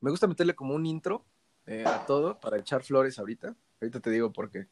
me 0.00 0.10
gusta 0.10 0.26
meterle 0.26 0.54
como 0.54 0.74
un 0.74 0.86
intro 0.86 1.24
eh, 1.66 1.84
a 1.86 2.04
todo 2.06 2.38
para 2.40 2.58
echar 2.58 2.82
flores 2.82 3.18
ahorita. 3.18 3.54
Ahorita 3.80 4.00
te 4.00 4.10
digo 4.10 4.32
por 4.32 4.50
qué. 4.50 4.66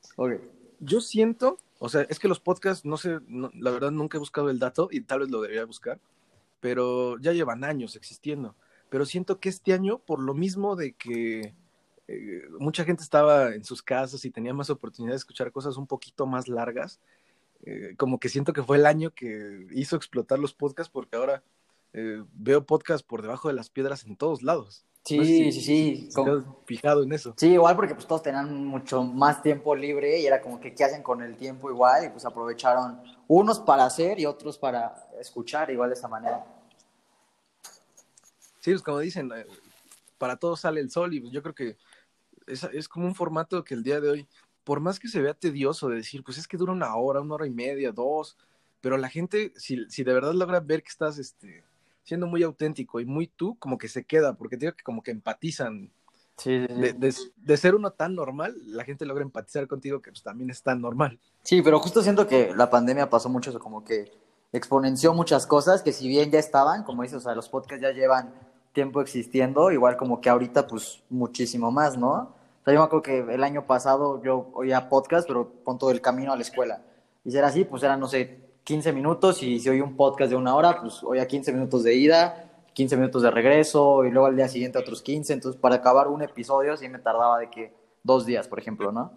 Yo 0.81 1.01
siento, 1.01 1.59
o 1.79 1.89
sea, 1.89 2.03
es 2.03 2.19
que 2.19 2.29
los 2.29 2.41
podcasts, 2.41 2.85
no 2.85 2.97
sé, 2.97 3.19
no- 3.29 3.51
la 3.55 3.71
verdad 3.71 3.91
nunca 3.91 4.17
he 4.17 4.21
buscado 4.21 4.51
el 4.51 4.59
dato 4.59 4.89
y 4.91 5.01
tal 5.03 5.21
vez 5.21 5.31
lo 5.31 5.41
debería 5.41 5.65
buscar, 5.65 6.01
pero 6.61 7.19
ya 7.19 7.33
llevan 7.33 7.65
años 7.65 7.97
existiendo. 7.97 8.55
Pero 8.89 9.07
siento 9.07 9.41
que 9.41 9.49
este 9.49 9.73
año, 9.73 9.99
por 9.99 10.21
lo 10.21 10.35
mismo 10.35 10.77
de 10.77 10.93
que 10.95 11.55
eh, 12.09 12.43
mucha 12.59 12.85
gente 12.85 13.03
estaba 13.03 13.55
en 13.55 13.65
sus 13.65 13.83
casas 13.83 14.25
y 14.25 14.31
tenía 14.31 14.53
más 14.53 14.71
oportunidad 14.71 15.13
de 15.13 15.17
escuchar 15.19 15.51
cosas 15.53 15.77
un 15.77 15.87
poquito 15.87 16.27
más 16.27 16.49
largas, 16.49 17.01
eh, 17.65 17.95
como 17.97 18.19
que 18.19 18.29
siento 18.29 18.53
que 18.53 18.63
fue 18.63 18.77
el 18.77 18.87
año 18.87 19.15
que 19.15 19.67
hizo 19.71 19.97
explotar 19.97 20.39
los 20.41 20.53
podcasts 20.53 20.91
porque 20.93 21.17
ahora 21.17 21.43
eh, 21.93 22.23
veo 22.33 22.65
podcasts 22.65 23.07
por 23.07 23.23
debajo 23.23 23.49
de 23.49 23.55
las 23.55 23.71
piedras 23.71 24.05
en 24.05 24.17
todos 24.17 24.43
lados. 24.43 24.85
Sí, 25.05 25.17
No 25.19 25.25
sé 25.25 25.31
si- 25.31 25.53
sí, 25.53 25.61
sí. 25.63 26.11
si 26.13 26.21
fijado 26.65 27.03
en 27.03 27.13
eso. 27.13 27.35
Sí, 27.37 27.49
igual 27.49 27.75
porque 27.75 27.95
pues 27.95 28.07
todos 28.07 28.23
tenían 28.23 28.65
mucho 28.65 29.03
más 29.03 29.43
tiempo 29.43 29.75
libre 29.75 30.21
y 30.21 30.27
era 30.27 30.41
como 30.41 30.61
que 30.61 30.75
qué 30.75 30.85
hacen 30.85 31.03
con 31.03 31.23
el 31.23 31.37
tiempo 31.37 31.71
igual 31.71 32.05
y 32.05 32.09
pues 32.11 32.25
aprovecharon 32.25 33.01
unos 33.27 33.59
para 33.61 33.85
hacer 33.85 34.21
y 34.21 34.27
otros 34.27 34.59
para 34.59 35.09
escuchar 35.21 35.71
igual 35.71 35.91
de 35.91 35.95
esa 35.95 36.09
manera. 36.09 36.45
Sí, 38.61 38.71
pues 38.71 38.83
como 38.83 39.01
dicen, 39.01 39.31
eh, 39.35 39.45
para 40.19 40.37
todos 40.37 40.61
sale 40.61 40.81
el 40.81 40.91
sol 40.91 41.13
y 41.15 41.21
pues, 41.21 41.33
yo 41.33 41.43
creo 41.43 41.55
que 41.55 41.77
es, 42.47 42.63
es 42.65 42.89
como 42.89 43.07
un 43.07 43.15
formato 43.15 43.65
que 43.65 43.75
el 43.75 43.83
día 43.83 44.01
de 44.01 44.09
hoy, 44.09 44.29
por 44.63 44.79
más 44.79 45.01
que 45.01 45.09
se 45.09 45.21
vea 45.21 45.35
tedioso 45.35 45.89
de 45.89 45.97
decir, 45.97 46.23
pues 46.23 46.39
es 46.39 46.47
que 46.47 46.57
dura 46.57 46.73
una 46.73 46.95
hora, 46.95 47.21
una 47.21 47.35
hora 47.35 47.47
y 47.47 47.51
media, 47.51 47.91
dos, 47.91 48.37
pero 48.81 48.97
la 48.99 49.09
gente, 49.09 49.53
si, 49.57 49.85
si 49.91 50.05
de 50.05 50.13
verdad 50.13 50.33
logra 50.33 50.61
ver 50.61 50.83
que 50.83 50.91
estás 50.91 51.19
este, 51.19 51.65
siendo 52.05 52.27
muy 52.27 52.43
auténtico 52.43 53.01
y 53.01 53.07
muy 53.07 53.27
tú, 53.29 53.57
como 53.59 53.79
que 53.79 53.89
se 53.89 54.05
queda, 54.05 54.35
porque 54.35 54.57
te 54.57 54.67
digo 54.67 54.77
que 54.77 54.85
como 54.85 55.03
que 55.03 55.11
empatizan. 55.11 55.91
Sí, 56.37 56.59
De, 56.59 56.93
de- 56.95 57.15
de 57.37 57.57
ser 57.57 57.75
uno 57.75 57.91
tan 57.93 58.15
normal, 58.15 58.57
la 58.65 58.85
gente 58.85 59.05
logra 59.05 59.23
empatizar 59.23 59.69
contigo 59.69 60.01
que 60.01 60.11
pues 60.11 60.23
también 60.23 60.51
es 60.51 60.63
tan 60.63 60.81
normal. 60.81 61.21
Sí, 61.43 61.61
pero 61.63 61.79
justo 61.79 62.03
siento 62.03 62.27
que 62.27 62.53
la 62.57 62.71
pandemia 62.71 63.11
pasó 63.11 63.29
mucho 63.29 63.51
eso, 63.51 63.59
como 63.61 63.85
que 63.85 64.11
exponenció 64.53 65.15
muchas 65.15 65.47
cosas 65.47 65.83
que 65.83 65.93
si 65.93 66.09
bien 66.09 66.31
ya 66.31 66.39
estaban, 66.39 66.85
como 66.85 67.03
dices, 67.03 67.19
o 67.19 67.21
sea, 67.21 67.35
los 67.35 67.49
podcasts 67.49 67.83
ya 67.83 67.91
llevan 67.93 68.33
tiempo 68.73 69.01
existiendo, 69.03 69.71
igual 69.71 69.97
como 69.97 70.21
que 70.21 70.31
ahorita 70.31 70.67
pues 70.67 71.03
muchísimo 71.11 71.71
más, 71.71 71.97
¿no? 71.99 72.13
O 72.13 72.65
sea, 72.65 72.73
yo 72.75 72.81
me 72.81 72.87
acuerdo 72.87 73.03
que 73.03 73.19
el 73.35 73.45
año 73.45 73.67
pasado 73.67 74.23
yo 74.23 74.51
oía 74.55 74.89
podcast, 74.89 75.27
pero 75.29 75.53
con 75.65 75.79
todo 75.79 75.91
el 75.91 76.01
camino 76.01 76.33
a 76.33 76.37
la 76.37 76.43
escuela. 76.43 76.83
Y 77.25 77.31
si 77.31 77.37
era 77.39 77.49
así, 77.49 77.65
pues 77.65 77.83
eran, 77.83 78.01
no 78.01 78.09
sé, 78.09 78.41
15 78.65 78.93
minutos 78.93 79.43
y 79.43 79.59
si 79.59 79.69
oía 79.69 79.83
un 79.85 79.97
podcast 79.97 80.31
de 80.31 80.37
una 80.37 80.55
hora, 80.55 80.81
pues 80.81 81.03
oía 81.03 81.27
15 81.27 81.53
minutos 81.53 81.83
de 81.83 81.95
ida, 81.95 82.49
15 82.75 82.97
minutos 82.97 83.23
de 83.23 83.31
regreso 83.31 84.05
y 84.05 84.11
luego 84.11 84.27
al 84.27 84.37
día 84.37 84.49
siguiente 84.49 84.79
otros 84.79 85.03
15. 85.03 85.33
Entonces, 85.33 85.61
para 85.61 85.77
acabar 85.77 86.09
un 86.09 86.23
episodio 86.23 86.77
sí 86.77 86.89
me 86.89 86.99
tardaba 86.99 87.39
de 87.39 87.51
que 87.51 87.75
dos 88.03 88.25
días, 88.25 88.49
por 88.49 88.59
ejemplo, 88.59 88.93
¿no? 88.93 89.13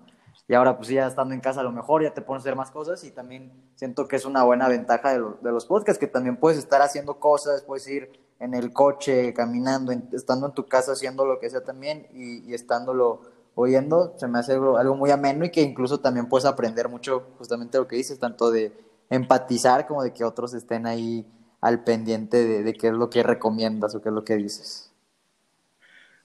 Y 0.47 0.53
ahora 0.53 0.77
pues 0.77 0.89
ya 0.89 1.07
estando 1.07 1.33
en 1.33 1.39
casa 1.41 1.61
a 1.61 1.63
lo 1.63 1.71
mejor 1.71 2.03
ya 2.03 2.13
te 2.13 2.21
pones 2.21 2.41
a 2.41 2.43
hacer 2.43 2.55
más 2.55 2.69
cosas 2.69 3.03
y 3.03 3.09
también 3.11 3.51
siento 3.75 4.07
que 4.07 4.15
es 4.15 4.25
una 4.25 4.43
buena 4.43 4.67
ventaja 4.67 5.11
de, 5.13 5.19
lo- 5.19 5.37
de 5.41 5.51
los 5.51 5.65
podcasts, 5.65 5.99
que 5.99 6.05
también 6.07 6.37
puedes 6.37 6.59
estar 6.59 6.81
haciendo 6.83 7.19
cosas, 7.19 7.63
puedes 7.63 7.87
ir 7.87 8.11
en 8.39 8.53
el 8.53 8.71
coche, 8.73 9.33
caminando, 9.33 9.91
en- 9.91 10.07
estando 10.11 10.45
en 10.47 10.53
tu 10.53 10.67
casa 10.67 10.91
haciendo 10.91 11.25
lo 11.25 11.39
que 11.39 11.49
sea 11.49 11.63
también 11.63 12.07
y, 12.13 12.47
y 12.49 12.53
estándolo 12.53 13.21
oyendo, 13.55 14.13
se 14.17 14.27
me 14.27 14.37
hace 14.37 14.51
algo, 14.53 14.77
algo 14.77 14.95
muy 14.95 15.09
ameno 15.09 15.45
y 15.45 15.49
que 15.51 15.61
incluso 15.61 15.99
también 15.99 16.27
puedes 16.27 16.45
aprender 16.45 16.89
mucho 16.89 17.23
justamente 17.39 17.77
lo 17.77 17.87
que 17.87 17.95
dices, 17.95 18.19
tanto 18.19 18.51
de 18.51 18.71
empatizar 19.09 19.87
como 19.87 20.03
de 20.03 20.13
que 20.13 20.23
otros 20.23 20.53
estén 20.53 20.85
ahí 20.85 21.25
al 21.61 21.83
pendiente 21.83 22.45
de, 22.45 22.63
de 22.63 22.73
qué 22.73 22.87
es 22.87 22.93
lo 22.93 23.09
que 23.09 23.23
recomiendas 23.23 23.95
o 23.95 24.01
qué 24.01 24.09
es 24.09 24.15
lo 24.15 24.23
que 24.23 24.35
dices. 24.35 24.91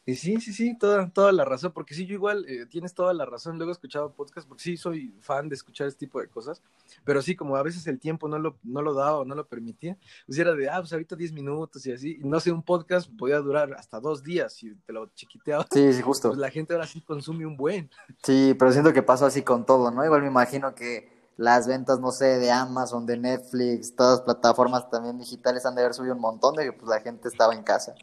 Y 0.07 0.17
sí, 0.17 0.41
sí, 0.41 0.53
sí, 0.53 0.77
toda, 0.77 1.09
toda 1.11 1.31
la 1.31 1.45
razón, 1.45 1.73
porque 1.73 1.95
sí, 1.95 2.07
yo 2.07 2.15
igual 2.15 2.45
eh, 2.49 2.67
tienes 2.67 2.95
toda 2.95 3.13
la 3.13 3.27
razón. 3.27 3.59
Luego 3.59 3.71
he 3.71 3.75
escuchado 3.75 4.13
podcast, 4.13 4.49
porque 4.49 4.65
sí 4.65 4.77
soy 4.77 5.15
fan 5.21 5.49
de 5.49 5.55
escuchar 5.55 5.87
este 5.87 6.01
tipo 6.01 6.21
de 6.21 6.27
cosas, 6.27 6.63
pero 7.05 7.21
sí, 7.21 7.37
como 7.37 7.55
a 7.55 7.63
veces 7.63 7.87
el 7.87 8.01
tiempo 8.01 8.27
no 8.27 8.39
lo, 8.39 8.57
no 8.65 8.81
lo 8.83 8.95
daba 8.95 9.19
o 9.19 9.25
no 9.25 9.35
lo 9.35 9.47
permitía, 9.47 9.97
pues 10.27 10.39
era 10.39 10.53
de, 10.55 10.69
ah, 10.69 10.81
pues 10.81 10.93
ahorita 10.93 11.15
10 11.15 11.33
minutos 11.33 11.87
y 11.87 11.93
así. 11.93 12.19
Y 12.21 12.25
no 12.25 12.41
sé, 12.41 12.51
un 12.51 12.63
podcast 12.63 13.11
podía 13.17 13.39
durar 13.39 13.75
hasta 13.75 14.01
dos 14.01 14.25
días 14.25 14.61
y 14.63 14.75
te 14.75 14.93
lo 14.93 15.07
chiquiteaba. 15.15 15.67
Sí, 15.71 15.93
sí, 15.93 16.03
justo. 16.03 16.31
Pues 16.31 16.41
la 16.41 16.51
gente 16.51 16.73
ahora 16.73 16.87
sí 16.87 17.03
consume 17.03 17.45
un 17.45 17.57
buen. 17.57 17.91
Sí, 18.23 18.57
pero 18.59 18.73
siento 18.73 18.93
que 18.93 19.03
pasó 19.03 19.27
así 19.27 19.43
con 19.43 19.67
todo, 19.67 19.91
¿no? 19.91 20.05
Igual 20.05 20.23
me 20.23 20.29
imagino 20.29 20.75
que 20.75 21.20
las 21.37 21.67
ventas, 21.67 22.01
no 22.01 22.13
sé, 22.13 22.39
de 22.39 22.51
Amazon, 22.51 23.07
de 23.07 23.17
Netflix, 23.17 23.95
todas 23.97 24.19
las 24.19 24.21
plataformas 24.23 24.91
también 24.91 25.19
digitales 25.19 25.65
han 25.65 25.75
de 25.75 25.83
haber 25.83 25.95
subido 25.95 26.15
un 26.15 26.21
montón 26.21 26.55
de 26.55 26.65
que 26.65 26.73
pues 26.73 26.89
la 26.89 27.01
gente 27.01 27.29
estaba 27.29 27.55
en 27.55 27.63
casa. 27.63 27.95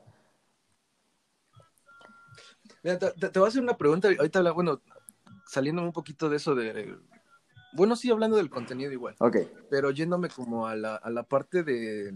Mira, 2.83 2.97
te, 2.97 3.39
voy 3.39 3.45
a 3.45 3.49
hacer 3.49 3.61
una 3.61 3.77
pregunta, 3.77 4.07
ahorita 4.07 4.39
habla, 4.39 4.51
bueno, 4.51 4.81
saliendo 5.45 5.81
un 5.81 5.93
poquito 5.93 6.29
de 6.29 6.37
eso 6.37 6.55
de... 6.55 6.97
Bueno, 7.73 7.95
sí, 7.95 8.09
hablando 8.09 8.37
del 8.37 8.49
contenido 8.49 8.91
igual. 8.91 9.16
Ok. 9.19 9.37
pero 9.69 9.91
yéndome 9.91 10.29
como 10.29 10.67
a 10.67 10.75
la, 10.75 10.95
a 10.95 11.09
la 11.09 11.23
parte 11.23 11.63
de, 11.63 12.11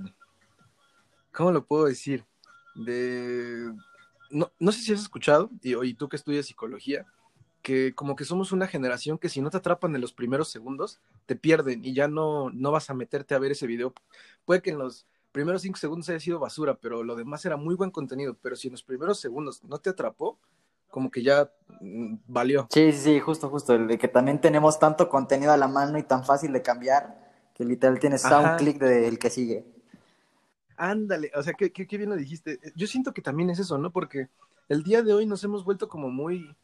¿cómo 1.31 1.51
lo 1.51 1.65
puedo 1.65 1.85
decir? 1.85 2.25
De, 2.73 3.71
no, 4.29 4.51
no 4.59 4.71
sé 4.71 4.81
si 4.81 4.93
has 4.93 5.01
escuchado, 5.01 5.49
y, 5.61 5.75
y 5.85 5.93
tú 5.93 6.09
que 6.09 6.15
estudias 6.15 6.45
psicología, 6.45 7.05
que 7.61 7.93
como 7.93 8.15
que 8.15 8.25
somos 8.25 8.51
una 8.51 8.67
generación 8.67 9.17
que 9.17 9.29
si 9.29 9.41
no 9.41 9.49
te 9.49 9.57
atrapan 9.57 9.95
en 9.95 10.01
los 10.01 10.13
primeros 10.13 10.49
segundos, 10.49 10.99
te 11.25 11.35
pierden 11.35 11.83
y 11.85 11.93
ya 11.93 12.07
no, 12.07 12.49
no 12.51 12.71
vas 12.71 12.89
a 12.89 12.93
meterte 12.93 13.35
a 13.35 13.39
ver 13.39 13.51
ese 13.51 13.67
video. 13.67 13.93
Puede 14.45 14.61
que 14.61 14.71
en 14.71 14.79
los 14.79 15.05
primeros 15.31 15.61
cinco 15.61 15.77
segundos 15.77 16.09
haya 16.09 16.19
sido 16.19 16.39
basura, 16.39 16.75
pero 16.75 17.03
lo 17.03 17.15
demás 17.15 17.45
era 17.45 17.57
muy 17.57 17.75
buen 17.75 17.91
contenido, 17.91 18.35
pero 18.41 18.55
si 18.55 18.67
en 18.67 18.73
los 18.73 18.83
primeros 18.83 19.19
segundos 19.19 19.63
no 19.63 19.77
te 19.77 19.89
atrapó, 19.89 20.37
como 20.89 21.09
que 21.09 21.23
ya 21.23 21.49
mm, 21.79 22.15
valió. 22.27 22.67
Sí, 22.69 22.91
sí, 22.91 22.99
sí, 22.99 23.19
justo, 23.19 23.49
justo. 23.49 23.73
El 23.73 23.87
de 23.87 23.97
que 23.97 24.07
también 24.07 24.41
tenemos 24.41 24.77
tanto 24.77 25.09
contenido 25.09 25.51
a 25.51 25.57
la 25.57 25.67
mano 25.67 25.97
y 25.97 26.03
tan 26.03 26.23
fácil 26.23 26.51
de 26.51 26.61
cambiar 26.61 27.31
que 27.55 27.65
literal 27.65 27.99
tienes 27.99 28.25
a 28.25 28.39
un 28.39 28.57
clic 28.57 28.77
del 28.77 29.17
que 29.17 29.29
sigue. 29.29 29.65
Ándale, 30.75 31.31
o 31.35 31.43
sea, 31.43 31.53
qué, 31.53 31.71
qué, 31.71 31.87
qué 31.87 31.97
bien 31.97 32.09
lo 32.09 32.15
dijiste. 32.15 32.59
Yo 32.75 32.87
siento 32.87 33.13
que 33.13 33.21
también 33.21 33.49
es 33.49 33.59
eso, 33.59 33.77
¿no? 33.77 33.91
Porque 33.91 34.29
el 34.67 34.83
día 34.83 35.03
de 35.03 35.13
hoy 35.13 35.25
nos 35.25 35.43
hemos 35.43 35.63
vuelto 35.63 35.87
como 35.87 36.09
muy, 36.09 36.55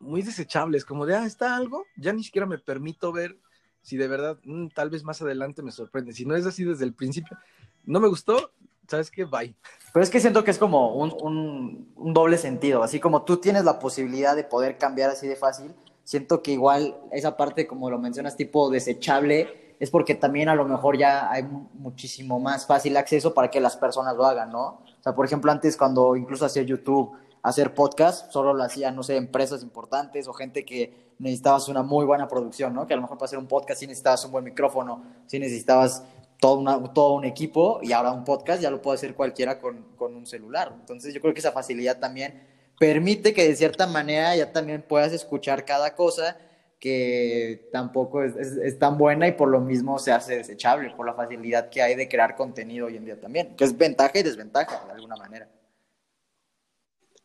muy 0.00 0.22
desechables, 0.22 0.84
como 0.84 1.06
de, 1.06 1.14
ah, 1.14 1.26
está 1.26 1.54
algo, 1.56 1.84
ya 1.96 2.12
ni 2.12 2.24
siquiera 2.24 2.46
me 2.46 2.58
permito 2.58 3.12
ver 3.12 3.36
si 3.82 3.96
de 3.96 4.08
verdad, 4.08 4.38
mm, 4.44 4.68
tal 4.68 4.90
vez 4.90 5.04
más 5.04 5.22
adelante 5.22 5.62
me 5.62 5.72
sorprende. 5.72 6.12
Si 6.12 6.24
no 6.24 6.34
es 6.36 6.46
así 6.46 6.64
desde 6.64 6.84
el 6.84 6.92
principio, 6.94 7.36
no 7.84 8.00
me 8.00 8.08
gustó, 8.08 8.50
¿sabes 8.88 9.10
qué? 9.10 9.24
Bye. 9.24 9.54
Pero 9.92 10.02
es 10.02 10.10
que 10.10 10.20
siento 10.20 10.44
que 10.44 10.50
es 10.50 10.58
como 10.58 10.94
un, 10.94 11.14
un, 11.22 11.92
un 11.96 12.12
doble 12.12 12.36
sentido. 12.36 12.82
Así 12.82 13.00
como 13.00 13.22
tú 13.22 13.38
tienes 13.38 13.64
la 13.64 13.78
posibilidad 13.78 14.36
de 14.36 14.44
poder 14.44 14.76
cambiar 14.78 15.10
así 15.10 15.26
de 15.26 15.36
fácil, 15.36 15.72
siento 16.04 16.42
que 16.42 16.52
igual 16.52 16.96
esa 17.12 17.36
parte, 17.36 17.66
como 17.66 17.88
lo 17.88 17.98
mencionas, 17.98 18.36
tipo 18.36 18.68
desechable, 18.70 19.76
es 19.80 19.90
porque 19.90 20.14
también 20.14 20.48
a 20.50 20.54
lo 20.54 20.66
mejor 20.66 20.98
ya 20.98 21.30
hay 21.30 21.42
mu- 21.42 21.68
muchísimo 21.72 22.38
más 22.38 22.66
fácil 22.66 22.96
acceso 22.96 23.32
para 23.32 23.50
que 23.50 23.60
las 23.60 23.76
personas 23.76 24.14
lo 24.14 24.26
hagan, 24.26 24.50
¿no? 24.50 24.62
O 24.66 25.02
sea, 25.02 25.14
por 25.14 25.24
ejemplo, 25.24 25.50
antes 25.50 25.76
cuando 25.76 26.16
incluso 26.16 26.44
hacía 26.44 26.62
YouTube, 26.62 27.16
hacer 27.42 27.74
podcast, 27.74 28.30
solo 28.32 28.52
lo 28.54 28.62
hacían, 28.62 28.94
no 28.96 29.02
sé, 29.02 29.16
empresas 29.16 29.62
importantes 29.62 30.28
o 30.28 30.32
gente 30.32 30.64
que 30.64 31.10
necesitabas 31.18 31.68
una 31.68 31.82
muy 31.82 32.04
buena 32.04 32.28
producción, 32.28 32.74
¿no? 32.74 32.86
Que 32.86 32.94
a 32.94 32.96
lo 32.96 33.02
mejor 33.02 33.18
para 33.18 33.26
hacer 33.26 33.38
un 33.38 33.46
podcast 33.46 33.80
sí 33.80 33.86
necesitabas 33.86 34.24
un 34.24 34.32
buen 34.32 34.44
micrófono, 34.44 35.02
sí 35.26 35.38
necesitabas 35.38 36.02
todo, 36.38 36.58
una- 36.58 36.92
todo 36.94 37.14
un 37.14 37.24
equipo 37.24 37.80
y 37.82 37.92
ahora 37.92 38.12
un 38.12 38.24
podcast 38.24 38.62
ya 38.62 38.70
lo 38.70 38.80
puede 38.80 38.96
hacer 38.96 39.14
cualquiera 39.14 39.58
con, 39.58 39.84
con 39.96 40.14
un 40.14 40.26
celular. 40.26 40.72
Entonces 40.78 41.12
yo 41.14 41.20
creo 41.20 41.34
que 41.34 41.40
esa 41.40 41.52
facilidad 41.52 41.98
también 41.98 42.42
permite 42.78 43.34
que 43.34 43.46
de 43.46 43.56
cierta 43.56 43.86
manera 43.86 44.34
ya 44.36 44.50
también 44.52 44.82
puedas 44.86 45.12
escuchar 45.12 45.64
cada 45.66 45.94
cosa 45.94 46.36
que 46.78 47.68
tampoco 47.72 48.22
es, 48.22 48.34
es- 48.36 48.56
es 48.56 48.78
tan 48.78 48.96
buena 48.96 49.28
y 49.28 49.32
por 49.32 49.48
lo 49.48 49.60
mismo 49.60 49.98
se 49.98 50.12
hace 50.12 50.36
desechable, 50.36 50.90
por 50.96 51.04
la 51.06 51.12
facilidad 51.14 51.68
que 51.68 51.82
hay 51.82 51.94
de 51.94 52.08
crear 52.08 52.36
contenido 52.36 52.86
hoy 52.86 52.96
en 52.96 53.04
día 53.04 53.20
también, 53.20 53.54
que 53.56 53.64
es 53.64 53.76
ventaja 53.76 54.18
y 54.18 54.22
desventaja 54.22 54.86
de 54.86 54.92
alguna 54.92 55.16
manera. 55.16 55.46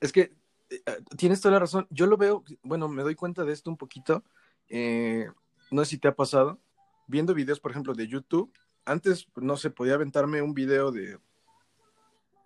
Es 0.05 0.11
que 0.11 0.31
eh, 0.69 0.81
tienes 1.17 1.41
toda 1.41 1.53
la 1.53 1.59
razón. 1.59 1.87
Yo 1.89 2.05
lo 2.05 2.15
veo, 2.15 2.43
bueno, 2.61 2.87
me 2.87 3.01
doy 3.01 3.15
cuenta 3.15 3.43
de 3.43 3.53
esto 3.53 3.71
un 3.71 3.77
poquito. 3.77 4.23
eh, 4.69 5.27
no 5.71 5.83
sé 5.83 5.91
si 5.91 5.97
te 5.97 6.07
ha 6.07 6.15
pasado. 6.15 6.59
Viendo 7.07 7.33
videos, 7.33 7.59
por 7.59 7.71
ejemplo, 7.71 7.93
de 7.93 8.07
YouTube, 8.07 8.53
antes, 8.85 9.27
no 9.35 9.57
sé, 9.57 9.71
podía 9.71 9.95
aventarme 9.95 10.41
un 10.41 10.53
video 10.53 10.91
de 10.91 11.19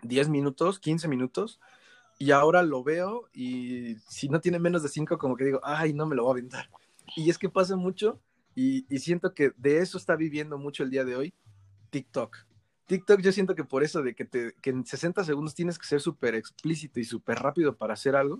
10 0.04 0.30
minutos, 0.30 0.80
15 0.80 1.08
minutos, 1.08 1.60
y 2.18 2.32
ahora 2.32 2.64
lo 2.64 2.84
veo 2.84 3.30
y 3.34 3.96
si 4.08 4.30
no 4.30 4.40
tiene 4.40 4.60
menos 4.60 4.84
de 4.84 4.90
5, 4.90 5.18
como 5.18 5.36
que 5.36 5.46
digo, 5.46 5.60
ay, 5.64 5.94
no 5.94 6.06
me 6.06 6.16
lo 6.16 6.24
voy 6.24 6.32
a 6.32 6.34
aventar. 6.34 6.70
Y 7.16 7.30
es 7.30 7.38
que 7.38 7.50
pasa 7.50 7.76
mucho 7.76 8.22
y 8.56 8.84
siento 9.00 9.34
que 9.34 9.52
de 9.58 9.80
eso 9.80 9.98
está 9.98 10.16
viviendo 10.16 10.58
mucho 10.58 10.84
el 10.84 10.90
día 10.90 11.06
de 11.06 11.16
hoy 11.16 11.34
TikTok. 11.90 12.49
TikTok 12.90 13.22
yo 13.22 13.32
siento 13.32 13.54
que 13.54 13.64
por 13.64 13.84
eso 13.84 14.02
de 14.02 14.16
que, 14.16 14.28
que 14.28 14.70
en 14.72 14.84
60 14.84 15.24
segundos 15.24 15.54
tienes 15.54 15.78
que 15.78 15.86
ser 15.86 16.02
súper 16.02 16.34
explícito 16.34 17.00
y 17.00 17.04
súper 17.04 17.38
rápido 17.38 17.76
para 17.76 17.94
hacer 17.94 18.16
algo, 18.16 18.40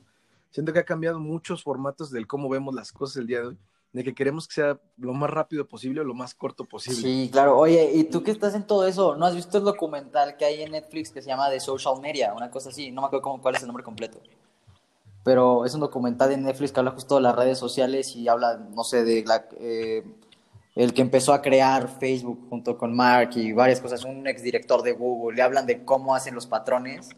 siento 0.50 0.74
que 0.74 0.80
ha 0.80 0.86
cambiado 0.86 1.20
muchos 1.20 1.62
formatos 1.62 2.10
del 2.10 2.26
cómo 2.26 2.50
vemos 2.50 2.74
las 2.74 2.92
cosas 2.92 3.18
el 3.18 3.28
día 3.28 3.42
de 3.42 3.48
hoy. 3.50 3.58
de 3.94 4.04
que 4.04 4.16
queremos 4.16 4.48
que 4.48 4.56
sea 4.56 4.80
lo 4.98 5.14
más 5.14 5.30
rápido 5.30 5.68
posible 5.68 6.02
o 6.02 6.04
lo 6.04 6.16
más 6.16 6.34
corto 6.34 6.66
posible. 6.66 7.00
Sí, 7.00 7.30
claro. 7.32 7.60
Oye, 7.60 7.92
¿y 7.94 8.06
tú 8.06 8.24
qué 8.24 8.32
estás 8.32 8.56
en 8.56 8.66
todo 8.66 8.88
eso? 8.88 9.16
¿No 9.16 9.28
has 9.28 9.36
visto 9.36 9.60
el 9.60 9.64
documental 9.64 10.36
que 10.36 10.46
hay 10.46 10.64
en 10.64 10.72
Netflix 10.72 11.12
que 11.12 11.22
se 11.22 11.28
llama 11.28 11.52
The 11.52 11.60
Social 11.60 12.02
Media? 12.02 12.34
Una 12.34 12.50
cosa 12.50 12.70
así, 12.70 12.92
no 12.92 13.02
me 13.02 13.08
acuerdo 13.08 13.22
cómo, 13.22 13.42
cuál 13.42 13.56
es 13.56 13.62
el 13.62 13.68
nombre 13.68 13.84
completo. 13.84 14.20
Pero 15.24 15.64
es 15.64 15.76
un 15.76 15.82
documental 15.82 16.30
de 16.30 16.38
Netflix 16.38 16.72
que 16.72 16.80
habla 16.80 16.92
justo 16.92 17.16
de 17.16 17.22
las 17.22 17.36
redes 17.36 17.60
sociales 17.60 18.16
y 18.16 18.28
habla, 18.28 18.58
no 18.58 18.84
sé, 18.84 19.04
de 19.04 19.24
la, 19.26 19.48
eh, 19.60 20.04
el 20.80 20.94
que 20.94 21.02
empezó 21.02 21.34
a 21.34 21.42
crear 21.42 21.90
Facebook 22.00 22.48
junto 22.50 22.78
con 22.78 22.96
Mark 22.96 23.32
y 23.36 23.52
varias 23.52 23.82
cosas, 23.82 24.06
un 24.06 24.26
exdirector 24.28 24.82
de 24.82 24.94
Google, 24.94 25.36
le 25.36 25.42
hablan 25.42 25.66
de 25.66 25.84
cómo 25.84 26.16
hacen 26.16 26.34
los 26.34 26.48
patrones 26.48 27.10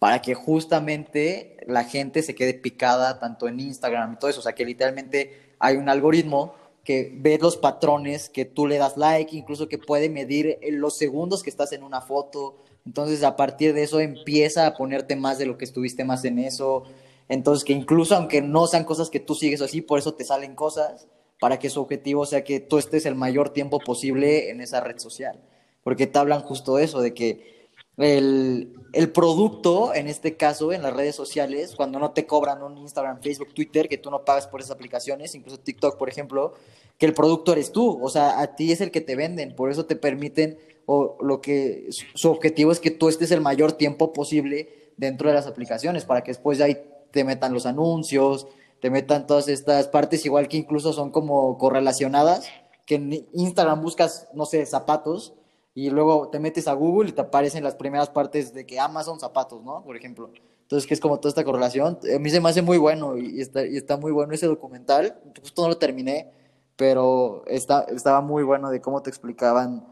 para 0.00 0.20
que 0.20 0.34
justamente 0.34 1.58
la 1.68 1.84
gente 1.84 2.24
se 2.24 2.34
quede 2.34 2.54
picada 2.54 3.20
tanto 3.20 3.46
en 3.46 3.60
Instagram 3.60 4.14
y 4.14 4.16
todo 4.16 4.30
eso, 4.30 4.40
o 4.40 4.42
sea, 4.42 4.56
que 4.56 4.64
literalmente 4.64 5.54
hay 5.60 5.76
un 5.76 5.88
algoritmo 5.88 6.56
que 6.82 7.16
ve 7.16 7.38
los 7.40 7.56
patrones, 7.56 8.28
que 8.28 8.46
tú 8.46 8.66
le 8.66 8.78
das 8.78 8.96
like, 8.96 9.36
incluso 9.36 9.68
que 9.68 9.78
puede 9.78 10.08
medir 10.08 10.58
los 10.72 10.98
segundos 10.98 11.44
que 11.44 11.50
estás 11.50 11.70
en 11.70 11.84
una 11.84 12.00
foto. 12.00 12.56
Entonces, 12.84 13.22
a 13.22 13.36
partir 13.36 13.74
de 13.74 13.84
eso 13.84 14.00
empieza 14.00 14.66
a 14.66 14.74
ponerte 14.74 15.14
más 15.14 15.38
de 15.38 15.46
lo 15.46 15.56
que 15.56 15.64
estuviste 15.64 16.04
más 16.04 16.24
en 16.24 16.40
eso. 16.40 16.82
Entonces, 17.28 17.64
que 17.64 17.74
incluso 17.74 18.16
aunque 18.16 18.42
no 18.42 18.66
sean 18.66 18.82
cosas 18.82 19.08
que 19.08 19.20
tú 19.20 19.36
sigues 19.36 19.62
así, 19.62 19.82
por 19.82 20.00
eso 20.00 20.14
te 20.14 20.24
salen 20.24 20.56
cosas, 20.56 21.06
para 21.44 21.58
que 21.58 21.68
su 21.68 21.82
objetivo 21.82 22.24
sea 22.24 22.42
que 22.42 22.58
tú 22.58 22.78
estés 22.78 23.04
el 23.04 23.16
mayor 23.16 23.50
tiempo 23.50 23.78
posible 23.78 24.48
en 24.48 24.62
esa 24.62 24.80
red 24.80 24.96
social. 24.96 25.38
Porque 25.82 26.06
te 26.06 26.18
hablan 26.18 26.40
justo 26.40 26.76
de 26.76 26.84
eso, 26.84 27.02
de 27.02 27.12
que 27.12 27.68
el, 27.98 28.72
el, 28.94 29.12
producto, 29.12 29.92
en 29.92 30.06
este 30.08 30.38
caso, 30.38 30.72
en 30.72 30.80
las 30.80 30.94
redes 30.94 31.14
sociales, 31.14 31.74
cuando 31.76 31.98
no 31.98 32.12
te 32.12 32.24
cobran 32.24 32.62
un 32.62 32.78
Instagram, 32.78 33.20
Facebook, 33.20 33.52
Twitter, 33.52 33.90
que 33.90 33.98
tú 33.98 34.10
no 34.10 34.24
pagas 34.24 34.46
por 34.46 34.60
esas 34.60 34.70
aplicaciones, 34.70 35.34
incluso 35.34 35.58
TikTok, 35.58 35.98
por 35.98 36.08
ejemplo, 36.08 36.54
que 36.96 37.04
el 37.04 37.12
producto 37.12 37.52
eres 37.52 37.72
tú, 37.72 38.02
o 38.02 38.08
sea, 38.08 38.40
a 38.40 38.56
ti 38.56 38.72
es 38.72 38.80
el 38.80 38.90
que 38.90 39.02
te 39.02 39.14
venden, 39.14 39.54
por 39.54 39.70
eso 39.70 39.84
te 39.84 39.96
permiten, 39.96 40.56
o 40.86 41.18
lo 41.20 41.42
que 41.42 41.88
su 41.90 42.30
objetivo 42.30 42.72
es 42.72 42.80
que 42.80 42.90
tú 42.90 43.10
estés 43.10 43.30
el 43.32 43.42
mayor 43.42 43.72
tiempo 43.72 44.14
posible 44.14 44.92
dentro 44.96 45.28
de 45.28 45.34
las 45.34 45.46
aplicaciones, 45.46 46.06
para 46.06 46.22
que 46.22 46.30
después 46.30 46.56
ya 46.56 46.64
ahí 46.64 46.78
te 47.10 47.22
metan 47.22 47.52
los 47.52 47.66
anuncios, 47.66 48.46
te 48.84 48.90
metan 48.90 49.26
todas 49.26 49.48
estas 49.48 49.88
partes, 49.88 50.26
igual 50.26 50.46
que 50.46 50.58
incluso 50.58 50.92
son 50.92 51.10
como 51.10 51.56
correlacionadas, 51.56 52.46
que 52.84 52.96
en 52.96 53.26
Instagram 53.32 53.80
buscas, 53.80 54.28
no 54.34 54.44
sé, 54.44 54.66
zapatos, 54.66 55.32
y 55.72 55.88
luego 55.88 56.28
te 56.28 56.38
metes 56.38 56.68
a 56.68 56.74
Google 56.74 57.08
y 57.08 57.12
te 57.12 57.22
aparecen 57.22 57.64
las 57.64 57.76
primeras 57.76 58.10
partes 58.10 58.52
de 58.52 58.66
que 58.66 58.78
Amazon 58.78 59.18
zapatos, 59.18 59.64
¿no? 59.64 59.82
Por 59.82 59.96
ejemplo. 59.96 60.28
Entonces, 60.60 60.86
que 60.86 60.92
es 60.92 61.00
como 61.00 61.18
toda 61.18 61.30
esta 61.30 61.44
correlación. 61.44 61.98
A 62.14 62.18
mí 62.18 62.28
se 62.28 62.42
me 62.42 62.50
hace 62.50 62.60
muy 62.60 62.76
bueno 62.76 63.16
y 63.16 63.40
está, 63.40 63.66
y 63.66 63.78
está 63.78 63.96
muy 63.96 64.12
bueno 64.12 64.34
ese 64.34 64.44
documental. 64.44 65.18
Justo 65.40 65.62
no 65.62 65.68
lo 65.68 65.78
terminé, 65.78 66.30
pero 66.76 67.42
está, 67.46 67.84
estaba 67.84 68.20
muy 68.20 68.42
bueno 68.42 68.68
de 68.68 68.82
cómo 68.82 69.00
te 69.00 69.08
explicaban 69.08 69.82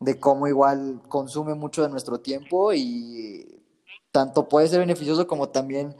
de 0.00 0.20
cómo 0.20 0.48
igual 0.48 1.00
consume 1.08 1.54
mucho 1.54 1.80
de 1.82 1.88
nuestro 1.88 2.20
tiempo 2.20 2.74
y 2.74 3.62
tanto 4.10 4.50
puede 4.50 4.68
ser 4.68 4.80
beneficioso 4.80 5.26
como 5.26 5.48
también 5.48 5.96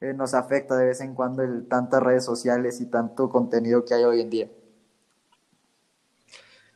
eh, 0.00 0.12
nos 0.14 0.34
afecta 0.34 0.76
de 0.76 0.86
vez 0.86 1.00
en 1.00 1.14
cuando 1.14 1.42
el 1.42 1.66
tantas 1.68 2.02
redes 2.02 2.24
sociales 2.24 2.80
y 2.80 2.86
tanto 2.86 3.28
contenido 3.28 3.84
que 3.84 3.94
hay 3.94 4.04
hoy 4.04 4.20
en 4.20 4.30
día. 4.30 4.50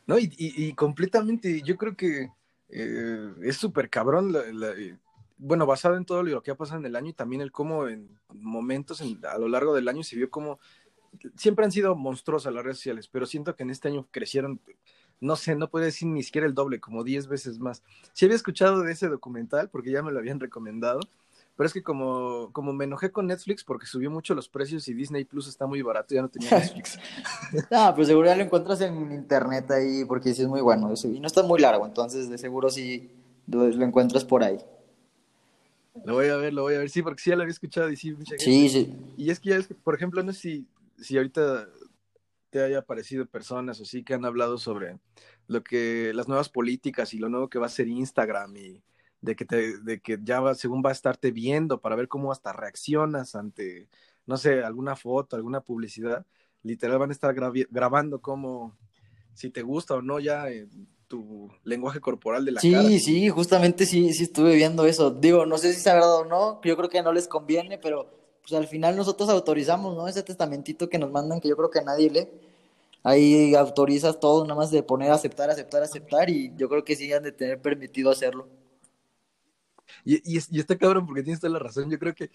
No, 0.06 0.16
y, 0.18 0.74
completamente, 0.74 1.62
yo 1.62 1.76
creo 1.76 1.96
que 1.96 2.30
eh, 2.68 3.32
es 3.42 3.56
súper 3.56 3.88
cabrón, 3.88 4.34
eh, 4.36 4.96
bueno, 5.38 5.66
basado 5.66 5.96
en 5.96 6.04
todo 6.04 6.24
lo 6.24 6.42
que 6.42 6.50
ha 6.50 6.56
pasado 6.56 6.80
en 6.80 6.86
el 6.86 6.96
año 6.96 7.10
y 7.10 7.12
también 7.12 7.42
el 7.42 7.52
cómo 7.52 7.86
en 7.86 8.18
momentos 8.28 9.00
a 9.00 9.38
lo 9.38 9.48
largo 9.48 9.72
del 9.72 9.86
año 9.86 10.02
se 10.02 10.16
vio 10.16 10.28
como 10.28 10.58
siempre 11.36 11.64
han 11.64 11.72
sido 11.72 11.94
monstruosas 11.96 12.52
las 12.52 12.64
redes 12.64 12.78
sociales, 12.78 13.08
pero 13.08 13.26
siento 13.26 13.56
que 13.56 13.62
en 13.62 13.70
este 13.70 13.88
año 13.88 14.06
crecieron, 14.10 14.60
no 15.20 15.36
sé, 15.36 15.54
no 15.54 15.70
puedo 15.70 15.84
decir 15.84 16.08
ni 16.08 16.22
siquiera 16.22 16.46
el 16.46 16.54
doble, 16.54 16.80
como 16.80 17.04
10 17.04 17.26
veces 17.26 17.58
más. 17.58 17.82
Si 18.12 18.24
había 18.24 18.36
escuchado 18.36 18.82
de 18.82 18.92
ese 18.92 19.08
documental, 19.08 19.68
porque 19.70 19.90
ya 19.90 20.02
me 20.02 20.12
lo 20.12 20.18
habían 20.18 20.40
recomendado, 20.40 21.00
pero 21.60 21.66
es 21.66 21.74
que 21.74 21.82
como, 21.82 22.48
como 22.54 22.72
me 22.72 22.86
enojé 22.86 23.12
con 23.12 23.26
Netflix 23.26 23.64
porque 23.64 23.84
subió 23.84 24.10
mucho 24.10 24.34
los 24.34 24.48
precios 24.48 24.88
y 24.88 24.94
Disney 24.94 25.26
Plus 25.26 25.46
está 25.46 25.66
muy 25.66 25.82
barato, 25.82 26.14
ya 26.14 26.22
no 26.22 26.30
tenía 26.30 26.52
Netflix. 26.52 26.98
no, 27.70 27.94
pues 27.94 28.08
seguro 28.08 28.28
ya 28.28 28.34
lo 28.34 28.44
encuentras 28.44 28.80
en 28.80 29.12
internet 29.12 29.70
ahí 29.70 30.06
porque 30.06 30.32
sí 30.32 30.40
es 30.40 30.48
muy 30.48 30.62
bueno. 30.62 30.90
Y 31.04 31.20
no 31.20 31.26
está 31.26 31.42
muy 31.42 31.60
largo, 31.60 31.84
entonces 31.84 32.30
de 32.30 32.38
seguro 32.38 32.70
sí 32.70 33.10
lo, 33.46 33.66
encuentras 33.84 34.24
por 34.24 34.42
ahí. 34.42 34.56
Lo 36.06 36.14
voy 36.14 36.28
a 36.28 36.36
ver, 36.36 36.54
lo 36.54 36.62
voy 36.62 36.76
a 36.76 36.78
ver, 36.78 36.88
sí, 36.88 37.02
porque 37.02 37.20
sí 37.20 37.28
ya 37.28 37.36
lo 37.36 37.42
había 37.42 37.52
escuchado 37.52 37.90
y 37.90 37.96
sí, 37.96 38.12
mucha 38.12 38.38
gente. 38.38 38.44
Sí, 38.46 38.68
sí. 38.70 38.96
Y 39.18 39.28
es 39.28 39.38
que 39.38 39.50
ya 39.50 39.56
es 39.56 39.66
que, 39.66 39.74
por 39.74 39.94
ejemplo, 39.94 40.22
no 40.22 40.32
sé 40.32 40.40
si, 40.40 40.66
si 40.96 41.18
ahorita 41.18 41.68
te 42.48 42.62
haya 42.62 42.78
aparecido 42.78 43.26
personas 43.26 43.78
o 43.80 43.84
sí 43.84 44.02
que 44.02 44.14
han 44.14 44.24
hablado 44.24 44.56
sobre 44.56 44.98
lo 45.46 45.62
que 45.62 46.12
las 46.14 46.26
nuevas 46.26 46.48
políticas 46.48 47.12
y 47.12 47.18
lo 47.18 47.28
nuevo 47.28 47.50
que 47.50 47.58
va 47.58 47.66
a 47.66 47.68
ser 47.68 47.86
Instagram 47.86 48.56
y 48.56 48.82
de 49.20 49.36
que, 49.36 49.44
te, 49.44 49.78
de 49.78 50.00
que 50.00 50.18
ya 50.22 50.40
va, 50.40 50.54
según 50.54 50.82
va 50.84 50.90
a 50.90 50.94
estarte 50.94 51.30
viendo 51.30 51.80
para 51.80 51.96
ver 51.96 52.08
cómo 52.08 52.32
hasta 52.32 52.52
reaccionas 52.52 53.34
ante, 53.34 53.88
no 54.26 54.36
sé, 54.36 54.62
alguna 54.62 54.96
foto, 54.96 55.36
alguna 55.36 55.60
publicidad, 55.60 56.24
literal 56.62 56.98
van 56.98 57.10
a 57.10 57.12
estar 57.12 57.34
grabando 57.70 58.20
cómo, 58.20 58.76
si 59.34 59.50
te 59.50 59.62
gusta 59.62 59.94
o 59.94 60.02
no 60.02 60.20
ya 60.20 60.46
tu 61.10 61.50
lenguaje 61.64 62.00
corporal 62.00 62.44
de 62.44 62.52
la 62.52 62.60
sí, 62.60 62.70
cara. 62.70 62.88
Sí, 62.88 63.00
sí, 63.00 63.28
justamente 63.30 63.84
sí, 63.84 64.12
sí 64.12 64.22
estuve 64.22 64.54
viendo 64.54 64.86
eso. 64.86 65.10
Digo, 65.10 65.44
no 65.44 65.58
sé 65.58 65.72
si 65.72 65.78
es 65.78 65.84
verdad 65.84 66.18
o 66.18 66.24
no, 66.24 66.60
yo 66.62 66.76
creo 66.76 66.88
que 66.88 67.02
no 67.02 67.12
les 67.12 67.26
conviene, 67.26 67.78
pero 67.78 68.08
pues 68.42 68.52
al 68.52 68.68
final 68.68 68.96
nosotros 68.96 69.28
autorizamos, 69.28 69.96
¿no? 69.96 70.06
Ese 70.06 70.22
testamentito 70.22 70.88
que 70.88 70.98
nos 70.98 71.10
mandan 71.10 71.40
que 71.40 71.48
yo 71.48 71.56
creo 71.56 71.70
que 71.70 71.82
nadie 71.82 72.10
lee. 72.10 72.28
Ahí 73.02 73.54
autorizas 73.54 74.20
todo, 74.20 74.44
nada 74.44 74.54
más 74.54 74.70
de 74.70 74.82
poner 74.82 75.10
aceptar, 75.10 75.50
aceptar, 75.50 75.82
aceptar, 75.82 76.30
y 76.30 76.52
yo 76.56 76.68
creo 76.68 76.84
que 76.84 76.94
sí 76.94 77.12
han 77.12 77.22
de 77.22 77.32
tener 77.32 77.60
permitido 77.60 78.10
hacerlo. 78.10 78.46
Y, 80.04 80.20
y, 80.24 80.58
está 80.58 80.76
cabrón 80.76 81.06
porque 81.06 81.22
tienes 81.22 81.40
toda 81.40 81.52
la 81.52 81.58
razón. 81.58 81.90
Yo 81.90 81.98
creo 81.98 82.14
que 82.14 82.30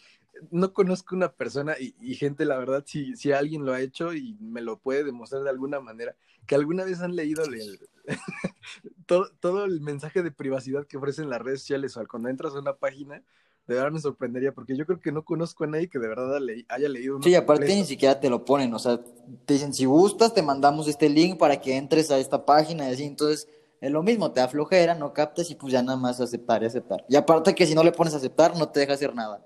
no 0.52 0.74
conozco 0.74 1.16
una 1.16 1.31
persona 1.31 1.75
y, 1.80 2.16
gente, 2.16 2.46
la 2.46 2.57
verdad, 2.57 2.84
si, 2.86 3.16
si 3.16 3.31
alguien 3.31 3.66
lo 3.66 3.74
ha 3.74 3.81
hecho 3.81 4.13
y 4.13 4.36
me 4.40 4.62
lo 4.62 4.78
puede 4.78 5.04
demostrar 5.04 5.44
de 5.44 5.50
alguna 5.50 5.80
manera, 5.80 6.16
que 6.46 6.56
alguna 6.56 6.84
vez 6.84 7.02
han 7.02 7.16
leído 7.16 7.44
el, 7.44 7.80
todo, 9.06 9.30
todo 9.40 9.66
el 9.66 9.81
mensaje 9.81 10.24
de 10.24 10.31
privacidad 10.31 10.86
que 10.86 10.98
ofrecen 10.98 11.30
las 11.30 11.42
redes 11.42 11.62
sociales 11.62 11.98
o 11.98 12.07
cuando 12.07 12.30
entras 12.30 12.54
a 12.56 12.60
una 12.60 12.75
página, 12.75 13.24
de 13.68 13.75
verdad 13.75 13.92
me 13.92 14.00
sorprendería 14.00 14.52
porque 14.52 14.78
yo 14.78 14.86
creo 14.86 15.00
que 15.00 15.12
no 15.12 15.25
conozco 15.25 15.63
a 15.63 15.68
nadie 15.68 15.90
que 15.90 15.98
de 15.98 16.07
verdad 16.07 16.40
haya 16.69 16.90
leído. 16.90 17.22
Sí, 17.22 17.34
aparte 17.34 17.66
ni 17.68 17.84
siquiera 17.84 18.19
te 18.19 18.30
lo 18.30 18.46
ponen, 18.46 18.74
o 18.74 18.80
sea, 18.80 19.00
te 19.46 19.54
dicen, 19.54 19.74
si 19.74 19.86
gustas, 19.86 20.34
te 20.34 20.44
mandamos 20.44 20.88
este 20.88 21.10
link 21.10 21.38
para 21.38 21.60
que 21.60 21.75
entres 21.75 22.12
a 22.12 22.19
esta 22.19 22.46
página 22.46 22.90
y 22.90 22.94
así, 22.94 23.04
entonces 23.04 23.48
es 23.81 23.92
lo 23.92 24.04
mismo, 24.04 24.31
te 24.31 24.39
da 24.39 24.48
flojera, 24.48 24.95
no 24.95 25.13
captas 25.13 25.50
y 25.51 25.56
pues 25.56 25.74
ya 25.74 25.83
nada 25.83 25.98
más 25.98 26.19
aceptar 26.19 26.63
y 26.63 26.66
aceptar. 26.66 27.06
Y 27.10 27.16
aparte 27.16 27.54
que 27.54 27.66
si 27.66 27.75
no 27.75 27.83
le 27.83 27.92
pones 27.92 28.13
a 28.13 28.18
aceptar, 28.18 28.56
no 28.57 28.69
te 28.69 28.80
deja 28.80 28.94
hacer 28.94 29.13
nada. 29.13 29.45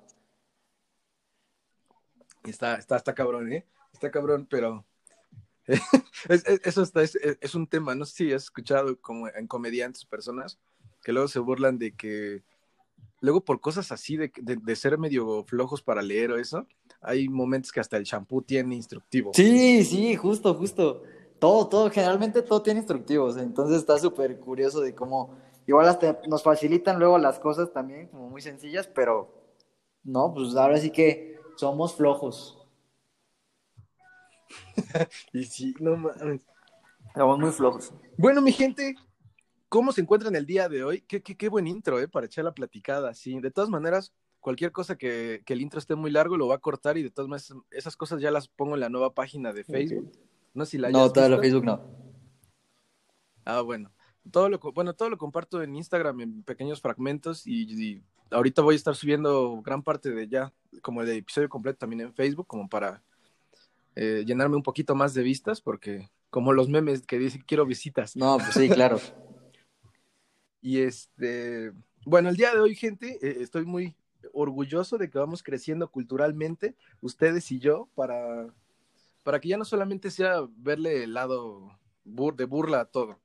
Está, 2.43 2.75
está, 2.75 2.95
está 2.95 3.13
cabrón, 3.13 3.51
¿eh? 3.51 3.65
Está 3.93 4.11
cabrón, 4.11 4.47
pero 4.49 4.85
eso 6.63 6.81
está, 6.83 7.01
es, 7.03 7.55
un 7.55 7.67
tema, 7.67 7.95
no 7.95 8.05
sé 8.05 8.15
si 8.15 8.33
has 8.33 8.43
escuchado 8.43 8.99
como 9.01 9.27
en 9.27 9.47
comediantes, 9.47 10.05
personas 10.05 10.57
que 11.03 11.11
luego 11.11 11.27
se 11.27 11.39
burlan 11.39 11.77
de 11.77 11.95
que, 11.95 12.43
luego 13.21 13.43
por 13.43 13.61
cosas 13.61 13.91
así, 13.91 14.17
de, 14.17 14.31
de, 14.41 14.75
ser 14.75 14.97
medio 14.97 15.43
flojos 15.45 15.81
para 15.81 16.01
leer 16.01 16.31
o 16.31 16.37
eso, 16.37 16.67
hay 17.01 17.29
momentos 17.29 17.71
que 17.71 17.79
hasta 17.79 17.97
el 17.97 18.05
champú 18.05 18.41
tiene 18.41 18.75
instructivo. 18.75 19.31
Sí, 19.33 19.83
sí, 19.85 20.15
justo, 20.15 20.53
justo 20.55 21.03
todo, 21.39 21.67
todo, 21.67 21.89
generalmente 21.89 22.41
todo 22.41 22.61
tiene 22.61 22.79
instructivos, 22.79 23.37
entonces 23.37 23.77
está 23.77 23.97
súper 23.97 24.39
curioso 24.39 24.81
de 24.81 24.93
cómo, 24.93 25.37
igual 25.65 25.87
hasta 25.87 26.19
nos 26.27 26.43
facilitan 26.43 26.99
luego 26.99 27.17
las 27.17 27.39
cosas 27.39 27.71
también, 27.71 28.07
como 28.07 28.29
muy 28.29 28.41
sencillas, 28.41 28.87
pero 28.87 29.33
no, 30.03 30.33
pues 30.33 30.55
ahora 30.55 30.77
sí 30.77 30.91
que 30.91 31.39
somos 31.55 31.95
flojos. 31.95 32.57
y 35.33 35.43
sí, 35.45 35.75
no 35.79 35.97
mames. 35.97 36.41
Somos 37.15 37.39
muy 37.39 37.51
flojos. 37.51 37.93
Bueno, 38.17 38.41
mi 38.41 38.51
gente, 38.51 38.95
¿cómo 39.67 39.91
se 39.91 40.01
encuentran 40.01 40.35
el 40.35 40.45
día 40.45 40.69
de 40.69 40.83
hoy? 40.83 41.01
Qué, 41.01 41.21
qué, 41.21 41.35
qué 41.35 41.49
buen 41.49 41.67
intro, 41.67 41.99
¿eh? 41.99 42.07
Para 42.07 42.25
echar 42.25 42.45
la 42.45 42.53
platicada, 42.53 43.13
sí. 43.13 43.39
De 43.39 43.51
todas 43.51 43.69
maneras, 43.69 44.13
cualquier 44.39 44.71
cosa 44.71 44.95
que, 44.97 45.41
que, 45.45 45.53
el 45.53 45.61
intro 45.61 45.79
esté 45.79 45.95
muy 45.95 46.11
largo 46.11 46.37
lo 46.37 46.47
va 46.47 46.55
a 46.55 46.59
cortar 46.59 46.97
y 46.97 47.03
de 47.03 47.11
todas 47.11 47.29
maneras 47.29 47.53
esas 47.71 47.95
cosas 47.95 48.21
ya 48.21 48.31
las 48.31 48.47
pongo 48.47 48.75
en 48.75 48.81
la 48.81 48.89
nueva 48.89 49.13
página 49.13 49.53
de 49.53 49.63
Facebook. 49.63 50.11
No 50.53 50.65
si 50.65 50.77
la 50.77 50.89
No, 50.89 51.11
todo 51.11 51.29
lo 51.29 51.39
Facebook 51.39 51.65
no. 51.65 51.81
Ah, 53.45 53.61
bueno. 53.61 53.91
Todo 54.31 54.49
lo, 54.49 54.59
bueno, 54.59 54.93
todo 54.93 55.09
lo 55.09 55.17
comparto 55.17 55.63
en 55.63 55.75
Instagram 55.75 56.21
en 56.21 56.43
pequeños 56.43 56.81
fragmentos 56.81 57.47
y, 57.47 58.03
ahorita 58.29 58.61
voy 58.61 58.73
a 58.73 58.77
estar 58.77 58.95
subiendo 58.95 59.61
gran 59.63 59.81
parte 59.81 60.11
de 60.11 60.27
ya, 60.27 60.53
como 60.81 61.01
el 61.01 61.09
episodio 61.09 61.49
completo 61.49 61.79
también 61.79 62.01
en 62.01 62.13
Facebook, 62.13 62.45
como 62.45 62.69
para 62.69 63.01
eh, 63.95 64.23
llenarme 64.25 64.55
un 64.55 64.63
poquito 64.63 64.93
más 64.93 65.13
de 65.13 65.23
vistas, 65.23 65.61
porque 65.61 66.09
como 66.29 66.53
los 66.53 66.69
memes 66.69 67.07
que 67.07 67.17
dicen 67.17 67.43
quiero 67.47 67.65
visitas. 67.65 68.15
No, 68.15 68.37
pues 68.37 68.53
sí, 68.53 68.69
claro. 68.69 68.99
y 70.61 70.79
este, 70.79 71.71
bueno, 72.05 72.29
el 72.29 72.35
día 72.35 72.53
de 72.53 72.59
hoy, 72.59 72.75
gente, 72.75 73.17
eh, 73.21 73.37
estoy 73.41 73.65
muy 73.65 73.95
orgulloso 74.33 74.97
de 74.97 75.09
que 75.09 75.17
vamos 75.17 75.43
creciendo 75.43 75.89
culturalmente, 75.89 76.75
ustedes 77.01 77.51
y 77.51 77.59
yo, 77.59 77.89
para 77.95 78.47
para 79.23 79.39
que 79.39 79.49
ya 79.49 79.57
no 79.57 79.65
solamente 79.65 80.11
sea 80.11 80.47
verle 80.57 81.03
el 81.03 81.13
lado 81.13 81.79
de 82.03 82.45
burla 82.45 82.81
a 82.81 82.85
todo, 82.85 83.19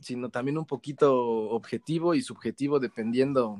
sino 0.00 0.30
también 0.30 0.58
un 0.58 0.66
poquito 0.66 1.50
objetivo 1.50 2.14
y 2.14 2.22
subjetivo 2.22 2.78
dependiendo 2.78 3.58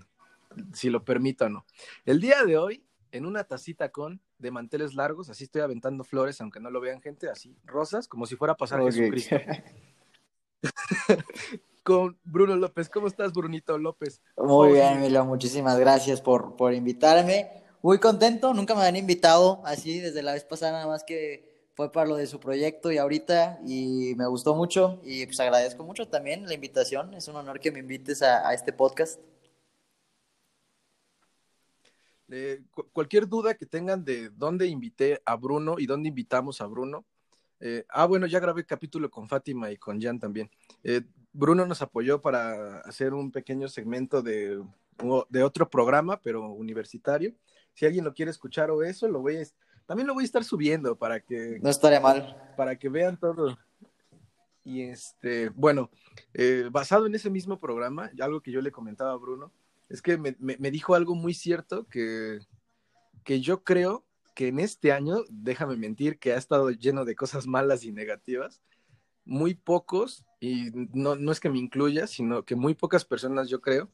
si 0.72 0.90
lo 0.90 1.04
permito 1.04 1.46
o 1.46 1.48
no. 1.48 1.64
El 2.04 2.20
día 2.20 2.44
de 2.44 2.58
hoy, 2.58 2.84
en 3.12 3.26
una 3.26 3.44
tacita 3.44 3.90
con 3.90 4.20
de 4.38 4.50
manteles 4.50 4.94
largos, 4.94 5.28
así 5.30 5.44
estoy 5.44 5.62
aventando 5.62 6.04
flores, 6.04 6.40
aunque 6.40 6.60
no 6.60 6.70
lo 6.70 6.80
vean 6.80 7.00
gente, 7.00 7.28
así 7.28 7.56
rosas, 7.64 8.08
como 8.08 8.26
si 8.26 8.36
fuera 8.36 8.54
a 8.54 8.56
pasar 8.56 8.82
Jesucristo. 8.82 9.36
con 11.82 12.18
Bruno 12.24 12.56
López. 12.56 12.88
¿Cómo 12.88 13.06
estás, 13.06 13.32
Brunito 13.32 13.78
López? 13.78 14.22
Muy 14.36 14.72
bien, 14.72 14.98
Emilio, 14.98 15.24
muchísimas 15.24 15.78
gracias 15.78 16.20
por, 16.20 16.56
por 16.56 16.74
invitarme. 16.74 17.50
Muy 17.82 17.98
contento, 17.98 18.52
nunca 18.54 18.74
me 18.74 18.80
habían 18.80 18.96
invitado 18.96 19.62
así 19.64 20.00
desde 20.00 20.22
la 20.22 20.34
vez 20.34 20.44
pasada, 20.44 20.72
nada 20.72 20.86
más 20.86 21.02
que 21.02 21.49
fue 21.80 21.90
para 21.90 22.10
lo 22.10 22.16
de 22.16 22.26
su 22.26 22.38
proyecto 22.38 22.92
y 22.92 22.98
ahorita, 22.98 23.58
y 23.66 24.14
me 24.14 24.26
gustó 24.26 24.54
mucho, 24.54 25.00
y 25.02 25.24
pues 25.24 25.40
agradezco 25.40 25.82
mucho 25.82 26.06
también 26.06 26.44
la 26.44 26.52
invitación, 26.52 27.14
es 27.14 27.26
un 27.26 27.36
honor 27.36 27.58
que 27.58 27.72
me 27.72 27.78
invites 27.78 28.20
a, 28.20 28.52
este 28.52 28.74
podcast. 28.74 29.18
cualquier 32.92 33.26
duda 33.26 33.54
que 33.54 33.64
tengan 33.64 34.04
de 34.04 34.28
dónde 34.28 34.66
invité 34.66 35.22
a 35.24 35.36
Bruno 35.36 35.76
y 35.78 35.86
dónde 35.86 36.10
invitamos 36.10 36.60
a 36.60 36.66
Bruno. 36.66 37.06
Eh, 37.60 37.86
ah, 37.88 38.04
bueno, 38.04 38.26
ya 38.26 38.40
grabé 38.40 38.66
capítulo 38.66 39.10
con 39.10 39.26
Fátima 39.26 39.70
y 39.70 39.78
con 39.78 39.98
Jan 40.02 40.18
también. 40.18 40.50
Eh, 40.84 41.00
Bruno 41.32 41.64
nos 41.64 41.80
apoyó 41.80 42.20
para 42.20 42.80
hacer 42.80 43.14
un 43.14 43.32
pequeño 43.32 43.68
segmento 43.68 44.20
de, 44.20 44.62
de 45.30 45.42
otro 45.42 45.70
programa, 45.70 46.20
pero 46.20 46.46
universitario. 46.52 47.32
Si 47.72 47.86
alguien 47.86 48.04
lo 48.04 48.12
quiere 48.12 48.30
escuchar 48.30 48.70
o 48.70 48.82
eso, 48.82 49.08
lo 49.08 49.20
voy 49.20 49.36
a 49.36 49.40
también 49.90 50.06
lo 50.06 50.14
voy 50.14 50.22
a 50.22 50.24
estar 50.24 50.44
subiendo 50.44 50.94
para 50.94 51.18
que... 51.18 51.58
No 51.60 51.68
estaría 51.68 51.98
mal. 51.98 52.54
Para 52.56 52.76
que 52.76 52.88
vean 52.88 53.18
todo. 53.18 53.58
Y 54.62 54.82
este, 54.82 55.48
bueno, 55.48 55.90
eh, 56.32 56.68
basado 56.70 57.06
en 57.06 57.14
ese 57.16 57.28
mismo 57.28 57.58
programa, 57.58 58.08
algo 58.20 58.40
que 58.40 58.52
yo 58.52 58.60
le 58.60 58.70
comentaba 58.70 59.10
a 59.10 59.16
Bruno, 59.16 59.50
es 59.88 60.00
que 60.00 60.16
me, 60.16 60.70
dijo 60.70 60.94
algo 60.94 61.16
muy 61.16 61.34
cierto 61.34 61.88
que, 61.88 62.38
que 63.24 63.40
yo 63.40 63.64
creo 63.64 64.06
que 64.36 64.46
en 64.46 64.60
este 64.60 64.92
año, 64.92 65.24
déjame 65.28 65.74
mentir, 65.74 66.20
que 66.20 66.34
ha 66.34 66.38
estado 66.38 66.70
lleno 66.70 67.04
de 67.04 67.16
cosas 67.16 67.48
malas 67.48 67.82
y 67.82 67.90
negativas, 67.90 68.62
muy 69.24 69.54
pocos, 69.54 70.24
y 70.38 70.70
no, 70.94 71.16
no 71.16 71.32
es 71.32 71.40
que 71.40 71.50
me 71.50 71.58
incluya, 71.58 72.06
sino 72.06 72.44
que 72.44 72.54
muy 72.54 72.76
pocas 72.76 73.04
personas, 73.04 73.48
yo 73.48 73.60
creo, 73.60 73.90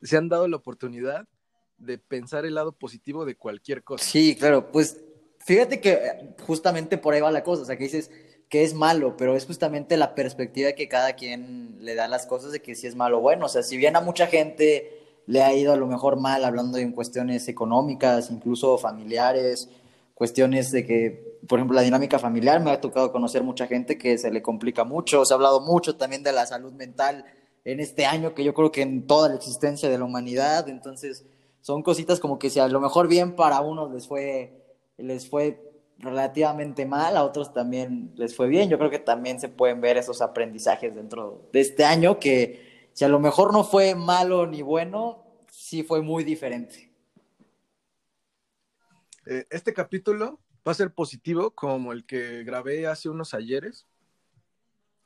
se 0.00 0.16
han 0.16 0.30
dado 0.30 0.48
la 0.48 0.56
oportunidad 0.56 1.28
de 1.76 1.98
pensar 1.98 2.46
el 2.46 2.54
lado 2.54 2.72
positivo 2.72 3.26
de 3.26 3.36
cualquier 3.36 3.84
cosa. 3.84 4.02
Sí, 4.02 4.34
claro, 4.34 4.72
pues 4.72 5.04
Fíjate 5.48 5.80
que 5.80 5.92
eh, 5.92 6.34
justamente 6.46 6.98
por 6.98 7.14
ahí 7.14 7.22
va 7.22 7.30
la 7.30 7.42
cosa, 7.42 7.62
o 7.62 7.64
sea, 7.64 7.78
que 7.78 7.84
dices 7.84 8.10
que 8.50 8.64
es 8.64 8.74
malo, 8.74 9.16
pero 9.16 9.34
es 9.34 9.46
justamente 9.46 9.96
la 9.96 10.14
perspectiva 10.14 10.72
que 10.72 10.88
cada 10.88 11.14
quien 11.14 11.78
le 11.80 11.94
da 11.94 12.04
a 12.04 12.08
las 12.08 12.26
cosas 12.26 12.52
de 12.52 12.60
que 12.60 12.74
si 12.74 12.86
es 12.86 12.94
malo 12.94 13.16
o 13.16 13.20
bueno. 13.22 13.46
O 13.46 13.48
sea, 13.48 13.62
si 13.62 13.78
bien 13.78 13.96
a 13.96 14.02
mucha 14.02 14.26
gente 14.26 15.22
le 15.24 15.40
ha 15.40 15.54
ido 15.54 15.72
a 15.72 15.76
lo 15.76 15.86
mejor 15.86 16.20
mal 16.20 16.44
hablando 16.44 16.76
en 16.76 16.92
cuestiones 16.92 17.48
económicas, 17.48 18.30
incluso 18.30 18.76
familiares, 18.76 19.70
cuestiones 20.12 20.70
de 20.70 20.84
que, 20.84 21.38
por 21.48 21.58
ejemplo, 21.58 21.76
la 21.76 21.80
dinámica 21.80 22.18
familiar, 22.18 22.60
me 22.60 22.70
ha 22.70 22.82
tocado 22.82 23.10
conocer 23.10 23.42
mucha 23.42 23.66
gente 23.66 23.96
que 23.96 24.18
se 24.18 24.30
le 24.30 24.42
complica 24.42 24.84
mucho, 24.84 25.24
se 25.24 25.32
ha 25.32 25.36
hablado 25.36 25.62
mucho 25.62 25.96
también 25.96 26.22
de 26.22 26.32
la 26.32 26.44
salud 26.44 26.74
mental 26.74 27.24
en 27.64 27.80
este 27.80 28.04
año, 28.04 28.34
que 28.34 28.44
yo 28.44 28.52
creo 28.52 28.70
que 28.70 28.82
en 28.82 29.06
toda 29.06 29.30
la 29.30 29.36
existencia 29.36 29.88
de 29.88 29.96
la 29.96 30.04
humanidad, 30.04 30.68
entonces 30.68 31.24
son 31.62 31.82
cositas 31.82 32.20
como 32.20 32.38
que 32.38 32.50
si 32.50 32.60
a 32.60 32.68
lo 32.68 32.80
mejor 32.80 33.08
bien 33.08 33.34
para 33.34 33.62
unos 33.62 33.90
les 33.90 34.06
fue 34.06 34.57
les 34.98 35.28
fue 35.28 35.64
relativamente 35.98 36.86
mal, 36.86 37.16
a 37.16 37.24
otros 37.24 37.52
también 37.52 38.12
les 38.16 38.36
fue 38.36 38.48
bien. 38.48 38.68
Yo 38.68 38.78
creo 38.78 38.90
que 38.90 38.98
también 38.98 39.40
se 39.40 39.48
pueden 39.48 39.80
ver 39.80 39.96
esos 39.96 40.20
aprendizajes 40.20 40.94
dentro 40.94 41.48
de 41.52 41.60
este 41.60 41.84
año 41.84 42.18
que 42.18 42.88
si 42.92 43.04
a 43.04 43.08
lo 43.08 43.20
mejor 43.20 43.52
no 43.52 43.64
fue 43.64 43.94
malo 43.94 44.46
ni 44.46 44.62
bueno, 44.62 45.24
sí 45.50 45.82
fue 45.82 46.02
muy 46.02 46.24
diferente. 46.24 46.92
Eh, 49.26 49.46
este 49.50 49.72
capítulo 49.72 50.40
va 50.66 50.72
a 50.72 50.74
ser 50.74 50.92
positivo 50.92 51.50
como 51.50 51.92
el 51.92 52.04
que 52.04 52.44
grabé 52.44 52.86
hace 52.86 53.08
unos 53.08 53.34
ayeres, 53.34 53.86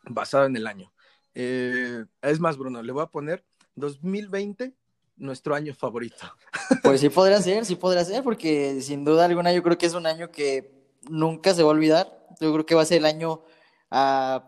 basado 0.04 0.46
en 0.46 0.56
el 0.56 0.66
año. 0.66 0.92
Eh, 1.34 2.04
es 2.20 2.40
más, 2.40 2.56
Bruno, 2.56 2.82
le 2.82 2.92
voy 2.92 3.02
a 3.02 3.06
poner 3.06 3.44
2020 3.76 4.74
nuestro 5.16 5.54
año 5.54 5.74
favorito. 5.74 6.26
Pues 6.82 7.00
sí 7.00 7.08
podría 7.10 7.40
ser, 7.40 7.64
sí 7.64 7.76
podría 7.76 8.04
ser, 8.04 8.24
porque 8.24 8.80
sin 8.80 9.04
duda 9.04 9.24
alguna 9.24 9.52
yo 9.52 9.62
creo 9.62 9.78
que 9.78 9.86
es 9.86 9.94
un 9.94 10.06
año 10.06 10.30
que 10.30 10.82
nunca 11.08 11.54
se 11.54 11.62
va 11.62 11.68
a 11.68 11.72
olvidar. 11.72 12.26
Yo 12.40 12.52
creo 12.52 12.66
que 12.66 12.74
va 12.74 12.82
a 12.82 12.86
ser 12.86 12.98
el 12.98 13.06
año 13.06 13.42
a, 13.90 14.42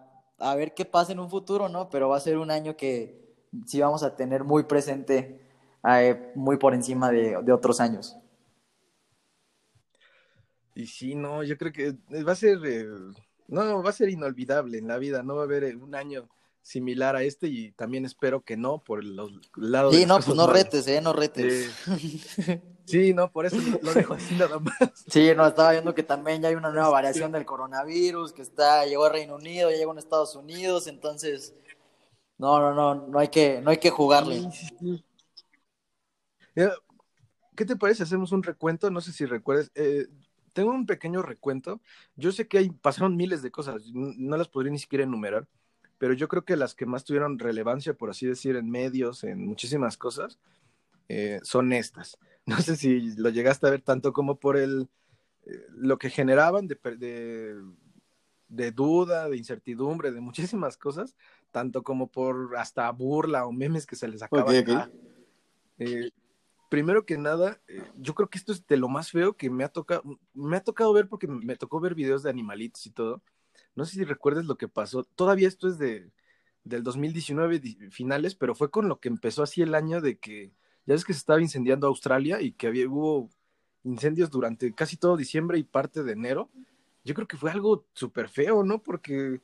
ver 0.57 0.75
qué 0.75 0.85
pasa 0.85 1.13
en 1.13 1.21
un 1.21 1.31
futuro, 1.31 1.69
¿no? 1.69 1.89
Pero 1.91 2.09
va 2.09 2.17
a 2.17 2.21
ser 2.21 2.39
un 2.39 2.51
año 2.51 2.77
que 2.77 3.37
sí 3.67 3.81
vamos 3.81 4.03
a 4.03 4.17
tener 4.17 4.43
muy 4.43 4.65
presente, 4.65 5.41
eh, 5.89 6.33
muy 6.35 6.57
por 6.57 6.75
encima 6.75 7.11
de, 7.11 7.53
otros 7.53 7.81
años. 7.81 8.17
Y 10.75 10.87
sí, 10.87 11.15
no, 11.15 11.45
yo 11.45 11.57
creo 11.57 11.73
que 11.73 11.97
va 12.23 12.33
a 12.33 12.37
ser, 12.37 12.59
eh, 12.65 12.87
no, 13.47 13.83
va 13.83 13.91
a 13.91 13.93
ser 13.93 14.09
inolvidable 14.09 14.79
en 14.79 14.89
la 14.89 14.99
vida, 14.99 15.23
no 15.23 15.37
va 15.37 15.43
a 15.43 15.45
haber 15.45 15.77
un 15.77 15.95
año 15.95 16.29
similar 16.65 17.15
a 17.15 17.23
este 17.23 17.47
y 17.47 17.73
también 17.73 18.07
espero 18.07 18.43
que 18.43 18.57
no 18.57 18.83
por 18.83 19.05
los 19.05 19.31
lados. 19.55 19.95
Sí, 19.95 20.07
no, 20.07 20.19
pues 20.19 20.35
no 20.35 20.47
retes, 20.47 20.89
¿eh? 20.89 21.01
No 21.03 21.13
retes. 21.13 21.71
sí, 22.87 23.13
no, 23.13 23.31
por 23.31 23.45
eso 23.45 23.59
lo 23.83 23.93
dejo 23.93 24.15
así 24.15 24.35
nada 24.35 24.59
más. 24.59 24.75
Sí, 25.09 25.31
no, 25.37 25.47
estaba 25.47 25.73
viendo 25.73 25.95
que 25.95 26.03
también 26.03 26.41
ya 26.41 26.49
hay 26.49 26.55
una 26.55 26.71
nueva 26.71 26.89
variación 26.89 27.31
del 27.33 27.45
coronavirus, 27.45 28.33
que 28.33 28.41
está, 28.41 28.87
llegó 28.87 29.05
a 29.05 29.11
Reino 29.11 29.37
Unido, 29.37 29.71
ya 29.71 29.77
llegó 29.77 29.93
a 29.93 29.99
Estados 29.99 30.35
Unidos, 30.35 30.87
entonces, 30.87 31.55
no, 32.39 32.59
no, 32.59 32.73
no, 32.73 33.09
no 33.09 33.19
hay 33.19 33.29
que, 33.29 33.61
no 33.61 33.71
hay 33.71 33.77
que 33.77 33.91
jugarle. 33.91 34.49
¿Qué 36.55 37.65
te 37.67 37.77
parece? 37.77 38.05
Hacemos 38.05 38.33
un 38.33 38.43
recuento, 38.43 38.91
no 38.91 39.03
sé 39.03 39.13
si 39.13 39.27
recuerdes, 39.27 39.71
eh, 39.75 40.07
tengo 40.55 40.71
un 40.71 40.87
pequeño 40.87 41.21
recuento, 41.21 41.83
yo 42.17 42.33
sé 42.33 42.49
que 42.49 42.57
hay, 42.57 42.71
pasaron 42.71 43.17
miles 43.17 43.43
de 43.43 43.51
cosas, 43.51 43.83
no 43.93 44.37
las 44.39 44.49
podría 44.49 44.73
ni 44.73 44.79
siquiera 44.79 45.05
enumerar, 45.05 45.47
pero 45.99 46.15
yo 46.15 46.29
creo 46.29 46.45
que 46.45 46.57
las 46.57 46.75
que 46.75 46.87
más 46.87 47.05
tuvieron 47.05 47.39
relevancia, 47.39 47.95
por 47.95 48.11
así 48.11 48.27
decir, 48.27 48.57
en 48.57 48.71
medios, 48.71 49.25
en 49.25 49.47
muchísimas 49.47 49.97
cosas, 49.97 50.39
eh, 51.09 51.41
son 51.43 51.73
estas. 51.73 52.19
No 52.47 52.59
sé 52.59 52.77
si 52.77 53.17
lo 53.17 53.31
llegaste 53.31 53.67
a 53.67 53.71
ver 53.71 53.81
tanto 53.81 54.13
como 54.13 54.39
por 54.39 54.59
el, 54.59 54.91
eh, 55.47 55.65
lo 55.71 55.97
que 55.97 56.11
generaban 56.11 56.69
de, 56.69 56.77
de, 58.49 58.71
duda, 58.71 59.31
de 59.31 59.39
incertidumbre, 59.39 60.13
de 60.13 60.21
muchísimas 60.21 60.77
cosas, 60.77 61.17
tanto 61.53 61.83
como 61.83 62.11
por 62.11 62.55
hasta 62.59 62.91
burla 62.91 63.47
o 63.47 63.53
memes 63.53 63.87
que 63.87 63.97
se 63.97 64.09
les 64.09 64.21
acaban 64.21 64.55
eh, 65.79 66.11
primero 66.69 67.07
que 67.07 67.17
nada, 67.17 67.63
yo 67.97 68.15
creo 68.15 68.29
que 68.29 68.37
esto 68.37 68.53
es 68.53 68.67
de 68.67 68.77
lo 68.77 68.91
más 68.91 69.11
feo 69.11 69.39
que 69.39 69.49
me 69.49 69.65
ha 69.65 69.69
tocado, 69.71 70.03
me 70.35 70.59
ha 70.59 70.63
tocado 70.63 70.93
ver 70.93 71.09
porque 71.09 71.27
me 71.27 71.57
tocó 71.57 71.81
ver 71.81 71.95
videos 71.95 72.23
de 72.23 72.29
animalitos 72.29 72.85
y 72.85 72.91
todo, 72.91 73.23
no 73.75 73.85
sé 73.85 73.95
si 73.95 74.05
recuerdes 74.05 74.47
lo 74.47 74.57
que 74.57 74.69
pasó. 74.69 75.05
Todavía 75.05 75.49
esto 75.49 75.69
es 75.69 75.79
de 75.79 76.11
del 76.65 76.83
2019 76.83 77.61
finales, 77.91 78.35
pero 78.35 78.55
fue 78.55 78.71
con 78.71 78.89
lo 78.89 78.99
que 78.99 79.09
empezó 79.09 79.43
así 79.43 79.63
el 79.63 79.75
año 79.75 80.01
de 80.01 80.19
que 80.19 80.51
ya 80.87 80.95
ves 80.95 81.05
que 81.05 81.13
se 81.13 81.19
estaba 81.19 81.41
incendiando 81.41 81.87
Australia 81.87 82.41
y 82.41 82.53
que 82.53 82.67
había, 82.67 82.89
hubo 82.89 83.31
incendios 83.85 84.31
durante 84.31 84.75
casi 84.75 84.97
todo 84.97 85.17
diciembre 85.17 85.59
y 85.59 85.63
parte 85.63 86.03
de 86.03 86.13
enero. 86.13 86.51
Yo 87.05 87.15
creo 87.15 87.29
que 87.29 87.37
fue 87.37 87.51
algo 87.51 87.85
súper 87.93 88.29
feo, 88.31 88.65
¿no? 88.65 88.83
Porque 88.83 89.41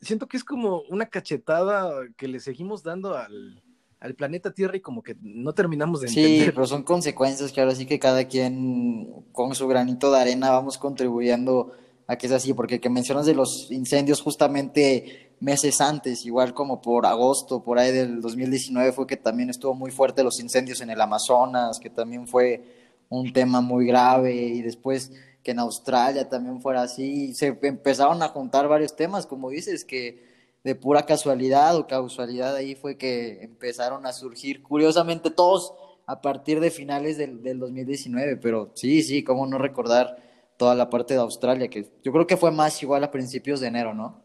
siento 0.00 0.26
que 0.26 0.36
es 0.36 0.44
como 0.44 0.82
una 0.88 1.06
cachetada 1.06 2.08
que 2.16 2.26
le 2.26 2.40
seguimos 2.40 2.82
dando 2.82 3.16
al, 3.16 3.62
al 4.00 4.14
planeta 4.14 4.52
Tierra 4.52 4.76
y 4.76 4.80
como 4.80 5.02
que 5.02 5.16
no 5.20 5.52
terminamos 5.52 6.00
de 6.00 6.08
entender. 6.08 6.46
Sí, 6.46 6.52
pero 6.52 6.66
son 6.66 6.82
consecuencias 6.82 7.52
que 7.52 7.60
ahora 7.60 7.74
sí 7.76 7.86
que 7.86 8.00
cada 8.00 8.26
quien 8.26 9.24
con 9.30 9.54
su 9.54 9.68
granito 9.68 10.10
de 10.10 10.20
arena 10.20 10.50
vamos 10.50 10.76
contribuyendo 10.76 11.72
a 12.10 12.18
que 12.18 12.26
es 12.26 12.32
así, 12.32 12.52
porque 12.54 12.80
que 12.80 12.90
mencionas 12.90 13.24
de 13.24 13.34
los 13.34 13.70
incendios 13.70 14.20
justamente 14.20 15.30
meses 15.38 15.80
antes, 15.80 16.26
igual 16.26 16.54
como 16.54 16.82
por 16.82 17.06
agosto, 17.06 17.62
por 17.62 17.78
ahí 17.78 17.92
del 17.92 18.20
2019 18.20 18.90
fue 18.90 19.06
que 19.06 19.16
también 19.16 19.48
estuvo 19.48 19.74
muy 19.74 19.92
fuerte 19.92 20.24
los 20.24 20.40
incendios 20.40 20.80
en 20.80 20.90
el 20.90 21.00
Amazonas, 21.00 21.78
que 21.78 21.88
también 21.88 22.26
fue 22.26 22.64
un 23.10 23.32
tema 23.32 23.60
muy 23.60 23.86
grave, 23.86 24.34
y 24.34 24.60
después 24.60 25.12
que 25.44 25.52
en 25.52 25.60
Australia 25.60 26.28
también 26.28 26.60
fuera 26.60 26.82
así, 26.82 27.32
se 27.32 27.56
empezaron 27.62 28.20
a 28.24 28.28
juntar 28.28 28.66
varios 28.66 28.96
temas, 28.96 29.24
como 29.24 29.50
dices, 29.50 29.84
que 29.84 30.28
de 30.64 30.74
pura 30.74 31.06
casualidad 31.06 31.76
o 31.76 31.86
causalidad 31.86 32.56
ahí 32.56 32.74
fue 32.74 32.96
que 32.96 33.44
empezaron 33.44 34.04
a 34.04 34.12
surgir, 34.12 34.64
curiosamente 34.64 35.30
todos 35.30 35.74
a 36.06 36.20
partir 36.20 36.58
de 36.58 36.72
finales 36.72 37.18
del, 37.18 37.44
del 37.44 37.60
2019, 37.60 38.36
pero 38.38 38.72
sí, 38.74 39.04
sí, 39.04 39.22
cómo 39.22 39.46
no 39.46 39.58
recordar 39.58 40.28
toda 40.60 40.74
la 40.74 40.90
parte 40.90 41.14
de 41.14 41.20
Australia, 41.20 41.68
que 41.68 41.90
yo 42.04 42.12
creo 42.12 42.26
que 42.26 42.36
fue 42.36 42.52
más 42.52 42.82
igual 42.82 43.02
a 43.02 43.10
principios 43.10 43.60
de 43.60 43.68
enero, 43.68 43.94
¿no? 43.94 44.22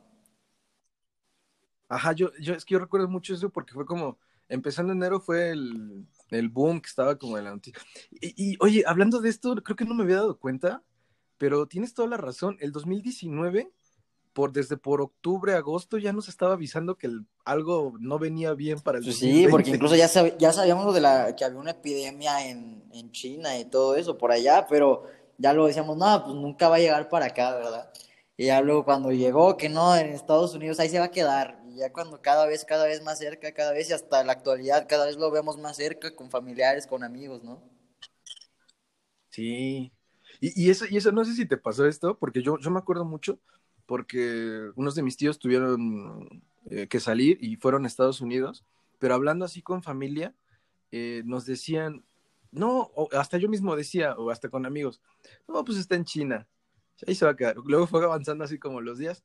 Ajá, 1.88 2.12
yo, 2.12 2.30
yo 2.42 2.54
es 2.54 2.66
que 2.66 2.74
yo 2.74 2.80
recuerdo 2.80 3.08
mucho 3.08 3.34
eso 3.34 3.50
porque 3.50 3.74
fue 3.74 3.86
como, 3.86 4.18
empezando 4.50 4.92
enero 4.92 5.22
fue 5.22 5.52
el, 5.52 6.06
el 6.32 6.50
boom 6.50 6.82
que 6.82 6.90
estaba 6.90 7.18
como 7.18 7.40
noticia. 7.40 7.82
Y, 8.12 8.34
y, 8.36 8.58
oye, 8.60 8.84
hablando 8.86 9.22
de 9.22 9.30
esto, 9.30 9.56
creo 9.64 9.78
que 9.78 9.86
no 9.86 9.96
me 9.96 10.04
había 10.04 10.18
dado 10.18 10.38
cuenta 10.38 10.84
pero 11.38 11.68
tienes 11.68 11.94
toda 11.94 12.08
la 12.08 12.18
razón, 12.18 12.58
el 12.60 12.72
2019, 12.72 13.72
por, 14.34 14.52
desde 14.52 14.78
por 14.78 15.02
octubre, 15.02 15.54
agosto, 15.54 15.98
ya 15.98 16.14
nos 16.14 16.28
estaba 16.28 16.54
avisando 16.54 16.98
que 16.98 17.10
algo 17.46 17.94
no 18.00 18.20
venía 18.20 18.54
bien 18.54 18.80
para 18.80 18.98
el 18.98 19.04
pues 19.04 19.18
Sí, 19.18 19.48
porque 19.50 19.72
incluso 19.72 19.96
ya, 19.96 20.08
ya 20.38 20.54
sabíamos 20.54 20.94
de 20.94 21.02
la, 21.02 21.36
que 21.36 21.46
había 21.46 21.60
una 21.60 21.72
epidemia 21.72 22.50
en, 22.50 22.84
en 22.92 23.12
China 23.12 23.58
y 23.58 23.66
todo 23.66 23.96
eso 23.96 24.18
por 24.18 24.32
allá, 24.32 24.66
pero 24.70 25.04
ya 25.38 25.54
lo 25.54 25.68
decíamos, 25.68 25.98
no, 25.98 26.24
pues 26.24 26.36
nunca 26.36 26.70
va 26.70 26.76
a 26.78 26.80
llegar 26.80 27.10
para 27.10 27.28
acá, 27.28 27.56
¿verdad? 27.56 27.92
Y 28.38 28.48
ya 28.48 28.62
luego 28.62 28.84
cuando 28.84 29.12
llegó, 29.12 29.58
que 29.58 29.70
no, 29.70 29.96
en 29.96 30.08
Estados 30.08 30.54
Unidos 30.54 30.80
ahí 30.80 30.90
se 30.90 31.00
va 31.00 31.06
a 31.06 31.12
quedar. 31.12 31.62
Y 31.68 31.78
ya 31.78 31.92
cuando 31.94 32.22
cada 32.22 32.46
vez, 32.46 32.66
cada 32.66 32.86
vez 32.86 33.02
más 33.02 33.20
cerca, 33.20 33.54
cada 33.54 33.72
vez 33.72 33.90
y 33.90 33.94
hasta 33.94 34.24
la 34.24 34.34
actualidad, 34.34 34.88
cada 34.88 35.06
vez 35.06 35.18
lo 35.18 35.32
vemos 35.32 35.58
más 35.58 35.78
cerca 35.78 36.16
con 36.16 36.30
familiares, 36.30 36.86
con 36.88 37.04
amigos, 37.04 37.44
¿no? 37.44 37.62
Sí. 39.30 39.92
Y, 40.42 40.70
eso, 40.70 40.86
y 40.90 40.98
eso, 40.98 41.12
no 41.12 41.24
sé 41.24 41.34
si 41.34 41.46
te 41.46 41.58
pasó 41.58 41.86
esto, 41.88 42.18
porque 42.18 42.42
yo, 42.42 42.60
yo 42.60 42.70
me 42.72 42.80
acuerdo 42.80 43.06
mucho, 43.06 43.40
porque 43.86 44.70
unos 44.76 44.96
de 44.96 45.04
mis 45.04 45.18
tíos 45.18 45.40
tuvieron 45.40 46.44
eh, 46.70 46.88
que 46.88 47.00
salir 47.00 47.38
y 47.42 47.56
fueron 47.56 47.86
a 47.86 47.88
Estados 47.88 48.22
Unidos, 48.22 48.66
pero 49.00 49.14
hablando 49.14 49.46
así 49.46 49.62
con 49.62 49.82
familia, 49.82 50.36
eh, 50.92 51.24
nos 51.26 51.46
decían, 51.46 52.04
no, 52.56 52.92
hasta 53.12 53.38
yo 53.38 53.50
mismo 53.50 53.76
decía, 53.76 54.16
o 54.16 54.30
hasta 54.30 54.50
con 54.50 54.66
amigos, 54.66 55.02
no, 55.48 55.64
pues 55.64 55.78
está 55.78 55.96
en 55.96 56.06
China 56.06 56.48
ahí 57.08 57.16
se 57.16 57.26
va 57.26 57.32
a 57.32 57.36
quedar. 57.36 57.58
Luego 57.58 57.88
fue 57.88 58.04
avanzando 58.04 58.44
así 58.44 58.60
como 58.60 58.82
los 58.82 58.98
días. 58.98 59.24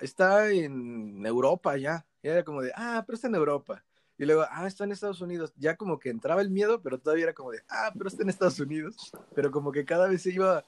Está 0.00 0.50
en 0.50 1.24
Europa 1.26 1.76
ya. 1.76 2.06
Y 2.22 2.28
era 2.28 2.44
como 2.44 2.62
de, 2.62 2.72
ah, 2.74 3.02
pero 3.06 3.14
está 3.16 3.28
en 3.28 3.34
Europa. 3.34 3.84
Y 4.18 4.26
luego, 4.26 4.44
ah, 4.50 4.66
está 4.66 4.84
en 4.84 4.92
Estados 4.92 5.20
Unidos. 5.20 5.52
Ya 5.56 5.76
como 5.76 5.98
que 5.98 6.10
entraba 6.10 6.42
el 6.42 6.50
miedo, 6.50 6.82
pero 6.82 6.98
todavía 6.98 7.24
era 7.24 7.34
como 7.34 7.50
de, 7.50 7.62
ah, 7.68 7.92
pero 7.96 8.08
está 8.08 8.22
en 8.22 8.28
Estados 8.28 8.60
Unidos. 8.60 9.12
Pero 9.34 9.50
como 9.50 9.72
que 9.72 9.84
cada 9.84 10.08
vez 10.08 10.22
se 10.22 10.30
iba 10.30 10.64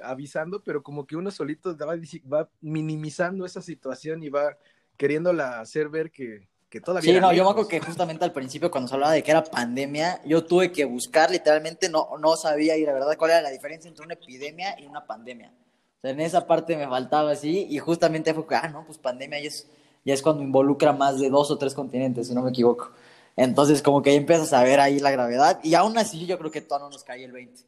avisando, 0.00 0.62
pero 0.62 0.82
como 0.82 1.06
que 1.06 1.16
uno 1.16 1.30
solito 1.30 1.76
va, 1.76 1.94
va 2.32 2.50
minimizando 2.60 3.44
esa 3.44 3.60
situación 3.60 4.22
y 4.22 4.30
va 4.30 4.56
queriéndola 4.96 5.60
hacer 5.60 5.88
ver 5.88 6.10
que, 6.10 6.48
que 6.70 6.80
todavía. 6.80 7.12
Sí, 7.12 7.20
no, 7.20 7.32
yo 7.32 7.44
me 7.44 7.50
acuerdo 7.50 7.68
que 7.68 7.80
justamente 7.80 8.24
al 8.24 8.32
principio, 8.32 8.70
cuando 8.70 8.88
se 8.88 8.94
hablaba 8.94 9.12
de 9.12 9.22
que 9.22 9.30
era 9.30 9.42
pandemia, 9.44 10.22
yo 10.24 10.44
tuve 10.44 10.70
que 10.70 10.84
buscar, 10.84 11.30
literalmente 11.30 11.88
no, 11.88 12.16
no 12.18 12.36
sabía, 12.36 12.76
y 12.76 12.86
la 12.86 12.92
verdad, 12.92 13.16
cuál 13.18 13.32
era 13.32 13.42
la 13.42 13.50
diferencia 13.50 13.88
entre 13.88 14.04
una 14.04 14.14
epidemia 14.14 14.76
y 14.80 14.86
una 14.86 15.04
pandemia. 15.04 15.52
O 15.98 16.00
sea, 16.00 16.12
en 16.12 16.20
esa 16.20 16.46
parte 16.46 16.76
me 16.76 16.88
faltaba 16.88 17.32
así 17.32 17.66
y 17.68 17.78
justamente 17.78 18.32
fue 18.32 18.46
que, 18.46 18.54
ah, 18.54 18.68
no, 18.68 18.86
pues 18.86 18.96
pandemia 18.96 19.40
ya 19.40 19.48
es, 19.48 19.68
ya 20.04 20.14
es 20.14 20.22
cuando 20.22 20.42
involucra 20.42 20.92
más 20.92 21.18
de 21.18 21.28
dos 21.28 21.50
o 21.50 21.58
tres 21.58 21.74
continentes, 21.74 22.28
si 22.28 22.34
no 22.34 22.42
me 22.42 22.50
equivoco. 22.50 22.92
Entonces, 23.36 23.82
como 23.82 24.00
que 24.00 24.10
ahí 24.10 24.16
empiezas 24.16 24.52
a 24.52 24.62
ver 24.62 24.80
ahí 24.80 24.98
la 25.00 25.10
gravedad 25.10 25.60
y 25.62 25.74
aún 25.74 25.98
así 25.98 26.26
yo 26.26 26.38
creo 26.38 26.50
que 26.50 26.60
todavía 26.60 26.86
no 26.86 26.92
nos 26.92 27.04
cae 27.04 27.24
el 27.24 27.32
20. 27.32 27.62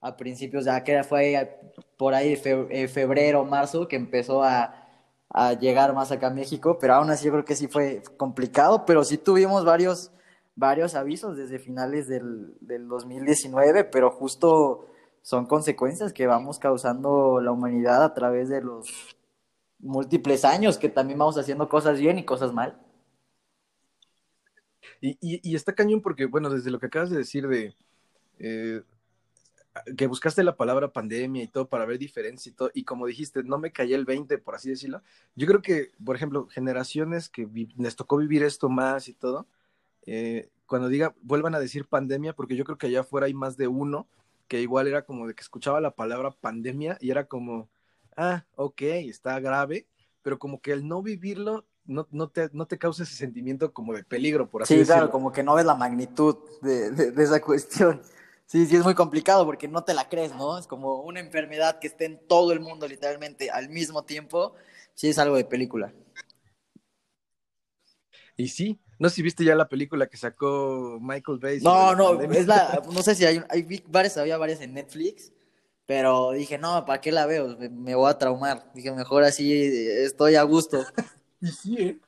A 0.00 0.16
principios, 0.16 0.64
ya 0.64 0.84
que 0.84 1.02
fue 1.02 1.60
por 1.96 2.14
ahí 2.14 2.40
eh, 2.44 2.88
febrero, 2.88 3.44
marzo, 3.44 3.88
que 3.88 3.96
empezó 3.96 4.44
a, 4.44 4.87
a 5.30 5.52
llegar 5.54 5.94
más 5.94 6.10
acá 6.10 6.28
a 6.28 6.34
México, 6.34 6.78
pero 6.80 6.94
aún 6.94 7.10
así 7.10 7.26
yo 7.26 7.32
creo 7.32 7.44
que 7.44 7.56
sí 7.56 7.68
fue 7.68 8.02
complicado, 8.16 8.84
pero 8.86 9.04
sí 9.04 9.18
tuvimos 9.18 9.64
varios, 9.64 10.10
varios 10.56 10.94
avisos 10.94 11.36
desde 11.36 11.58
finales 11.58 12.08
del, 12.08 12.54
del 12.60 12.88
2019, 12.88 13.84
pero 13.84 14.10
justo 14.10 14.86
son 15.22 15.46
consecuencias 15.46 16.12
que 16.12 16.26
vamos 16.26 16.58
causando 16.58 17.40
la 17.40 17.52
humanidad 17.52 18.02
a 18.02 18.14
través 18.14 18.48
de 18.48 18.62
los 18.62 19.16
múltiples 19.78 20.44
años 20.44 20.78
que 20.78 20.88
también 20.88 21.18
vamos 21.18 21.38
haciendo 21.38 21.68
cosas 21.68 22.00
bien 22.00 22.18
y 22.18 22.24
cosas 22.24 22.52
mal. 22.52 22.80
Y, 25.00 25.16
y, 25.20 25.54
está 25.54 25.74
cañón 25.74 26.02
porque, 26.02 26.26
bueno, 26.26 26.50
desde 26.50 26.70
lo 26.70 26.80
que 26.80 26.86
acabas 26.86 27.10
de 27.10 27.18
decir 27.18 27.46
de 27.46 27.76
eh, 28.40 28.82
que 29.96 30.06
buscaste 30.06 30.42
la 30.44 30.56
palabra 30.56 30.92
pandemia 30.92 31.42
y 31.42 31.48
todo 31.48 31.68
para 31.68 31.84
ver 31.84 31.98
diferencias 31.98 32.46
y 32.46 32.56
todo, 32.56 32.70
y 32.74 32.84
como 32.84 33.06
dijiste, 33.06 33.42
no 33.42 33.58
me 33.58 33.72
cayó 33.72 33.96
el 33.96 34.04
20, 34.04 34.38
por 34.38 34.54
así 34.54 34.70
decirlo, 34.70 35.02
yo 35.34 35.46
creo 35.46 35.62
que, 35.62 35.90
por 36.04 36.16
ejemplo, 36.16 36.46
generaciones 36.48 37.28
que 37.28 37.48
les 37.76 37.96
tocó 37.96 38.16
vivir 38.16 38.42
esto 38.42 38.68
más 38.68 39.08
y 39.08 39.14
todo, 39.14 39.46
eh, 40.06 40.48
cuando 40.66 40.88
diga, 40.88 41.14
vuelvan 41.22 41.54
a 41.54 41.60
decir 41.60 41.86
pandemia, 41.86 42.34
porque 42.34 42.56
yo 42.56 42.64
creo 42.64 42.78
que 42.78 42.88
allá 42.88 43.00
afuera 43.00 43.26
hay 43.26 43.34
más 43.34 43.56
de 43.56 43.68
uno 43.68 44.06
que 44.48 44.60
igual 44.60 44.86
era 44.86 45.04
como 45.04 45.26
de 45.26 45.34
que 45.34 45.42
escuchaba 45.42 45.80
la 45.80 45.94
palabra 45.94 46.30
pandemia 46.30 46.96
y 47.00 47.10
era 47.10 47.26
como, 47.26 47.68
ah, 48.16 48.44
ok, 48.56 48.82
está 48.82 49.38
grave, 49.40 49.86
pero 50.22 50.38
como 50.38 50.60
que 50.60 50.72
el 50.72 50.86
no 50.86 51.02
vivirlo 51.02 51.66
no, 51.88 52.06
no, 52.10 52.28
te, 52.28 52.50
no 52.52 52.66
te 52.66 52.78
causa 52.78 53.02
ese 53.02 53.16
sentimiento 53.16 53.72
como 53.72 53.94
de 53.94 54.04
peligro, 54.04 54.48
por 54.48 54.62
así 54.62 54.74
decirlo. 54.74 54.94
Sí, 54.94 54.98
claro, 54.98 55.10
como 55.10 55.32
que 55.32 55.42
no 55.42 55.54
ves 55.54 55.64
la 55.64 55.74
magnitud 55.74 56.36
de, 56.60 56.90
de, 56.90 57.22
esa 57.22 57.40
cuestión. 57.40 58.02
Sí, 58.48 58.64
sí, 58.64 58.76
es 58.76 58.82
muy 58.82 58.94
complicado 58.94 59.44
porque 59.44 59.68
no 59.68 59.84
te 59.84 59.92
la 59.92 60.08
crees, 60.08 60.34
¿no? 60.34 60.56
Es 60.56 60.66
como 60.66 61.02
una 61.02 61.20
enfermedad 61.20 61.78
que 61.78 61.86
esté 61.86 62.06
en 62.06 62.18
todo 62.26 62.52
el 62.52 62.60
mundo 62.60 62.88
literalmente 62.88 63.50
al 63.50 63.68
mismo 63.68 64.04
tiempo. 64.04 64.54
Sí, 64.94 65.08
es 65.10 65.18
algo 65.18 65.36
de 65.36 65.44
película. 65.44 65.92
Y 68.38 68.48
sí, 68.48 68.80
no 68.98 69.10
sé 69.10 69.16
si 69.16 69.22
viste 69.22 69.44
ya 69.44 69.54
la 69.54 69.68
película 69.68 70.06
que 70.06 70.16
sacó 70.16 70.98
Michael 70.98 71.38
Bay. 71.38 71.60
No, 71.60 71.94
no, 71.94 72.18
es 72.22 72.46
la, 72.46 72.82
no 72.90 73.02
sé 73.02 73.14
si 73.14 73.26
hay, 73.26 73.42
hay 73.50 73.84
varias, 73.86 74.16
había 74.16 74.38
varias 74.38 74.62
en 74.62 74.72
Netflix, 74.72 75.30
pero 75.84 76.30
dije, 76.30 76.56
no, 76.56 76.86
¿para 76.86 77.02
qué 77.02 77.12
la 77.12 77.26
veo? 77.26 77.54
Me, 77.58 77.94
voy 77.94 78.08
a 78.10 78.16
traumar. 78.16 78.72
Dije, 78.74 78.92
mejor 78.92 79.24
así 79.24 79.52
estoy 79.52 80.36
a 80.36 80.42
gusto. 80.44 80.86
y 81.42 81.48
sí, 81.48 81.76
¿eh? 81.78 81.98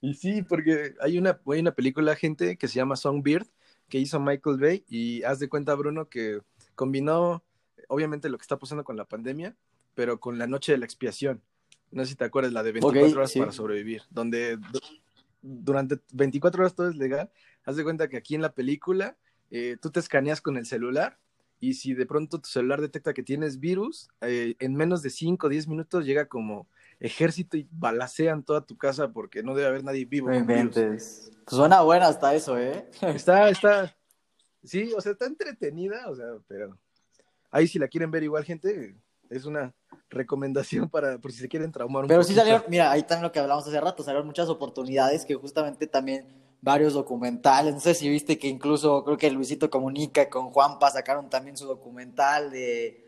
Y 0.00 0.14
sí, 0.14 0.40
porque 0.40 0.94
hay 1.02 1.18
una, 1.18 1.38
hay 1.46 1.60
una 1.60 1.74
película, 1.74 2.16
gente, 2.16 2.56
que 2.56 2.68
se 2.68 2.76
llama 2.76 2.96
Songbird, 2.96 3.46
que 3.88 3.98
hizo 3.98 4.20
Michael 4.20 4.58
Bay, 4.58 4.84
y 4.88 5.22
haz 5.22 5.38
de 5.38 5.48
cuenta, 5.48 5.74
Bruno, 5.74 6.08
que 6.08 6.40
combinó, 6.74 7.42
obviamente, 7.88 8.28
lo 8.28 8.38
que 8.38 8.42
está 8.42 8.58
pasando 8.58 8.84
con 8.84 8.96
la 8.96 9.04
pandemia, 9.04 9.56
pero 9.94 10.20
con 10.20 10.38
la 10.38 10.46
noche 10.46 10.72
de 10.72 10.78
la 10.78 10.84
expiación. 10.84 11.42
No 11.90 12.04
sé 12.04 12.10
si 12.10 12.16
te 12.16 12.24
acuerdas, 12.24 12.52
la 12.52 12.62
de 12.62 12.72
24 12.72 13.18
horas 13.18 13.32
para 13.32 13.52
sobrevivir, 13.52 14.02
donde 14.10 14.58
durante 15.40 16.00
24 16.12 16.62
horas 16.62 16.74
todo 16.74 16.88
es 16.88 16.96
legal. 16.96 17.30
Haz 17.64 17.76
de 17.76 17.84
cuenta 17.84 18.08
que 18.08 18.16
aquí 18.16 18.34
en 18.34 18.42
la 18.42 18.52
película 18.52 19.16
eh, 19.50 19.76
tú 19.80 19.90
te 19.90 20.00
escaneas 20.00 20.40
con 20.40 20.56
el 20.56 20.66
celular 20.66 21.18
y 21.60 21.74
si 21.74 21.94
de 21.94 22.06
pronto 22.06 22.40
tu 22.40 22.48
celular 22.48 22.80
detecta 22.80 23.14
que 23.14 23.22
tienes 23.22 23.60
virus, 23.60 24.08
eh, 24.20 24.56
en 24.58 24.74
menos 24.74 25.02
de 25.02 25.10
5 25.10 25.46
o 25.46 25.50
10 25.50 25.68
minutos 25.68 26.04
llega 26.04 26.26
como 26.26 26.68
ejército 27.00 27.56
y 27.56 27.68
balacean 27.70 28.42
toda 28.42 28.64
tu 28.64 28.76
casa 28.76 29.08
porque 29.08 29.42
no 29.42 29.54
debe 29.54 29.68
haber 29.68 29.84
nadie 29.84 30.04
vivo. 30.04 30.28
Pues 30.28 31.30
suena 31.46 31.82
buena 31.82 32.08
hasta 32.08 32.34
eso, 32.34 32.58
¿eh? 32.58 32.88
Está, 33.02 33.48
está, 33.48 33.96
sí, 34.64 34.92
o 34.96 35.00
sea, 35.00 35.12
está 35.12 35.26
entretenida, 35.26 36.08
o 36.08 36.16
sea, 36.16 36.26
pero 36.46 36.78
ahí 37.50 37.66
si 37.68 37.78
la 37.78 37.88
quieren 37.88 38.10
ver 38.10 38.22
igual, 38.22 38.44
gente, 38.44 38.96
es 39.30 39.44
una 39.44 39.74
recomendación 40.08 40.88
para 40.88 41.18
por 41.18 41.32
si 41.32 41.38
se 41.38 41.48
quieren 41.48 41.72
traumar 41.72 42.02
un 42.02 42.08
Pero 42.08 42.22
sí 42.22 42.34
salieron, 42.34 42.62
mira, 42.68 42.90
ahí 42.90 43.02
también 43.02 43.24
lo 43.24 43.32
que 43.32 43.40
hablamos 43.40 43.66
hace 43.66 43.80
rato, 43.80 44.02
salieron 44.02 44.26
muchas 44.26 44.48
oportunidades 44.48 45.24
que 45.24 45.34
justamente 45.34 45.86
también 45.86 46.26
varios 46.60 46.94
documentales, 46.94 47.74
no 47.74 47.80
sé 47.80 47.94
si 47.94 48.08
viste 48.08 48.38
que 48.38 48.48
incluso 48.48 49.04
creo 49.04 49.16
que 49.16 49.30
Luisito 49.30 49.70
Comunica 49.70 50.28
con 50.28 50.50
Juanpa 50.50 50.90
sacaron 50.90 51.28
también 51.28 51.56
su 51.56 51.66
documental 51.66 52.50
de, 52.50 53.05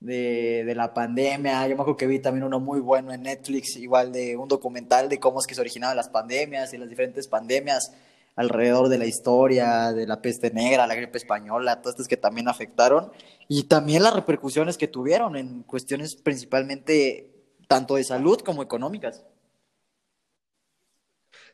de, 0.00 0.64
de, 0.64 0.74
la 0.74 0.94
pandemia, 0.94 1.62
yo 1.66 1.74
me 1.74 1.82
acuerdo 1.82 1.96
que 1.96 2.06
vi 2.06 2.20
también 2.20 2.44
uno 2.44 2.60
muy 2.60 2.80
bueno 2.80 3.12
en 3.12 3.22
Netflix, 3.22 3.76
igual 3.76 4.12
de 4.12 4.36
un 4.36 4.48
documental 4.48 5.08
de 5.08 5.18
cómo 5.18 5.40
es 5.40 5.46
que 5.46 5.54
se 5.54 5.60
originaban 5.60 5.96
las 5.96 6.08
pandemias 6.08 6.72
y 6.72 6.78
las 6.78 6.88
diferentes 6.88 7.26
pandemias 7.26 7.92
alrededor 8.38 8.88
de 8.88 8.98
la 8.98 9.06
historia, 9.06 9.92
de 9.92 10.06
la 10.06 10.22
peste 10.22 10.52
negra, 10.52 10.86
la 10.86 10.94
gripe 10.94 11.18
española, 11.18 11.82
todas 11.82 11.94
estas 11.96 12.06
que 12.06 12.16
también 12.16 12.48
afectaron, 12.48 13.10
y 13.48 13.64
también 13.64 14.04
las 14.04 14.14
repercusiones 14.14 14.78
que 14.78 14.86
tuvieron 14.86 15.36
en 15.36 15.64
cuestiones 15.64 16.14
principalmente 16.14 17.34
tanto 17.66 17.96
de 17.96 18.04
salud 18.04 18.38
como 18.40 18.62
económicas. 18.62 19.24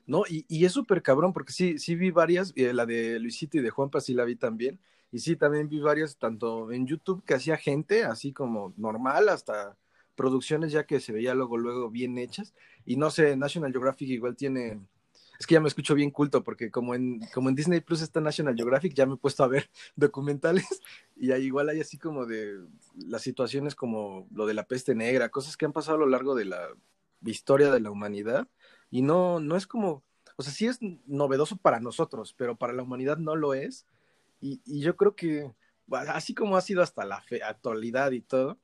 No, 0.07 0.25
y, 0.29 0.45
y 0.47 0.67
es 0.67 0.73
súper 0.73 1.03
cabrón, 1.03 1.33
porque 1.33 1.55
sí, 1.55 1.79
sí 1.79 1.95
vi 1.95 2.11
varias, 2.11 2.53
eh, 2.57 2.75
la 2.75 2.85
de 2.85 3.19
Luisito 3.19 3.57
y 3.57 3.63
de 3.63 3.71
Juanpa 3.71 4.03
sí 4.03 4.13
la 4.13 4.25
vi 4.25 4.37
también, 4.37 4.79
y 5.15 5.21
sí, 5.21 5.37
también 5.37 5.69
vi 5.69 5.79
varias, 5.79 6.19
tanto 6.19 6.73
en 6.73 6.89
YouTube 6.89 7.23
que 7.25 7.35
hacía 7.35 7.57
gente, 7.57 8.03
así 8.03 8.33
como 8.33 8.75
normal, 8.77 9.29
hasta 9.29 9.77
producciones 10.17 10.73
ya 10.73 10.87
que 10.87 10.99
se 10.99 11.13
veía 11.13 11.35
luego, 11.35 11.57
luego 11.57 11.89
bien 11.89 12.19
hechas, 12.19 12.53
y 12.85 12.97
no 12.97 13.11
sé, 13.11 13.37
National 13.37 13.71
Geographic 13.71 14.09
igual 14.09 14.35
tiene 14.35 14.81
es 15.39 15.47
que 15.47 15.55
ya 15.55 15.61
me 15.61 15.69
escucho 15.69 15.95
bien 15.95 16.11
culto, 16.11 16.43
porque 16.43 16.69
como 16.73 16.97
en, 16.97 17.21
como 17.33 17.49
en 17.49 17.55
Disney 17.55 17.81
Plus 17.81 18.03
está 18.03 18.21
National 18.21 18.57
Geographic, 18.57 18.93
ya 18.93 19.07
me 19.07 19.15
he 19.15 19.17
puesto 19.17 19.45
a 19.45 19.49
ver 19.49 19.71
documentales 19.95 20.83
y 21.15 21.31
ahí 21.31 21.45
igual 21.45 21.69
hay 21.69 21.81
así 21.81 21.97
como 21.97 22.27
de 22.27 22.59
las 23.07 23.23
situaciones 23.23 23.77
como 23.77 24.27
lo 24.33 24.47
de 24.47 24.55
la 24.55 24.67
peste 24.67 24.97
negra, 24.97 25.29
cosas 25.29 25.57
que 25.57 25.65
han 25.65 25.73
pasado 25.73 25.99
a 25.99 26.01
lo 26.01 26.09
largo 26.09 26.35
de 26.35 26.47
la 26.47 26.71
historia 27.25 27.71
de 27.71 27.79
la 27.79 27.93
humanidad 27.93 28.49
y 28.91 29.03
no, 29.03 29.39
no 29.39 29.57
es 29.57 29.69
como, 29.69 30.03
o 30.35 30.43
sea, 30.43 30.53
sí 30.53 30.67
es 30.67 30.81
novedoso 31.07 31.57
para 31.57 31.79
nosotros, 31.79 32.35
pero 32.37 32.57
para 32.57 32.73
la 32.73 32.83
humanidad 32.83 33.19
no 33.19 33.37
lo 33.37 33.55
es 33.55 33.87
y, 34.45 34.61
y 34.67 34.81
yo 34.81 34.95
creo 34.95 35.17
que 35.17 35.51
así 36.09 36.35
como 36.35 36.57
ha 36.57 36.61
sido 36.61 36.83
hasta 36.83 37.07
la 37.07 37.25
actualidad 37.47 38.13
y 38.13 38.21
todo, 38.21 38.59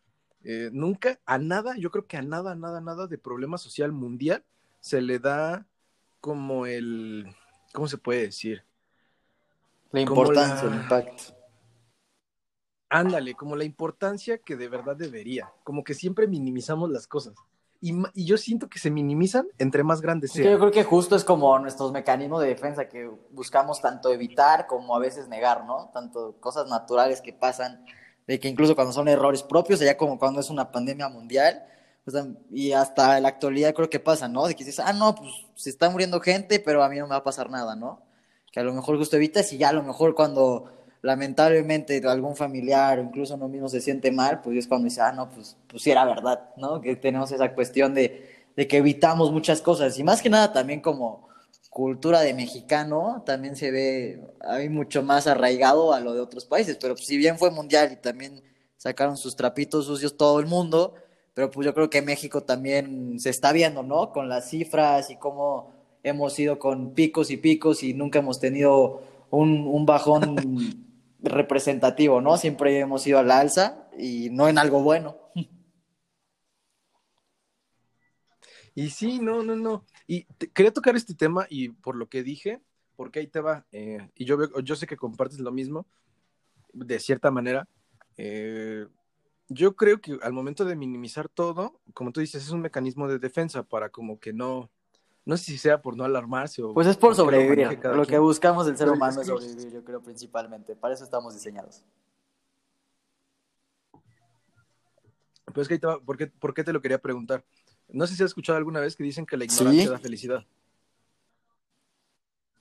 eh, 0.45 0.69
nunca 0.73 1.19
a 1.25 1.39
nada, 1.39 1.75
yo 1.79 1.91
creo 1.91 2.07
que 2.07 2.19
a 2.19 2.23
nada, 2.23 2.55
nada, 2.55 2.83
nada 2.83 3.07
de 3.07 3.17
problema 3.17 3.57
social 3.57 3.91
mundial 3.91 4.45
se 4.81 5.01
le 5.01 5.19
da 5.19 5.67
como 6.21 6.67
el, 6.67 7.35
¿cómo 7.73 7.89
se 7.89 7.97
puede 7.97 8.23
decir? 8.23 8.63
La 9.91 10.01
importancia, 10.01 10.69
el 10.69 10.75
impacto. 10.75 11.35
Ándale, 12.91 13.35
como 13.35 13.57
la 13.57 13.65
importancia 13.65 14.37
que 14.37 14.57
de 14.57 14.69
verdad 14.69 14.97
debería, 14.97 15.51
como 15.65 15.83
que 15.83 15.95
siempre 15.95 16.27
minimizamos 16.27 16.91
las 16.91 17.07
cosas. 17.07 17.35
Y, 17.81 17.95
y 18.15 18.27
yo 18.27 18.37
siento 18.37 18.69
que 18.69 18.79
se 18.79 18.91
minimizan 18.91 19.49
entre 19.59 19.83
más 19.83 20.01
grandes 20.01 20.33
sean. 20.33 20.51
yo 20.51 20.59
creo 20.59 20.71
que 20.71 20.85
justo 20.85 21.17
es 21.17 21.25
como 21.25 21.59
nuestros 21.59 21.93
mecanismos 21.93 22.43
de 22.43 22.49
defensa 22.49 22.89
que 22.89 23.11
buscamos 23.31 23.81
tanto 23.81 24.13
evitar 24.13 24.67
como 24.67 24.95
a 24.95 24.99
veces 24.99 25.29
negar, 25.29 25.65
¿no? 25.65 25.91
Tanto 25.95 26.37
cosas 26.41 26.69
naturales 26.69 27.21
que 27.21 27.33
pasan, 27.33 27.85
de 28.27 28.39
que 28.39 28.49
incluso 28.49 28.75
cuando 28.75 28.93
son 28.93 29.09
errores 29.09 29.43
propios, 29.43 29.81
allá 29.81 29.97
como 29.97 30.19
cuando 30.19 30.41
es 30.41 30.51
una 30.51 30.71
pandemia 30.71 31.09
mundial, 31.09 31.65
y 32.51 32.73
hasta 32.73 33.21
la 33.21 33.29
actualidad 33.29 33.75
creo 33.75 33.91
que 33.91 34.01
pasa, 34.01 34.29
¿no? 34.29 34.47
De 34.47 34.55
que 34.55 34.65
dices, 34.65 34.85
ah, 34.85 34.93
no, 34.93 35.15
pues 35.15 35.31
se 35.55 35.71
está 35.71 35.91
muriendo 35.91 36.21
gente, 36.21 36.61
pero 36.61 36.83
a 36.83 36.89
mí 36.89 36.97
no 36.99 37.05
me 37.05 37.11
va 37.11 37.17
a 37.17 37.25
pasar 37.25 37.51
nada, 37.51 37.77
¿no? 37.77 38.03
Que 38.51 38.61
a 38.61 38.65
lo 38.65 38.73
mejor 38.73 38.97
justo 38.97 39.17
evitas 39.17 39.53
y 39.53 39.59
ya 39.59 39.69
a 39.69 39.73
lo 39.73 39.83
mejor 39.83 40.15
cuando 40.15 40.73
lamentablemente 41.03 42.01
algún 42.07 42.37
familiar 42.37 42.99
o 42.99 43.03
incluso 43.03 43.35
uno 43.35 43.49
mismo 43.49 43.69
se 43.69 43.81
siente 43.81 44.11
mal, 44.11 44.41
pues 44.41 44.59
es 44.59 44.67
cuando 44.67 44.85
dice, 44.85 45.01
ah, 45.01 45.13
no, 45.13 45.31
pues, 45.31 45.57
pues 45.67 45.83
sí 45.83 45.91
era 45.91 46.05
verdad, 46.05 46.51
¿no? 46.57 46.81
Que 46.81 46.97
tenemos 46.97 47.33
esa 47.33 47.55
cuestión 47.55 47.95
de, 47.95 48.29
de 48.57 48.69
que 48.69 48.79
evitamos 48.79 49.33
muchas 49.33 49.63
cosas. 49.63 49.99
Y 49.99 50.05
más 50.05 50.21
que 50.23 50.31
nada 50.31 50.53
también 50.53 50.81
como 50.81 51.29
cultura 51.71 52.21
de 52.21 52.35
mexicano, 52.35 53.23
también 53.25 53.57
se 53.57 53.71
ve 53.71 54.21
hay 54.41 54.69
mucho 54.69 55.03
más 55.03 55.27
arraigado 55.27 55.95
a 55.95 56.01
lo 56.01 56.13
de 56.13 56.21
otros 56.21 56.45
países. 56.45 56.77
Pero 56.81 56.95
pues, 56.95 57.07
si 57.07 57.17
bien 57.17 57.39
fue 57.39 57.51
mundial 57.51 57.93
y 57.93 57.97
también 57.97 58.43
sacaron 58.77 59.17
sus 59.17 59.37
trapitos 59.37 59.87
sucios 59.87 60.17
todo 60.17 60.41
el 60.41 60.47
mundo, 60.47 60.95
pero 61.35 61.51
pues 61.51 61.65
yo 61.65 61.75
creo 61.75 61.89
que 61.89 62.03
México 62.03 62.43
también 62.43 63.19
se 63.21 63.31
está 63.31 63.53
viendo, 63.53 63.83
¿no? 63.83 64.13
Con 64.13 64.29
las 64.29 64.51
cifras 64.51 65.11
y 65.11 65.17
cómo 65.17 65.73
hemos 66.03 66.39
ido 66.39 66.59
con 66.59 66.93
picos 66.93 67.31
y 67.31 67.37
picos 67.37 67.83
y 67.83 67.95
nunca 67.95 68.19
hemos 68.19 68.41
tenido 68.41 69.03
un, 69.31 69.67
un 69.67 69.87
bajón 69.87 70.37
representativo, 71.23 72.21
¿no? 72.21 72.37
Siempre 72.37 72.79
hemos 72.79 73.07
ido 73.07 73.19
a 73.19 73.23
la 73.23 73.41
alza 73.41 73.89
y 73.99 74.31
no 74.31 74.49
en 74.49 74.59
algo 74.59 74.83
bueno. 74.83 75.17
Y 78.75 78.91
sí, 78.91 79.19
no, 79.19 79.43
no, 79.43 79.57
no. 79.57 79.85
Y 80.07 80.25
quería 80.55 80.73
tocar 80.73 80.97
este 80.97 81.15
tema 81.15 81.47
y 81.51 81.71
por 81.71 81.97
lo 81.97 82.09
que 82.09 82.23
dije, 82.23 82.63
porque 82.97 83.21
ahí 83.21 83.27
te 83.27 83.41
va, 83.41 83.67
eh, 83.73 84.11
y 84.15 84.25
yo, 84.25 84.39
yo 84.63 84.77
sé 84.77 84.87
que 84.87 84.97
compartes 84.97 85.41
lo 85.41 85.53
mismo, 85.53 85.87
de 86.73 86.99
cierta 87.01 87.31
manera. 87.31 87.69
Eh, 88.17 88.87
yo 89.49 89.75
creo 89.75 90.01
que 90.01 90.19
al 90.23 90.33
momento 90.33 90.65
de 90.65 90.77
minimizar 90.77 91.29
todo, 91.29 91.81
como 91.95 92.13
tú 92.13 92.21
dices, 92.21 92.45
es 92.45 92.51
un 92.51 92.61
mecanismo 92.61 93.09
de 93.09 93.19
defensa 93.19 93.63
para 93.65 93.89
como 93.89 94.21
que 94.21 94.33
no, 94.33 94.71
no 95.25 95.37
sé 95.37 95.45
si 95.45 95.59
sea 95.59 95.81
por 95.81 95.97
no 95.97 96.05
alarmarse 96.05 96.63
o... 96.63 96.73
Pues 96.73 96.87
es 96.87 96.97
por 96.97 97.15
sobrevivir. 97.15 97.79
Lo, 97.85 98.07
que 98.07 98.19
buscamos 98.19 98.67
el 98.67 98.77
ser 98.77 98.89
humano 98.89 99.21
es 99.21 99.27
sobrevivir, 99.27 99.71
yo 99.71 99.85
creo, 99.85 100.01
principalmente. 100.01 100.75
Para 100.75 100.95
eso 100.95 101.05
estamos 101.05 101.35
diseñados. 101.35 101.85
Pues 105.53 105.69
que 105.69 105.79
¿por 105.79 106.17
qué, 106.17 106.27
¿por 106.29 106.55
qué 106.55 106.65
te 106.65 106.73
lo 106.73 106.81
quería 106.81 106.99
preguntar? 106.99 107.45
No 107.89 108.07
sé 108.07 108.15
si 108.15 108.23
has 108.23 108.31
escuchado 108.31 108.57
alguna 108.57 108.81
vez 108.81 108.97
que 108.97 109.05
dicen 109.05 109.27
que 109.27 109.37
la 109.37 109.45
ignorancia 109.45 109.91
da 109.91 109.99
felicidad. 109.99 110.47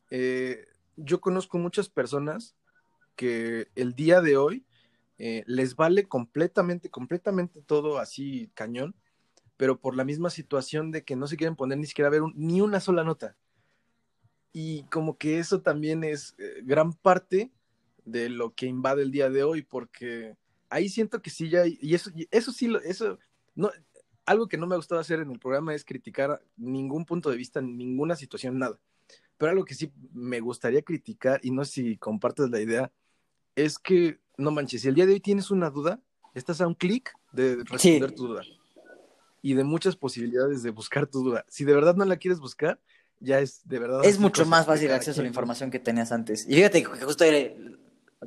Eh, 0.09 0.65
yo 0.95 1.21
conozco 1.21 1.57
muchas 1.57 1.87
personas 1.87 2.55
que 3.15 3.67
el 3.75 3.93
día 3.93 4.21
de 4.21 4.37
hoy 4.37 4.65
eh, 5.17 5.43
les 5.45 5.75
vale 5.75 6.07
completamente, 6.07 6.89
completamente 6.89 7.61
todo 7.61 7.99
así 7.99 8.49
cañón, 8.53 8.95
pero 9.59 9.77
por 9.77 9.97
la 9.97 10.05
misma 10.05 10.29
situación 10.29 10.89
de 10.89 11.03
que 11.03 11.17
no 11.17 11.27
se 11.27 11.35
quieren 11.35 11.57
poner 11.57 11.77
ni 11.77 11.85
siquiera 11.85 12.07
a 12.07 12.11
ver 12.11 12.21
ni 12.33 12.61
una 12.61 12.79
sola 12.79 13.03
nota. 13.03 13.35
Y 14.53 14.83
como 14.83 15.17
que 15.17 15.37
eso 15.37 15.61
también 15.61 16.05
es 16.05 16.33
eh, 16.37 16.61
gran 16.63 16.93
parte 16.93 17.51
de 18.05 18.29
lo 18.29 18.55
que 18.55 18.67
invade 18.67 19.01
el 19.01 19.11
día 19.11 19.29
de 19.29 19.43
hoy, 19.43 19.61
porque 19.61 20.37
ahí 20.69 20.87
siento 20.87 21.21
que 21.21 21.29
sí 21.29 21.49
ya, 21.49 21.67
y 21.67 21.93
eso, 21.93 22.09
eso 22.31 22.53
sí, 22.53 22.73
eso, 22.85 23.19
no, 23.53 23.69
algo 24.25 24.47
que 24.47 24.57
no 24.57 24.65
me 24.65 24.75
ha 24.75 24.77
gustado 24.77 25.01
hacer 25.01 25.19
en 25.19 25.29
el 25.29 25.39
programa 25.39 25.75
es 25.75 25.83
criticar 25.83 26.41
ningún 26.55 27.03
punto 27.03 27.29
de 27.29 27.35
vista, 27.35 27.61
ninguna 27.61 28.15
situación, 28.15 28.57
nada. 28.59 28.79
Pero 29.37 29.51
algo 29.51 29.65
que 29.65 29.75
sí 29.75 29.91
me 30.13 30.39
gustaría 30.39 30.83
criticar, 30.83 31.41
y 31.43 31.51
no 31.51 31.65
sé 31.65 31.71
si 31.71 31.97
compartes 31.97 32.49
la 32.49 32.61
idea, 32.61 32.93
es 33.57 33.77
que, 33.77 34.21
no 34.37 34.51
manches, 34.51 34.83
si 34.83 34.87
el 34.87 34.95
día 34.95 35.05
de 35.05 35.15
hoy 35.15 35.19
tienes 35.19 35.51
una 35.51 35.69
duda, 35.69 36.01
estás 36.33 36.61
a 36.61 36.67
un 36.67 36.75
clic 36.75 37.13
de 37.33 37.57
responder 37.65 38.15
tu 38.15 38.27
duda 38.27 38.43
y 39.41 39.53
de 39.53 39.63
muchas 39.63 39.95
posibilidades 39.95 40.63
de 40.63 40.71
buscar 40.71 41.07
tu 41.07 41.23
duda. 41.23 41.45
Si 41.47 41.63
de 41.63 41.73
verdad 41.73 41.95
no 41.95 42.05
la 42.05 42.17
quieres 42.17 42.39
buscar, 42.39 42.79
ya 43.19 43.39
es 43.39 43.67
de 43.67 43.79
verdad. 43.79 44.03
Es 44.03 44.19
mucho 44.19 44.45
más 44.45 44.65
fácil 44.65 44.91
acceso 44.91 45.21
a 45.21 45.23
la 45.23 45.29
información 45.29 45.71
que 45.71 45.79
tenías 45.79 46.11
antes. 46.11 46.45
Y 46.47 46.55
fíjate 46.55 46.83
que 46.83 46.89
justo 47.01 47.25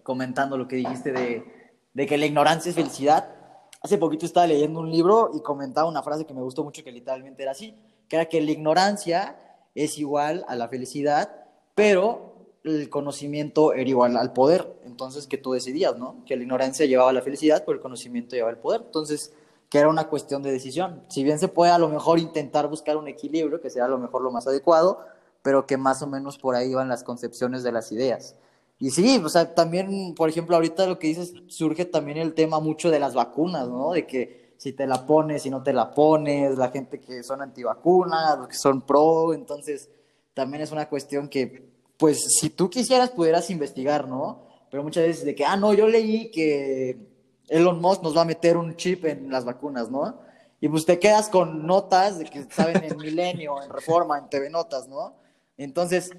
comentando 0.02 0.56
lo 0.56 0.68
que 0.68 0.76
dijiste 0.76 1.12
de, 1.12 1.44
de 1.92 2.06
que 2.06 2.18
la 2.18 2.26
ignorancia 2.26 2.70
es 2.70 2.76
felicidad. 2.76 3.36
Hace 3.82 3.98
poquito 3.98 4.26
estaba 4.26 4.46
leyendo 4.46 4.80
un 4.80 4.90
libro 4.90 5.30
y 5.34 5.40
comentaba 5.42 5.88
una 5.88 6.02
frase 6.02 6.24
que 6.24 6.34
me 6.34 6.42
gustó 6.42 6.62
mucho 6.64 6.84
que 6.84 6.92
literalmente 6.92 7.42
era 7.42 7.52
así, 7.52 7.74
que 8.08 8.16
era 8.16 8.26
que 8.26 8.40
la 8.40 8.52
ignorancia 8.52 9.36
es 9.74 9.98
igual 9.98 10.44
a 10.48 10.54
la 10.54 10.68
felicidad, 10.68 11.46
pero 11.74 12.32
el 12.64 12.88
conocimiento 12.90 13.72
era 13.72 13.88
igual 13.88 14.16
al 14.16 14.32
poder. 14.32 14.72
Entonces, 14.84 15.26
que 15.26 15.38
tú 15.38 15.52
decidías, 15.52 15.96
¿no? 15.98 16.24
Que 16.26 16.36
la 16.36 16.42
ignorancia 16.42 16.86
llevaba 16.86 17.10
a 17.10 17.14
la 17.14 17.22
felicidad, 17.22 17.64
pero 17.64 17.76
el 17.76 17.82
conocimiento 17.82 18.36
llevaba 18.36 18.52
al 18.52 18.60
poder. 18.60 18.82
Entonces, 18.84 19.32
que 19.72 19.78
era 19.78 19.88
una 19.88 20.06
cuestión 20.06 20.42
de 20.42 20.52
decisión. 20.52 21.02
Si 21.08 21.24
bien 21.24 21.38
se 21.38 21.48
puede 21.48 21.72
a 21.72 21.78
lo 21.78 21.88
mejor 21.88 22.18
intentar 22.18 22.68
buscar 22.68 22.98
un 22.98 23.08
equilibrio, 23.08 23.58
que 23.58 23.70
sea 23.70 23.86
a 23.86 23.88
lo 23.88 23.96
mejor 23.96 24.20
lo 24.20 24.30
más 24.30 24.46
adecuado, 24.46 25.00
pero 25.40 25.66
que 25.66 25.78
más 25.78 26.02
o 26.02 26.06
menos 26.06 26.36
por 26.36 26.54
ahí 26.54 26.74
van 26.74 26.90
las 26.90 27.02
concepciones 27.02 27.62
de 27.62 27.72
las 27.72 27.90
ideas. 27.90 28.36
Y 28.78 28.90
sí, 28.90 29.18
o 29.24 29.30
sea, 29.30 29.54
también, 29.54 30.14
por 30.14 30.28
ejemplo, 30.28 30.56
ahorita 30.56 30.86
lo 30.86 30.98
que 30.98 31.06
dices, 31.06 31.32
surge 31.46 31.86
también 31.86 32.18
el 32.18 32.34
tema 32.34 32.60
mucho 32.60 32.90
de 32.90 33.00
las 33.00 33.14
vacunas, 33.14 33.66
¿no? 33.66 33.92
De 33.92 34.06
que 34.06 34.52
si 34.58 34.74
te 34.74 34.86
la 34.86 35.06
pones, 35.06 35.40
si 35.40 35.48
no 35.48 35.62
te 35.62 35.72
la 35.72 35.94
pones, 35.94 36.58
la 36.58 36.68
gente 36.68 37.00
que 37.00 37.22
son 37.22 37.40
antivacunas, 37.40 38.40
los 38.40 38.48
que 38.48 38.56
son 38.56 38.82
pro, 38.82 39.32
entonces 39.32 39.88
también 40.34 40.62
es 40.62 40.70
una 40.70 40.86
cuestión 40.86 41.30
que, 41.30 41.66
pues, 41.96 42.22
si 42.38 42.50
tú 42.50 42.68
quisieras, 42.68 43.08
pudieras 43.08 43.48
investigar, 43.48 44.06
¿no? 44.06 44.42
Pero 44.70 44.82
muchas 44.82 45.06
veces 45.06 45.24
de 45.24 45.34
que, 45.34 45.46
ah, 45.46 45.56
no, 45.56 45.72
yo 45.72 45.88
leí 45.88 46.30
que 46.30 47.11
Elon 47.52 47.82
Musk 47.82 48.02
nos 48.02 48.16
va 48.16 48.22
a 48.22 48.24
meter 48.24 48.56
un 48.56 48.74
chip 48.76 49.04
en 49.04 49.30
las 49.30 49.44
vacunas, 49.44 49.90
¿no? 49.90 50.18
Y 50.58 50.68
pues 50.68 50.86
te 50.86 50.98
quedas 50.98 51.28
con 51.28 51.66
notas 51.66 52.18
de 52.18 52.24
que 52.24 52.44
saben 52.44 52.82
en 52.82 52.96
Milenio, 52.96 53.62
en 53.62 53.68
Reforma, 53.68 54.18
en 54.18 54.30
TV 54.30 54.48
Notas, 54.48 54.88
¿no? 54.88 55.14
Entonces. 55.58 56.10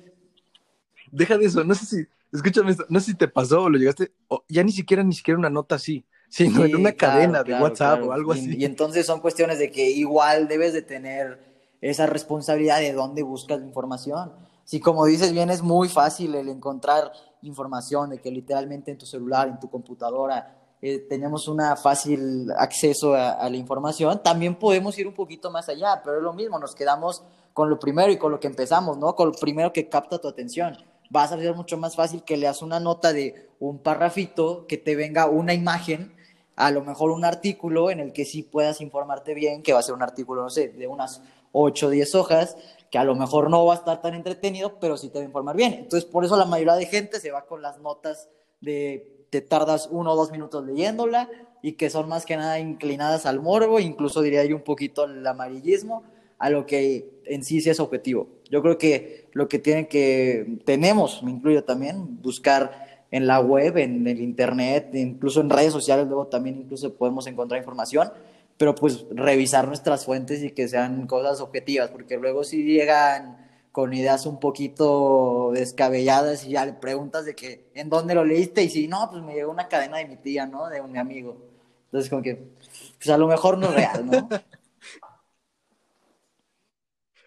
Deja 1.11 1.35
de 1.37 1.45
eso, 1.45 1.63
no 1.63 1.73
sé 1.73 1.85
si, 1.85 2.07
escúchame 2.31 2.71
esto, 2.71 2.85
no 2.87 2.99
sé 2.99 3.07
si 3.07 3.17
te 3.17 3.27
pasó 3.27 3.63
o 3.63 3.69
lo 3.69 3.79
llegaste, 3.79 4.11
o 4.27 4.43
ya 4.47 4.63
ni 4.63 4.71
siquiera, 4.71 5.03
ni 5.03 5.13
siquiera 5.13 5.39
una 5.39 5.49
nota 5.49 5.75
así, 5.75 6.05
sino 6.29 6.65
en 6.65 6.75
una 6.75 6.91
cadena 6.91 7.43
de 7.43 7.59
WhatsApp 7.59 8.03
o 8.03 8.11
algo 8.11 8.33
así. 8.33 8.55
Y 8.55 8.65
entonces 8.65 9.07
son 9.07 9.19
cuestiones 9.19 9.57
de 9.57 9.71
que 9.71 9.89
igual 9.89 10.47
debes 10.47 10.73
de 10.73 10.83
tener 10.83 11.39
esa 11.81 12.05
responsabilidad 12.05 12.79
de 12.79 12.93
dónde 12.93 13.23
buscas 13.23 13.59
la 13.59 13.65
información. 13.65 14.33
Si 14.65 14.79
como 14.79 15.05
dices 15.05 15.31
bien 15.33 15.49
es 15.49 15.63
muy 15.63 15.89
fácil 15.89 16.35
el 16.35 16.47
encontrar 16.49 17.11
información 17.41 18.11
de 18.11 18.19
que 18.19 18.29
literalmente 18.29 18.91
en 18.91 18.99
tu 18.99 19.07
celular, 19.07 19.47
en 19.47 19.59
tu 19.59 19.69
computadora, 19.69 20.59
eh, 20.85 20.99
tenemos 20.99 21.47
una 21.47 21.77
fácil 21.77 22.51
acceso 22.57 23.13
a, 23.13 23.49
la 23.49 23.55
información, 23.55 24.21
también 24.21 24.55
podemos 24.55 24.99
ir 24.99 25.07
un 25.07 25.13
poquito 25.13 25.49
más 25.49 25.69
allá, 25.69 26.01
pero 26.03 26.17
es 26.17 26.23
lo 26.23 26.33
mismo, 26.33 26.59
nos 26.59 26.75
quedamos 26.75 27.23
con 27.53 27.69
lo 27.69 27.79
primero 27.79 28.11
y 28.11 28.17
con 28.17 28.33
lo 28.33 28.39
que 28.41 28.47
empezamos, 28.47 28.97
¿no? 28.97 29.15
Con 29.15 29.29
lo 29.29 29.33
primero 29.33 29.71
que 29.71 29.87
capta 29.87 30.19
tu 30.19 30.27
atención. 30.27 30.75
Va 31.15 31.23
a 31.23 31.29
ser 31.29 31.55
mucho 31.55 31.77
más 31.77 31.95
fácil 31.95 32.23
que 32.23 32.35
leas 32.35 32.61
una 32.61 32.81
nota 32.81 33.13
de 33.13 33.49
un 33.61 33.79
parrafito, 33.79 34.67
que 34.67 34.77
te 34.77 34.97
venga 34.97 35.27
una 35.27 35.53
imagen, 35.53 36.17
a 36.57 36.69
lo 36.69 36.83
mejor 36.83 37.11
un 37.11 37.23
artículo 37.23 37.89
en 37.89 38.01
el 38.01 38.11
que 38.11 38.25
sí 38.25 38.43
puedas 38.43 38.81
informarte 38.81 39.33
bien, 39.33 39.63
que 39.63 39.71
va 39.71 39.79
a 39.79 39.83
ser 39.83 39.95
un 39.95 40.03
artículo, 40.03 40.43
no 40.43 40.49
sé, 40.49 40.67
de 40.67 40.87
unas 40.87 41.21
8 41.53 41.87
o 41.87 41.89
10 41.91 42.15
hojas, 42.15 42.57
que 42.91 42.97
a 42.97 43.05
lo 43.05 43.15
mejor 43.15 43.49
no 43.49 43.65
va 43.65 43.75
a 43.75 43.77
estar 43.77 44.01
tan 44.01 44.15
entretenido, 44.15 44.77
pero 44.81 44.97
sí 44.97 45.07
te 45.07 45.19
va 45.19 45.23
a 45.23 45.27
informar 45.27 45.55
bien. 45.55 45.75
Entonces, 45.75 46.03
por 46.03 46.25
eso 46.25 46.35
la 46.35 46.43
mayoría 46.43 46.75
de 46.75 46.87
gente 46.87 47.21
se 47.21 47.31
va 47.31 47.45
con 47.45 47.61
las 47.61 47.79
notas 47.79 48.27
de 48.59 49.22
te 49.33 49.41
tardas 49.41 49.89
uno 49.89 50.11
o 50.11 50.15
dos 50.15 50.31
minutos 50.31 50.63
leyéndola 50.63 51.27
y 51.63 51.71
que 51.71 51.89
son 51.89 52.07
más 52.07 52.23
que 52.23 52.37
nada 52.37 52.59
inclinadas 52.59 53.25
al 53.25 53.39
morbo, 53.39 53.79
incluso 53.79 54.21
diría 54.21 54.45
yo 54.45 54.55
un 54.55 54.61
poquito 54.61 55.05
al 55.05 55.25
amarillismo, 55.25 56.03
a 56.37 56.51
lo 56.51 56.67
que 56.67 57.21
en 57.25 57.43
sí 57.43 57.59
sí 57.59 57.71
es 57.71 57.79
objetivo. 57.79 58.27
Yo 58.51 58.61
creo 58.61 58.77
que 58.77 59.29
lo 59.31 59.47
que 59.47 59.57
tienen 59.57 59.87
que, 59.87 60.59
tenemos, 60.65 61.23
me 61.23 61.31
incluyo 61.31 61.63
también, 61.63 62.21
buscar 62.21 63.05
en 63.09 63.25
la 63.25 63.39
web, 63.39 63.75
en 63.79 64.05
el 64.05 64.21
internet, 64.21 64.91
incluso 64.93 65.41
en 65.41 65.49
redes 65.49 65.73
sociales, 65.73 66.05
luego 66.05 66.27
también 66.27 66.57
incluso 66.57 66.93
podemos 66.93 67.25
encontrar 67.25 67.59
información, 67.59 68.11
pero 68.55 68.75
pues 68.75 69.07
revisar 69.09 69.67
nuestras 69.67 70.05
fuentes 70.05 70.43
y 70.43 70.51
que 70.51 70.67
sean 70.67 71.07
cosas 71.07 71.41
objetivas, 71.41 71.89
porque 71.89 72.17
luego 72.17 72.43
si 72.43 72.63
llegan 72.63 73.42
con 73.73 73.91
ideas 73.91 74.25
un 74.27 74.39
poquito 74.39 75.49
descabelladas 75.51 76.45
y 76.45 76.51
ya 76.51 76.65
le 76.65 76.73
preguntas 76.73 77.25
de 77.25 77.35
que, 77.35 77.71
¿en 77.73 77.89
dónde 77.89 78.13
lo 78.13 78.23
leíste? 78.23 78.61
Y 78.61 78.69
si 78.69 78.87
no, 78.87 79.09
pues 79.09 79.23
me 79.23 79.33
llegó 79.33 79.51
una 79.51 79.67
cadena 79.67 79.97
de 79.97 80.05
mi 80.05 80.15
tía, 80.15 80.45
¿no? 80.45 80.69
De 80.69 80.79
un 80.79 80.91
mi 80.91 80.99
amigo. 80.99 81.43
Entonces, 81.85 82.07
como 82.07 82.21
que, 82.21 82.51
pues 82.97 83.09
a 83.09 83.17
lo 83.17 83.27
mejor 83.27 83.57
no 83.57 83.69
es 83.69 83.73
real, 83.73 84.05
¿no? 84.05 84.29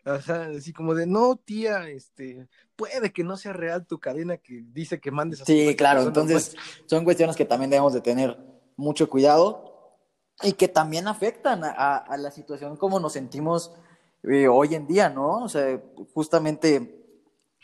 Ajá, 0.05 0.51
así 0.57 0.73
como 0.73 0.95
de, 0.95 1.05
no, 1.05 1.35
tía, 1.35 1.89
este, 1.89 2.47
puede 2.77 3.13
que 3.13 3.25
no 3.25 3.37
sea 3.37 3.53
real 3.53 3.85
tu 3.85 3.99
cadena 3.99 4.37
que 4.37 4.63
dice 4.69 5.01
que 5.01 5.11
mandes 5.11 5.43
a 5.43 5.45
Sí, 5.45 5.75
claro, 5.75 6.03
entonces 6.03 6.55
son 6.87 7.03
cuestiones 7.03 7.35
que 7.35 7.45
también 7.45 7.71
debemos 7.71 7.93
de 7.93 8.03
tener 8.03 8.39
mucho 8.77 9.11
cuidado 9.11 9.99
y 10.43 10.53
que 10.53 10.69
también 10.69 11.09
afectan 11.09 11.63
a, 11.65 12.17
la 12.17 12.31
situación 12.31 12.77
como 12.77 13.01
nos 13.01 13.15
sentimos 13.15 13.73
eh, 14.27 14.49
hoy 14.49 14.75
en 14.75 14.87
día, 14.87 15.09
¿no? 15.09 15.45
O 15.45 15.49
sea, 15.49 15.81
justamente 16.15 17.05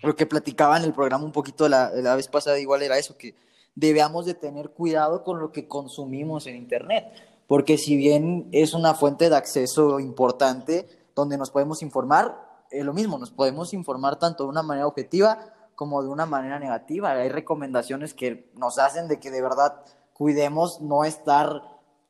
lo 0.03 0.17
que 0.17 0.27
platicaba 0.27 0.77
en 0.77 0.85
el 0.85 0.93
programa 0.93 1.25
un 1.25 1.33
poquito 1.33 1.69
la, 1.69 1.91
la 1.91 2.17
vez 2.17 2.29
pasada 2.29 2.59
igual 2.59 2.83
era 2.83 2.99
eso, 2.99 3.17
que 3.17 3.35
debemos 3.75 4.27
de 4.27 4.35
tener 4.35 4.71
cuidado 4.71 5.25
con 5.25 5.39
lo 5.39 5.53
que 5.53 5.67
consumimos 5.67 6.47
en 6.47 6.57
Internet, 6.57 7.13
porque 7.47 7.79
si 7.79 7.97
bien 7.97 8.49
es 8.53 8.75
una 8.75 8.95
fuente 8.95 9.29
de 9.29 9.37
acceso 9.37 10.01
importante 10.01 10.89
donde 11.15 11.39
nos 11.39 11.51
podemos 11.51 11.83
informar, 11.83 12.53
es 12.71 12.85
lo 12.85 12.93
mismo, 12.93 13.19
nos 13.19 13.31
podemos 13.31 13.75
informar 13.75 14.19
tanto 14.19 14.45
de 14.45 14.51
una 14.51 14.63
manera 14.63 14.87
objetiva 14.87 15.39
como 15.75 16.03
de 16.03 16.09
una 16.09 16.27
manera 16.27 16.59
negativa. 16.59 17.13
Hay 17.13 17.29
recomendaciones 17.29 18.15
que 18.15 18.51
nos 18.55 18.79
hacen 18.79 19.09
de 19.09 19.21
que 19.21 19.31
de 19.31 19.43
verdad 19.43 19.83
cuidemos 20.13 20.81
no 20.81 21.05
estar 21.05 21.63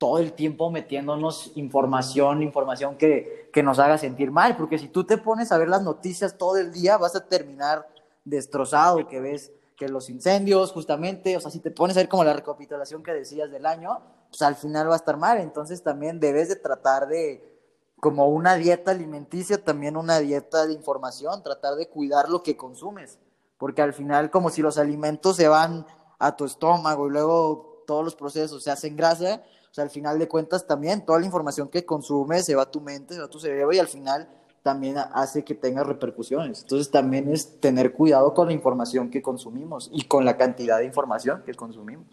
todo 0.02 0.18
el 0.18 0.32
tiempo 0.32 0.68
metiéndonos 0.68 1.52
información, 1.54 2.42
información 2.42 2.96
que, 2.96 3.48
que 3.52 3.62
nos 3.62 3.78
haga 3.78 3.98
sentir 3.98 4.32
mal, 4.32 4.56
porque 4.56 4.76
si 4.76 4.88
tú 4.88 5.04
te 5.04 5.16
pones 5.16 5.52
a 5.52 5.58
ver 5.58 5.68
las 5.68 5.84
noticias 5.84 6.36
todo 6.36 6.56
el 6.56 6.72
día, 6.72 6.96
vas 6.96 7.14
a 7.14 7.24
terminar 7.28 7.88
destrozado, 8.24 9.06
que 9.06 9.20
ves 9.20 9.52
que 9.76 9.88
los 9.88 10.10
incendios, 10.10 10.72
justamente, 10.72 11.36
o 11.36 11.40
sea, 11.40 11.52
si 11.52 11.60
te 11.60 11.70
pones 11.70 11.96
a 11.96 12.00
ver 12.00 12.08
como 12.08 12.24
la 12.24 12.32
recapitulación 12.32 13.04
que 13.04 13.12
decías 13.12 13.52
del 13.52 13.64
año, 13.64 14.00
pues 14.28 14.42
al 14.42 14.56
final 14.56 14.88
va 14.88 14.94
a 14.94 14.96
estar 14.96 15.16
mal, 15.16 15.38
entonces 15.38 15.84
también 15.84 16.18
debes 16.18 16.48
de 16.48 16.56
tratar 16.56 17.06
de, 17.06 17.60
como 18.00 18.26
una 18.26 18.56
dieta 18.56 18.90
alimenticia, 18.90 19.62
también 19.62 19.96
una 19.96 20.18
dieta 20.18 20.66
de 20.66 20.72
información, 20.72 21.44
tratar 21.44 21.76
de 21.76 21.86
cuidar 21.88 22.28
lo 22.28 22.42
que 22.42 22.56
consumes, 22.56 23.20
porque 23.56 23.82
al 23.82 23.92
final 23.92 24.32
como 24.32 24.50
si 24.50 24.62
los 24.62 24.78
alimentos 24.78 25.36
se 25.36 25.46
van 25.46 25.86
a 26.18 26.34
tu 26.34 26.44
estómago 26.44 27.06
y 27.06 27.10
luego 27.10 27.84
todos 27.86 28.04
los 28.04 28.16
procesos 28.16 28.64
se 28.64 28.72
hacen 28.72 28.96
grasa, 28.96 29.44
o 29.72 29.74
sea, 29.74 29.84
al 29.84 29.90
final 29.90 30.18
de 30.18 30.28
cuentas 30.28 30.66
también 30.66 31.02
toda 31.02 31.18
la 31.18 31.24
información 31.24 31.66
que 31.70 31.86
consumes 31.86 32.44
se 32.44 32.54
va 32.54 32.64
a 32.64 32.70
tu 32.70 32.82
mente, 32.82 33.14
se 33.14 33.20
va 33.20 33.24
a 33.24 33.30
tu 33.30 33.40
cerebro 33.40 33.72
y 33.72 33.78
al 33.78 33.88
final 33.88 34.28
también 34.62 34.98
hace 34.98 35.44
que 35.44 35.54
tenga 35.54 35.82
repercusiones. 35.82 36.60
Entonces 36.60 36.90
también 36.90 37.32
es 37.32 37.58
tener 37.58 37.94
cuidado 37.94 38.34
con 38.34 38.48
la 38.48 38.52
información 38.52 39.08
que 39.08 39.22
consumimos 39.22 39.88
y 39.90 40.04
con 40.04 40.26
la 40.26 40.36
cantidad 40.36 40.76
de 40.76 40.84
información 40.84 41.42
que 41.46 41.54
consumimos. 41.54 42.06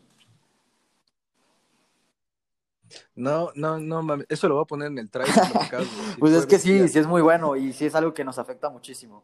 No, 3.14 3.50
no, 3.56 3.78
no, 3.78 4.04
mami. 4.04 4.24
eso 4.30 4.48
lo 4.48 4.56
voy 4.56 4.64
a 4.64 4.66
poner 4.66 4.88
en 4.88 5.00
el 5.00 5.12
trailer. 5.12 5.36
pues 6.20 6.32
es 6.32 6.46
que 6.46 6.60
sí, 6.60 6.88
sí 6.88 6.98
es 6.98 7.08
muy 7.08 7.22
bueno 7.22 7.58
y 7.58 7.74
sí 7.74 7.88
es 7.88 7.94
algo 7.94 8.14
que 8.14 8.24
nos 8.24 8.40
afecta 8.40 8.70
muchísimo. 8.70 9.22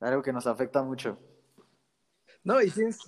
Algo 0.00 0.22
que 0.22 0.32
nos 0.32 0.48
afecta 0.48 0.82
mucho. 0.82 1.16
No, 2.42 2.60
y 2.60 2.68
tienes, 2.68 2.98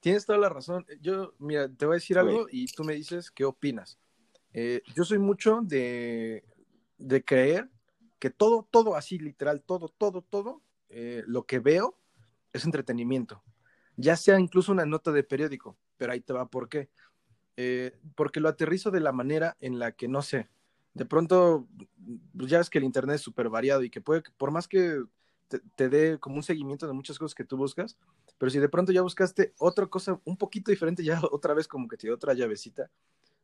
tienes 0.00 0.26
toda 0.26 0.38
la 0.38 0.48
razón. 0.48 0.86
Yo, 1.00 1.34
mira, 1.38 1.68
te 1.68 1.86
voy 1.86 1.94
a 1.94 2.00
decir 2.00 2.18
algo 2.18 2.46
y 2.50 2.66
tú 2.66 2.84
me 2.84 2.94
dices 2.94 3.30
qué 3.30 3.44
opinas. 3.44 3.98
Eh, 4.52 4.82
yo 4.94 5.04
soy 5.04 5.18
mucho 5.18 5.60
de, 5.62 6.44
de 6.98 7.24
creer 7.24 7.68
que 8.18 8.30
todo, 8.30 8.66
todo 8.70 8.96
así, 8.96 9.18
literal, 9.18 9.62
todo, 9.62 9.88
todo, 9.88 10.22
todo, 10.22 10.62
eh, 10.88 11.22
lo 11.26 11.44
que 11.44 11.58
veo 11.58 11.98
es 12.52 12.64
entretenimiento. 12.64 13.42
Ya 13.96 14.16
sea 14.16 14.38
incluso 14.38 14.72
una 14.72 14.86
nota 14.86 15.12
de 15.12 15.22
periódico, 15.22 15.76
pero 15.96 16.12
ahí 16.12 16.20
te 16.20 16.32
va 16.32 16.48
por 16.48 16.68
qué. 16.68 16.90
Eh, 17.56 17.98
porque 18.14 18.40
lo 18.40 18.48
aterrizo 18.48 18.90
de 18.90 19.00
la 19.00 19.12
manera 19.12 19.56
en 19.60 19.78
la 19.78 19.92
que, 19.92 20.08
no 20.08 20.22
sé, 20.22 20.48
de 20.92 21.04
pronto, 21.04 21.68
pues 22.36 22.50
ya 22.50 22.58
ves 22.58 22.70
que 22.70 22.78
el 22.78 22.84
Internet 22.84 23.16
es 23.16 23.22
súper 23.22 23.48
variado 23.48 23.82
y 23.82 23.90
que 23.90 24.00
puede, 24.00 24.22
por 24.36 24.50
más 24.50 24.68
que 24.68 25.02
te, 25.48 25.60
te, 25.74 25.88
dé 25.88 26.18
como 26.18 26.36
un 26.36 26.42
seguimiento 26.42 26.86
de 26.86 26.92
muchas 26.92 27.18
cosas 27.18 27.34
que 27.34 27.44
tú 27.44 27.56
buscas, 27.56 27.96
pero 28.38 28.50
si 28.50 28.58
de 28.58 28.68
pronto 28.68 28.92
ya 28.92 29.02
buscaste 29.02 29.54
otra 29.58 29.86
cosa 29.86 30.20
un 30.24 30.36
poquito 30.36 30.70
diferente, 30.70 31.04
ya 31.04 31.20
otra 31.30 31.54
vez 31.54 31.68
como 31.68 31.88
que 31.88 31.96
te 31.96 32.06
dio 32.06 32.14
otra 32.14 32.34
llavecita, 32.34 32.90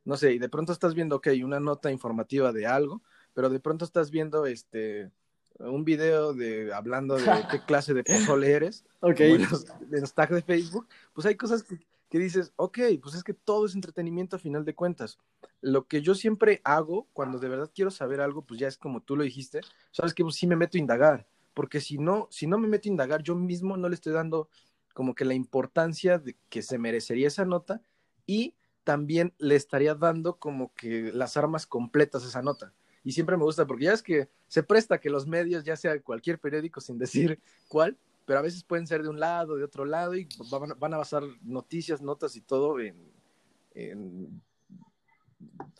no 0.05 0.17
sé, 0.17 0.33
y 0.33 0.39
de 0.39 0.49
pronto 0.49 0.73
estás 0.73 0.93
viendo, 0.93 1.15
ok, 1.17 1.29
una 1.43 1.59
nota 1.59 1.91
informativa 1.91 2.51
de 2.51 2.67
algo, 2.67 3.01
pero 3.33 3.49
de 3.49 3.59
pronto 3.59 3.85
estás 3.85 4.11
viendo 4.11 4.45
este 4.45 5.11
un 5.59 5.85
video 5.85 6.33
de 6.33 6.73
hablando 6.73 7.15
de 7.15 7.25
qué 7.49 7.59
clase 7.65 7.93
de 7.93 8.03
pozole 8.03 8.51
eres, 8.51 8.83
ok. 9.01 9.19
En 9.19 9.43
los, 9.43 9.65
los, 9.89 10.13
tags 10.13 10.33
de 10.33 10.41
Facebook, 10.41 10.87
pues 11.13 11.25
hay 11.27 11.35
cosas 11.35 11.63
que, 11.63 11.77
que, 12.09 12.19
dices, 12.19 12.51
ok, 12.55 12.79
pues 13.01 13.15
es 13.15 13.23
que 13.23 13.33
todo 13.33 13.65
es 13.65 13.75
entretenimiento 13.75 14.35
a 14.35 14.39
final 14.39 14.65
de 14.65 14.73
cuentas. 14.73 15.19
Lo 15.61 15.87
que 15.87 16.01
yo 16.01 16.15
siempre 16.15 16.61
hago 16.63 17.07
cuando 17.13 17.39
de 17.39 17.49
verdad 17.49 17.71
quiero 17.73 17.91
saber 17.91 18.19
algo, 18.19 18.41
pues 18.41 18.59
ya 18.59 18.67
es 18.67 18.77
como 18.77 19.01
tú 19.01 19.15
lo 19.15 19.23
dijiste, 19.23 19.61
sabes 19.91 20.13
que 20.13 20.23
pues, 20.23 20.35
sí 20.35 20.47
me 20.47 20.55
meto 20.55 20.77
a 20.77 20.81
indagar, 20.81 21.27
porque 21.53 21.81
si 21.81 21.97
no, 21.97 22.27
si 22.31 22.47
no 22.47 22.57
me 22.57 22.67
meto 22.67 22.87
a 22.87 22.91
indagar, 22.91 23.23
yo 23.23 23.35
mismo 23.35 23.77
no 23.77 23.89
le 23.89 23.95
estoy 23.95 24.13
dando 24.13 24.49
como 24.93 25.15
que 25.15 25.25
la 25.25 25.33
importancia 25.33 26.19
de 26.19 26.37
que 26.49 26.61
se 26.61 26.77
merecería 26.77 27.27
esa 27.27 27.45
nota 27.45 27.81
y 28.25 28.55
también 28.83 29.33
le 29.37 29.55
estaría 29.55 29.95
dando 29.95 30.37
como 30.37 30.73
que 30.73 31.11
las 31.13 31.37
armas 31.37 31.65
completas 31.65 32.23
a 32.23 32.27
esa 32.27 32.41
nota 32.41 32.73
y 33.03 33.11
siempre 33.11 33.37
me 33.37 33.43
gusta 33.43 33.67
porque 33.67 33.85
ya 33.85 33.93
es 33.93 34.01
que 34.01 34.29
se 34.47 34.63
presta 34.63 34.99
que 34.99 35.09
los 35.09 35.27
medios, 35.27 35.63
ya 35.63 35.75
sea 35.75 35.99
cualquier 36.01 36.39
periódico 36.39 36.81
sin 36.81 36.97
decir 36.99 37.39
cuál, 37.67 37.97
pero 38.25 38.39
a 38.39 38.43
veces 38.43 38.63
pueden 38.63 38.87
ser 38.87 39.03
de 39.03 39.09
un 39.09 39.19
lado, 39.19 39.55
de 39.55 39.63
otro 39.63 39.85
lado 39.85 40.15
y 40.15 40.27
van, 40.49 40.93
a 40.93 40.97
basar 40.97 41.23
noticias, 41.43 42.01
notas 42.01 42.35
y 42.35 42.41
todo 42.41 42.77
en, 42.79 44.41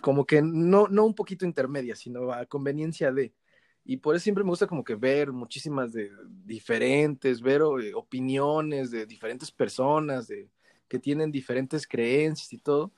como 0.01 0.25
que 0.25 0.41
no, 0.41 0.87
no 0.87 1.05
un 1.05 1.15
poquito 1.15 1.45
intermedia, 1.45 1.95
sino 1.95 2.31
a 2.31 2.45
conveniencia 2.45 3.11
de. 3.11 3.33
Y 3.85 3.97
por 3.97 4.15
eso 4.15 4.23
siempre 4.23 4.43
me 4.43 4.49
gusta 4.49 4.67
como 4.67 4.83
que 4.83 4.95
ver 4.95 5.31
muchísimas 5.31 5.91
de 5.91 6.09
diferentes, 6.45 7.41
ver 7.41 7.61
eh, 7.61 7.93
opiniones 7.93 8.91
de 8.91 9.05
diferentes 9.05 9.51
personas, 9.51 10.27
de, 10.27 10.49
que 10.87 10.99
tienen 10.99 11.31
diferentes 11.31 11.85
creencias 11.85 12.53
y 12.53 12.57
todo, 12.57 12.91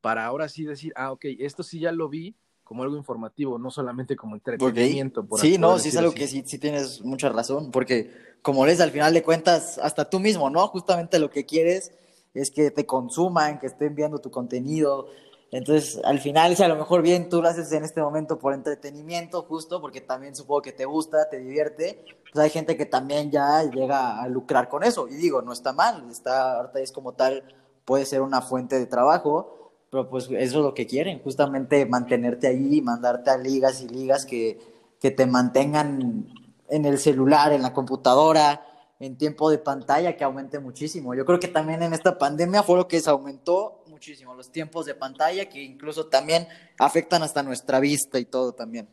para 0.00 0.24
ahora 0.24 0.48
sí 0.48 0.64
decir, 0.64 0.92
ah, 0.96 1.12
ok, 1.12 1.26
esto 1.38 1.62
sí 1.62 1.80
ya 1.80 1.92
lo 1.92 2.08
vi, 2.08 2.34
como 2.64 2.82
algo 2.82 2.96
informativo, 2.96 3.58
no 3.58 3.70
solamente 3.70 4.16
como 4.16 4.34
entretenimiento. 4.34 5.26
sí, 5.36 5.58
no, 5.58 5.78
sí 5.78 5.90
es 5.90 5.96
algo 5.96 6.12
que 6.12 6.26
sí, 6.26 6.42
sí 6.46 6.58
tienes 6.58 7.02
mucha 7.02 7.28
razón, 7.28 7.70
porque 7.70 8.10
como 8.40 8.64
lees 8.64 8.80
al 8.80 8.90
final 8.90 9.12
de 9.12 9.22
cuentas, 9.22 9.78
hasta 9.78 10.08
tú 10.08 10.18
mismo, 10.18 10.48
¿no? 10.48 10.66
Justamente 10.68 11.18
lo 11.18 11.30
que 11.30 11.44
quieres 11.44 11.92
es 12.34 12.50
que 12.50 12.70
te 12.70 12.86
consuman, 12.86 13.58
que 13.58 13.66
estén 13.66 13.94
viendo 13.94 14.18
tu 14.18 14.30
contenido. 14.30 15.08
Entonces, 15.52 16.00
al 16.02 16.18
final, 16.18 16.56
si 16.56 16.62
a 16.62 16.68
lo 16.68 16.76
mejor 16.76 17.02
bien 17.02 17.28
tú 17.28 17.42
lo 17.42 17.48
haces 17.48 17.70
en 17.72 17.84
este 17.84 18.00
momento 18.00 18.38
por 18.38 18.54
entretenimiento, 18.54 19.42
justo, 19.42 19.82
porque 19.82 20.00
también 20.00 20.34
supongo 20.34 20.62
que 20.62 20.72
te 20.72 20.86
gusta, 20.86 21.28
te 21.28 21.38
divierte, 21.40 22.06
pues 22.32 22.42
hay 22.42 22.48
gente 22.48 22.74
que 22.74 22.86
también 22.86 23.30
ya 23.30 23.62
llega 23.64 24.22
a 24.22 24.26
lucrar 24.28 24.70
con 24.70 24.82
eso. 24.82 25.08
Y 25.08 25.14
digo, 25.16 25.42
no 25.42 25.52
está 25.52 25.74
mal, 25.74 26.10
está, 26.10 26.56
ahorita 26.56 26.80
es 26.80 26.90
como 26.90 27.12
tal, 27.12 27.44
puede 27.84 28.06
ser 28.06 28.22
una 28.22 28.40
fuente 28.40 28.78
de 28.78 28.86
trabajo, 28.86 29.74
pero 29.90 30.08
pues 30.08 30.24
eso 30.24 30.34
es 30.36 30.54
lo 30.54 30.72
que 30.72 30.86
quieren, 30.86 31.22
justamente 31.22 31.84
mantenerte 31.84 32.46
ahí, 32.46 32.80
mandarte 32.80 33.28
a 33.28 33.36
ligas 33.36 33.82
y 33.82 33.88
ligas 33.88 34.24
que, 34.24 34.58
que 34.98 35.10
te 35.10 35.26
mantengan 35.26 36.32
en 36.70 36.84
el 36.86 36.98
celular, 36.98 37.52
en 37.52 37.60
la 37.60 37.74
computadora, 37.74 38.64
en 39.00 39.18
tiempo 39.18 39.50
de 39.50 39.58
pantalla, 39.58 40.16
que 40.16 40.24
aumente 40.24 40.60
muchísimo. 40.60 41.14
Yo 41.14 41.26
creo 41.26 41.38
que 41.38 41.48
también 41.48 41.82
en 41.82 41.92
esta 41.92 42.16
pandemia 42.16 42.62
fue 42.62 42.76
lo 42.76 42.88
que 42.88 43.00
se 43.00 43.10
aumentó 43.10 43.81
muchísimo, 44.02 44.34
los 44.34 44.50
tiempos 44.50 44.84
de 44.84 44.96
pantalla, 44.96 45.48
que 45.48 45.62
incluso 45.62 46.08
también 46.08 46.48
afectan 46.80 47.22
hasta 47.22 47.40
nuestra 47.40 47.78
vista 47.78 48.18
y 48.18 48.24
todo 48.24 48.52
también. 48.52 48.88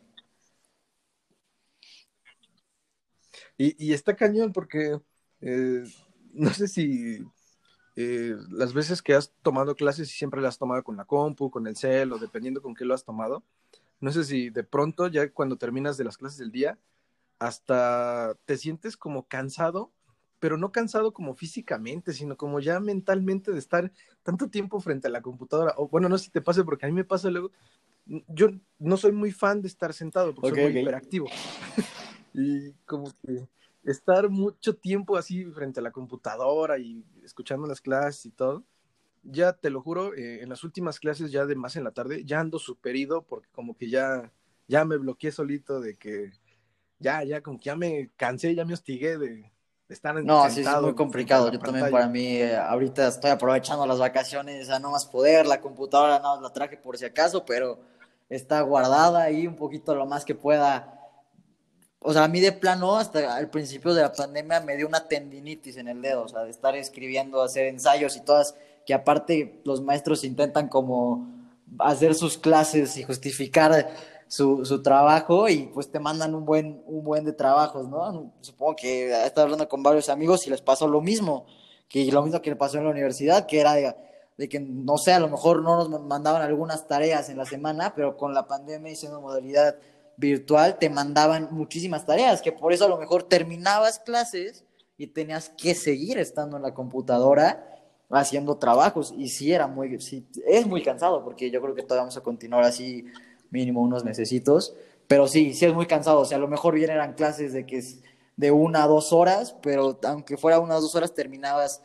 Y, 3.58 3.74
y 3.84 3.92
está 3.92 4.14
cañón 4.14 4.52
porque 4.52 5.00
eh, 5.40 5.82
no 6.32 6.54
sé 6.54 6.68
si 6.68 7.26
eh, 7.96 8.36
las 8.50 8.72
veces 8.72 9.02
que 9.02 9.14
has 9.14 9.32
tomado 9.42 9.74
clases 9.74 10.08
y 10.08 10.12
siempre 10.12 10.40
las 10.40 10.54
has 10.54 10.58
tomado 10.58 10.84
con 10.84 10.96
la 10.96 11.04
compu, 11.04 11.50
con 11.50 11.66
el 11.66 11.76
cel 11.76 12.12
o 12.12 12.18
dependiendo 12.20 12.62
con 12.62 12.76
qué 12.76 12.84
lo 12.84 12.94
has 12.94 13.04
tomado, 13.04 13.42
no 13.98 14.12
sé 14.12 14.22
si 14.22 14.48
de 14.48 14.62
pronto 14.62 15.08
ya 15.08 15.28
cuando 15.32 15.56
terminas 15.56 15.96
de 15.96 16.04
las 16.04 16.18
clases 16.18 16.38
del 16.38 16.52
día, 16.52 16.78
hasta 17.40 18.36
te 18.44 18.56
sientes 18.56 18.96
como 18.96 19.26
cansado, 19.26 19.90
pero 20.40 20.56
no 20.56 20.72
cansado 20.72 21.12
como 21.12 21.34
físicamente, 21.34 22.12
sino 22.12 22.36
como 22.36 22.60
ya 22.60 22.80
mentalmente 22.80 23.52
de 23.52 23.58
estar 23.58 23.92
tanto 24.22 24.48
tiempo 24.48 24.80
frente 24.80 25.06
a 25.06 25.10
la 25.10 25.20
computadora. 25.20 25.74
O 25.76 25.88
bueno, 25.88 26.08
no 26.08 26.16
sé 26.18 26.24
si 26.24 26.30
te 26.30 26.40
pasa, 26.40 26.64
porque 26.64 26.86
a 26.86 26.88
mí 26.88 26.94
me 26.94 27.04
pasa 27.04 27.30
luego, 27.30 27.52
yo 28.06 28.48
no 28.78 28.96
soy 28.96 29.12
muy 29.12 29.30
fan 29.30 29.60
de 29.60 29.68
estar 29.68 29.92
sentado, 29.92 30.34
porque 30.34 30.50
soy 30.50 30.72
muy 30.72 30.80
hiperactivo. 30.80 31.26
y 32.34 32.72
como 32.86 33.12
que 33.22 33.46
estar 33.84 34.30
mucho 34.30 34.74
tiempo 34.74 35.16
así 35.16 35.44
frente 35.44 35.80
a 35.80 35.82
la 35.82 35.92
computadora 35.92 36.78
y 36.78 37.04
escuchando 37.22 37.66
las 37.66 37.82
clases 37.82 38.24
y 38.26 38.30
todo, 38.30 38.64
ya 39.22 39.52
te 39.52 39.68
lo 39.68 39.82
juro, 39.82 40.14
eh, 40.14 40.42
en 40.42 40.48
las 40.48 40.64
últimas 40.64 40.98
clases 40.98 41.30
ya 41.30 41.44
de 41.44 41.54
más 41.54 41.76
en 41.76 41.84
la 41.84 41.90
tarde, 41.90 42.24
ya 42.24 42.40
ando 42.40 42.58
superido 42.58 43.22
porque 43.22 43.50
como 43.52 43.76
que 43.76 43.90
ya, 43.90 44.32
ya 44.68 44.86
me 44.86 44.96
bloqueé 44.96 45.32
solito 45.32 45.80
de 45.80 45.96
que 45.96 46.32
ya, 46.98 47.24
ya 47.24 47.42
como 47.42 47.58
que 47.58 47.64
ya 47.64 47.76
me 47.76 48.10
cansé, 48.16 48.54
ya 48.54 48.64
me 48.64 48.72
hostigué 48.72 49.18
de, 49.18 49.52
estar 49.94 50.16
en 50.16 50.24
No, 50.24 50.48
sí, 50.50 50.60
es 50.60 50.80
muy 50.80 50.94
complicado. 50.94 51.50
Yo 51.50 51.58
también 51.58 51.90
para 51.90 52.06
mí, 52.08 52.36
eh, 52.36 52.56
ahorita 52.56 53.08
estoy 53.08 53.30
aprovechando 53.30 53.86
las 53.86 53.98
vacaciones 53.98 54.70
a 54.70 54.78
no 54.78 54.90
más 54.90 55.06
poder, 55.06 55.46
la 55.46 55.60
computadora 55.60 56.18
no 56.18 56.34
más 56.34 56.42
la 56.42 56.52
traje 56.52 56.76
por 56.76 56.96
si 56.96 57.04
acaso, 57.04 57.44
pero 57.44 57.78
está 58.28 58.60
guardada 58.60 59.22
ahí 59.22 59.46
un 59.46 59.56
poquito 59.56 59.94
lo 59.94 60.06
más 60.06 60.24
que 60.24 60.34
pueda 60.34 61.00
o 62.02 62.14
sea, 62.14 62.24
a 62.24 62.28
mí 62.28 62.40
de 62.40 62.52
plano, 62.52 62.96
hasta 62.96 63.38
el 63.38 63.50
principio 63.50 63.92
de 63.92 64.00
la 64.00 64.12
pandemia 64.12 64.60
me 64.60 64.74
dio 64.74 64.86
una 64.86 65.06
tendinitis 65.06 65.76
en 65.76 65.86
el 65.86 66.00
dedo, 66.00 66.22
o 66.22 66.28
sea, 66.28 66.44
de 66.44 66.50
estar 66.50 66.74
escribiendo, 66.74 67.42
hacer 67.42 67.66
ensayos 67.66 68.16
y 68.16 68.22
todas, 68.22 68.54
que 68.86 68.94
aparte 68.94 69.60
los 69.64 69.82
maestros 69.82 70.24
intentan 70.24 70.68
como 70.68 71.28
hacer 71.78 72.14
sus 72.14 72.38
clases 72.38 72.96
y 72.96 73.02
justificar 73.02 73.90
su, 74.30 74.64
su 74.64 74.80
trabajo 74.80 75.48
y 75.48 75.66
pues 75.74 75.90
te 75.90 75.98
mandan 75.98 76.36
un 76.36 76.44
buen, 76.44 76.84
un 76.86 77.02
buen 77.02 77.24
de 77.24 77.32
trabajos, 77.32 77.88
¿no? 77.88 78.32
Supongo 78.40 78.76
que 78.76 79.08
he 79.08 79.26
estado 79.26 79.46
hablando 79.46 79.68
con 79.68 79.82
varios 79.82 80.08
amigos 80.08 80.46
y 80.46 80.50
les 80.50 80.62
pasó 80.62 80.86
lo 80.86 81.00
mismo, 81.00 81.46
que 81.88 82.04
lo 82.12 82.22
mismo 82.22 82.40
que 82.40 82.50
le 82.50 82.54
pasó 82.54 82.78
en 82.78 82.84
la 82.84 82.90
universidad, 82.90 83.46
que 83.46 83.58
era 83.58 83.74
de, 83.74 83.92
de 84.38 84.48
que, 84.48 84.60
no 84.60 84.98
sé, 84.98 85.12
a 85.12 85.18
lo 85.18 85.28
mejor 85.28 85.62
no 85.62 85.88
nos 85.88 86.00
mandaban 86.02 86.42
algunas 86.42 86.86
tareas 86.86 87.28
en 87.28 87.38
la 87.38 87.44
semana, 87.44 87.92
pero 87.96 88.16
con 88.16 88.32
la 88.32 88.46
pandemia 88.46 88.92
y 88.92 88.94
siendo 88.96 89.20
modalidad 89.20 89.74
virtual 90.16 90.78
te 90.78 90.88
mandaban 90.88 91.48
muchísimas 91.50 92.06
tareas, 92.06 92.40
que 92.40 92.52
por 92.52 92.72
eso 92.72 92.84
a 92.84 92.88
lo 92.88 92.98
mejor 92.98 93.24
terminabas 93.24 93.98
clases 93.98 94.64
y 94.96 95.08
tenías 95.08 95.48
que 95.48 95.74
seguir 95.74 96.18
estando 96.18 96.56
en 96.56 96.62
la 96.62 96.72
computadora 96.72 97.66
haciendo 98.08 98.58
trabajos 98.58 99.12
y 99.16 99.28
sí 99.28 99.52
era 99.52 99.66
muy, 99.66 100.00
sí, 100.00 100.24
es 100.46 100.68
muy 100.68 100.84
cansado 100.84 101.24
porque 101.24 101.50
yo 101.50 101.60
creo 101.60 101.74
que 101.74 101.82
todavía 101.82 102.02
vamos 102.02 102.16
a 102.16 102.20
continuar 102.20 102.62
así 102.62 103.06
mínimo 103.50 103.80
unos 103.80 104.04
mesecitos, 104.04 104.74
pero 105.06 105.26
sí, 105.26 105.54
sí 105.54 105.66
es 105.66 105.74
muy 105.74 105.86
cansado, 105.86 106.20
o 106.20 106.24
sea, 106.24 106.36
a 106.38 106.40
lo 106.40 106.48
mejor 106.48 106.74
bien 106.74 106.90
eran 106.90 107.14
clases 107.14 107.52
de 107.52 107.66
que 107.66 107.78
es 107.78 108.00
de 108.36 108.50
una 108.50 108.84
a 108.84 108.86
dos 108.86 109.12
horas, 109.12 109.56
pero 109.60 109.98
aunque 110.04 110.36
fuera 110.36 110.60
unas 110.60 110.80
dos 110.80 110.94
horas 110.94 111.14
terminabas 111.14 111.82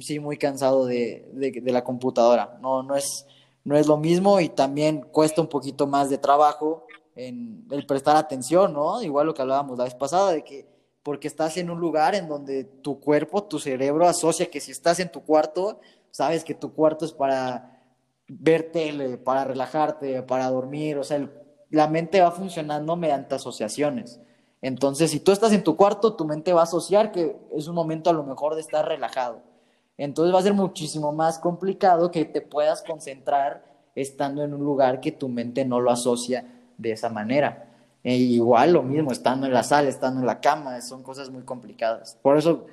sí 0.00 0.20
muy 0.20 0.36
cansado 0.36 0.86
de, 0.86 1.28
de, 1.32 1.60
de 1.60 1.72
la 1.72 1.82
computadora, 1.82 2.58
no, 2.60 2.82
no 2.82 2.96
es, 2.96 3.26
no 3.64 3.76
es 3.76 3.86
lo 3.86 3.96
mismo 3.96 4.40
y 4.40 4.48
también 4.48 5.00
cuesta 5.10 5.40
un 5.40 5.48
poquito 5.48 5.86
más 5.86 6.10
de 6.10 6.18
trabajo 6.18 6.86
en 7.14 7.66
el 7.70 7.86
prestar 7.86 8.16
atención, 8.16 8.74
¿no? 8.74 9.02
Igual 9.02 9.26
lo 9.26 9.34
que 9.34 9.42
hablábamos 9.42 9.78
la 9.78 9.84
vez 9.84 9.94
pasada, 9.94 10.32
de 10.32 10.44
que 10.44 10.66
porque 11.02 11.28
estás 11.28 11.56
en 11.56 11.70
un 11.70 11.80
lugar 11.80 12.14
en 12.14 12.28
donde 12.28 12.64
tu 12.64 13.00
cuerpo, 13.00 13.44
tu 13.44 13.58
cerebro 13.58 14.06
asocia 14.06 14.50
que 14.50 14.60
si 14.60 14.72
estás 14.72 14.98
en 15.00 15.10
tu 15.10 15.22
cuarto, 15.22 15.80
sabes 16.10 16.44
que 16.44 16.54
tu 16.54 16.74
cuarto 16.74 17.04
es 17.04 17.12
para 17.12 17.75
ver 18.28 18.70
tele, 18.72 19.18
para 19.18 19.44
relajarte, 19.44 20.22
para 20.22 20.50
dormir, 20.50 20.98
o 20.98 21.04
sea, 21.04 21.28
la 21.70 21.88
mente 21.88 22.20
va 22.20 22.30
funcionando 22.30 22.96
mediante 22.96 23.34
asociaciones. 23.34 24.20
Entonces, 24.62 25.10
si 25.10 25.20
tú 25.20 25.32
estás 25.32 25.52
en 25.52 25.62
tu 25.62 25.76
cuarto, 25.76 26.14
tu 26.14 26.24
mente 26.24 26.52
va 26.52 26.60
a 26.60 26.64
asociar 26.64 27.12
que 27.12 27.36
es 27.54 27.68
un 27.68 27.74
momento 27.74 28.10
a 28.10 28.12
lo 28.12 28.24
mejor 28.24 28.54
de 28.54 28.60
estar 28.60 28.86
relajado. 28.86 29.40
Entonces 29.98 30.34
va 30.34 30.40
a 30.40 30.42
ser 30.42 30.54
muchísimo 30.54 31.12
más 31.12 31.38
complicado 31.38 32.10
que 32.10 32.24
te 32.24 32.40
puedas 32.40 32.82
concentrar 32.82 33.64
estando 33.94 34.42
en 34.42 34.52
un 34.52 34.62
lugar 34.62 35.00
que 35.00 35.12
tu 35.12 35.28
mente 35.28 35.64
no 35.64 35.80
lo 35.80 35.90
asocia 35.90 36.44
de 36.76 36.92
esa 36.92 37.08
manera. 37.08 37.72
E 38.04 38.16
igual 38.16 38.72
lo 38.72 38.82
mismo, 38.82 39.10
estando 39.10 39.46
en 39.46 39.52
la 39.52 39.62
sala, 39.62 39.88
estando 39.88 40.20
en 40.20 40.26
la 40.26 40.40
cama, 40.40 40.80
son 40.80 41.02
cosas 41.02 41.30
muy 41.30 41.42
complicadas. 41.42 42.18
Por 42.22 42.36
eso 42.36 42.66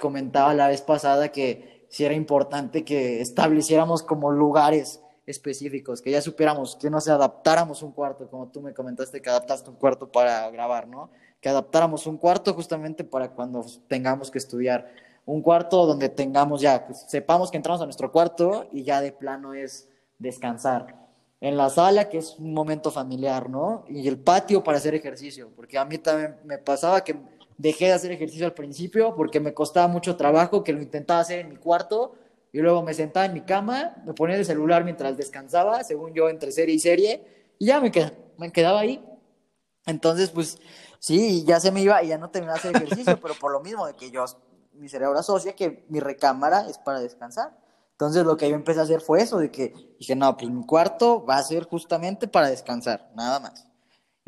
comentaba 0.00 0.52
la 0.54 0.68
vez 0.68 0.82
pasada 0.82 1.28
que 1.28 1.77
si 1.88 2.04
era 2.04 2.14
importante 2.14 2.84
que 2.84 3.20
estableciéramos 3.20 4.02
como 4.02 4.30
lugares 4.30 5.00
específicos, 5.26 6.00
que 6.00 6.10
ya 6.10 6.22
supiéramos, 6.22 6.76
que 6.76 6.90
no 6.90 7.00
se 7.00 7.10
adaptáramos 7.10 7.82
un 7.82 7.92
cuarto, 7.92 8.28
como 8.30 8.48
tú 8.48 8.62
me 8.62 8.72
comentaste 8.72 9.20
que 9.20 9.28
adaptaste 9.28 9.68
un 9.68 9.76
cuarto 9.76 10.10
para 10.10 10.50
grabar, 10.50 10.88
¿no? 10.88 11.10
Que 11.40 11.48
adaptáramos 11.48 12.06
un 12.06 12.16
cuarto 12.16 12.54
justamente 12.54 13.04
para 13.04 13.30
cuando 13.32 13.64
tengamos 13.88 14.30
que 14.30 14.38
estudiar. 14.38 14.90
Un 15.26 15.42
cuarto 15.42 15.84
donde 15.84 16.08
tengamos 16.08 16.62
ya, 16.62 16.86
sepamos 16.92 17.50
que 17.50 17.58
entramos 17.58 17.82
a 17.82 17.84
nuestro 17.84 18.10
cuarto 18.10 18.66
y 18.72 18.82
ya 18.84 19.02
de 19.02 19.12
plano 19.12 19.52
es 19.52 19.88
descansar 20.18 21.08
en 21.40 21.56
la 21.56 21.70
sala, 21.70 22.08
que 22.08 22.18
es 22.18 22.36
un 22.38 22.52
momento 22.52 22.90
familiar, 22.90 23.48
¿no? 23.48 23.84
Y 23.88 24.08
el 24.08 24.18
patio 24.18 24.64
para 24.64 24.78
hacer 24.78 24.94
ejercicio, 24.94 25.50
porque 25.54 25.78
a 25.78 25.84
mí 25.84 25.98
también 25.98 26.36
me 26.44 26.58
pasaba 26.58 27.04
que 27.04 27.16
dejé 27.58 27.86
de 27.86 27.92
hacer 27.92 28.12
ejercicio 28.12 28.46
al 28.46 28.54
principio 28.54 29.14
porque 29.14 29.40
me 29.40 29.52
costaba 29.52 29.88
mucho 29.88 30.16
trabajo, 30.16 30.64
que 30.64 30.72
lo 30.72 30.80
intentaba 30.80 31.20
hacer 31.20 31.40
en 31.40 31.50
mi 31.50 31.56
cuarto 31.56 32.14
y 32.52 32.60
luego 32.60 32.82
me 32.82 32.94
sentaba 32.94 33.26
en 33.26 33.34
mi 33.34 33.42
cama, 33.42 33.96
me 34.06 34.14
ponía 34.14 34.36
el 34.36 34.46
celular 34.46 34.84
mientras 34.84 35.16
descansaba, 35.16 35.84
según 35.84 36.14
yo, 36.14 36.30
entre 36.30 36.50
serie 36.50 36.74
y 36.74 36.78
serie, 36.78 37.54
y 37.58 37.66
ya 37.66 37.80
me, 37.80 37.92
me 38.38 38.50
quedaba 38.52 38.80
ahí. 38.80 39.04
Entonces, 39.84 40.30
pues 40.30 40.58
sí, 40.98 41.44
ya 41.44 41.60
se 41.60 41.70
me 41.70 41.82
iba 41.82 42.02
y 42.02 42.08
ya 42.08 42.18
no 42.18 42.30
terminaba 42.30 42.58
de 42.58 42.68
hacer 42.68 42.82
ejercicio, 42.82 43.18
pero 43.22 43.34
por 43.34 43.52
lo 43.52 43.60
mismo 43.60 43.86
de 43.86 43.94
que 43.94 44.10
yo, 44.10 44.24
mi 44.72 44.88
cerebro 44.88 45.18
asocia 45.18 45.54
que 45.54 45.84
mi 45.88 46.00
recámara 46.00 46.66
es 46.68 46.78
para 46.78 47.00
descansar. 47.00 47.58
Entonces 47.92 48.24
lo 48.24 48.36
que 48.36 48.48
yo 48.48 48.54
empecé 48.54 48.80
a 48.80 48.84
hacer 48.84 49.00
fue 49.00 49.20
eso, 49.20 49.38
de 49.38 49.50
que 49.50 49.74
dije, 49.98 50.14
no, 50.14 50.36
pues 50.36 50.50
mi 50.50 50.64
cuarto 50.64 51.24
va 51.26 51.36
a 51.36 51.42
ser 51.42 51.64
justamente 51.64 52.28
para 52.28 52.48
descansar, 52.48 53.10
nada 53.14 53.40
más. 53.40 53.67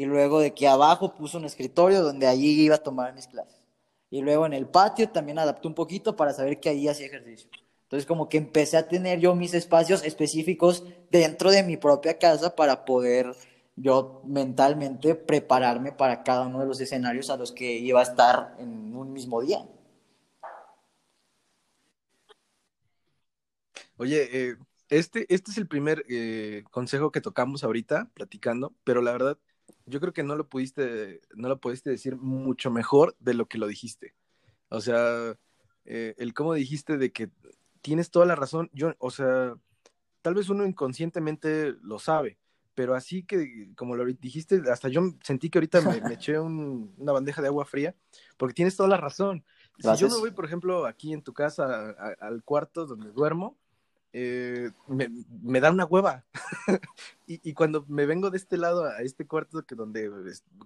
Y 0.00 0.06
luego 0.06 0.40
de 0.40 0.54
que 0.54 0.66
abajo 0.66 1.14
puse 1.14 1.36
un 1.36 1.44
escritorio 1.44 2.00
donde 2.00 2.26
allí 2.26 2.62
iba 2.62 2.76
a 2.76 2.82
tomar 2.82 3.12
mis 3.12 3.26
clases. 3.26 3.60
Y 4.08 4.22
luego 4.22 4.46
en 4.46 4.54
el 4.54 4.66
patio 4.66 5.10
también 5.10 5.38
adapté 5.38 5.68
un 5.68 5.74
poquito 5.74 6.16
para 6.16 6.32
saber 6.32 6.58
que 6.58 6.70
ahí 6.70 6.88
hacía 6.88 7.04
ejercicio. 7.04 7.50
Entonces 7.82 8.06
como 8.06 8.26
que 8.26 8.38
empecé 8.38 8.78
a 8.78 8.88
tener 8.88 9.20
yo 9.20 9.34
mis 9.34 9.52
espacios 9.52 10.02
específicos 10.02 10.86
dentro 11.10 11.50
de 11.50 11.62
mi 11.64 11.76
propia 11.76 12.18
casa 12.18 12.56
para 12.56 12.86
poder 12.86 13.36
yo 13.76 14.22
mentalmente 14.24 15.14
prepararme 15.14 15.92
para 15.92 16.22
cada 16.22 16.46
uno 16.46 16.60
de 16.60 16.66
los 16.66 16.80
escenarios 16.80 17.28
a 17.28 17.36
los 17.36 17.52
que 17.52 17.70
iba 17.70 18.00
a 18.00 18.04
estar 18.04 18.56
en 18.58 18.96
un 18.96 19.12
mismo 19.12 19.42
día. 19.42 19.68
Oye, 23.98 24.28
eh, 24.32 24.56
este, 24.88 25.26
este 25.28 25.50
es 25.50 25.58
el 25.58 25.68
primer 25.68 26.06
eh, 26.08 26.64
consejo 26.70 27.12
que 27.12 27.20
tocamos 27.20 27.64
ahorita, 27.64 28.08
platicando, 28.14 28.74
pero 28.82 29.02
la 29.02 29.12
verdad, 29.12 29.38
yo 29.86 30.00
creo 30.00 30.12
que 30.12 30.22
no 30.22 30.36
lo 30.36 30.48
pudiste, 30.48 31.20
no 31.34 31.48
lo 31.48 31.60
pudiste 31.60 31.90
decir 31.90 32.16
mucho 32.16 32.70
mejor 32.70 33.16
de 33.18 33.34
lo 33.34 33.46
que 33.46 33.58
lo 33.58 33.66
dijiste. 33.66 34.14
O 34.68 34.80
sea, 34.80 35.36
eh, 35.84 36.14
el 36.18 36.34
cómo 36.34 36.54
dijiste 36.54 36.96
de 36.96 37.12
que 37.12 37.30
tienes 37.80 38.10
toda 38.10 38.26
la 38.26 38.36
razón, 38.36 38.70
yo, 38.72 38.94
o 38.98 39.10
sea, 39.10 39.54
tal 40.22 40.34
vez 40.34 40.48
uno 40.48 40.66
inconscientemente 40.66 41.74
lo 41.82 41.98
sabe, 41.98 42.38
pero 42.74 42.94
así 42.94 43.24
que, 43.24 43.72
como 43.76 43.96
lo 43.96 44.04
dijiste, 44.06 44.62
hasta 44.70 44.88
yo 44.88 45.02
sentí 45.22 45.50
que 45.50 45.58
ahorita 45.58 45.80
me, 45.80 46.00
eché 46.14 46.38
una 46.38 47.12
bandeja 47.12 47.42
de 47.42 47.48
agua 47.48 47.64
fría, 47.64 47.94
porque 48.36 48.54
tienes 48.54 48.76
toda 48.76 48.88
la 48.88 48.96
razón. 48.96 49.44
Si 49.78 49.88
yo 49.96 50.08
me 50.08 50.18
voy, 50.18 50.30
por 50.30 50.44
ejemplo, 50.44 50.86
aquí 50.86 51.12
en 51.12 51.22
tu 51.22 51.32
casa 51.32 51.90
al 52.20 52.42
cuarto 52.44 52.86
donde 52.86 53.10
duermo, 53.12 53.58
eh, 54.12 54.70
me, 54.88 55.60
da 55.60 55.70
una 55.70 55.84
hueva. 55.84 56.24
y, 57.26 57.54
cuando 57.54 57.84
me 57.88 58.06
vengo 58.06 58.30
de 58.30 58.38
este 58.38 58.56
lado 58.56 58.84
a 58.84 59.02
este 59.02 59.26
cuarto 59.26 59.64
que 59.64 59.74
donde 59.74 60.10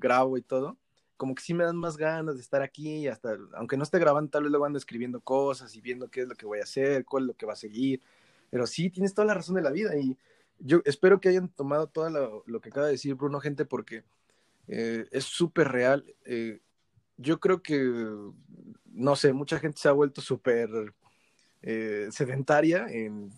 grabo 0.01 0.37
y 0.39 0.43
todo, 0.43 0.79
como 1.17 1.35
que 1.35 1.43
sí 1.43 1.55
me 1.55 1.65
dan 1.65 1.77
más 1.77 1.97
ganas 1.97 2.37
de 2.37 2.41
estar 2.41 2.63
aquí, 2.63 3.07
hasta, 3.09 3.37
aunque 3.55 3.77
no 3.77 3.83
esté 3.83 3.99
grabando, 3.99 4.31
tal 4.31 4.45
vez 4.45 4.51
luego 4.51 4.67
ando 4.67 4.79
escribiendo 4.79 5.21
cosas 5.21 5.75
y 5.77 5.81
viendo 5.81 6.11
qué 6.11 6.23
es 6.23 6.29
lo 6.29 6.35
que 6.35 6.47
voy 6.47 6.61
a 6.61 6.65
hacer, 6.65 7.05
cuál 7.05 7.25
es 7.25 7.27
lo 7.29 7.35
que 7.35 7.47
va 7.47 7.53
a 7.53 7.57
seguir. 7.57 8.03
Pero 8.51 8.67
sí, 8.67 8.91
tienes 8.91 9.15
toda 9.15 9.27
la 9.27 9.35
razón 9.35 9.57
de 9.57 9.63
la 9.63 9.71
vida 9.71 9.97
y 9.97 10.17
yo 10.59 10.81
espero 10.85 11.21
que 11.21 11.29
hayan 11.29 11.49
tomado 11.49 11.89
todo 11.89 12.43
lo, 12.47 12.61
que 12.61 12.69
acaba 12.71 12.87
de 12.87 12.93
decir 12.93 13.15
Bruno, 13.15 13.41
gente, 13.41 13.65
porque 13.65 14.05
eh, 14.69 15.07
es 15.11 15.25
súper 15.25 15.69
real. 15.69 16.15
Eh, 16.25 16.61
yo 17.17 17.41
creo 17.41 17.63
que, 17.63 17.77
no 18.87 19.17
sé, 19.17 19.33
mucha 19.33 19.59
gente 19.59 19.79
se 19.81 19.89
ha 19.89 19.93
vuelto 19.93 20.21
súper 20.21 20.95
eh, 21.67 22.09
sedentaria, 22.11 22.87
en, 22.91 23.33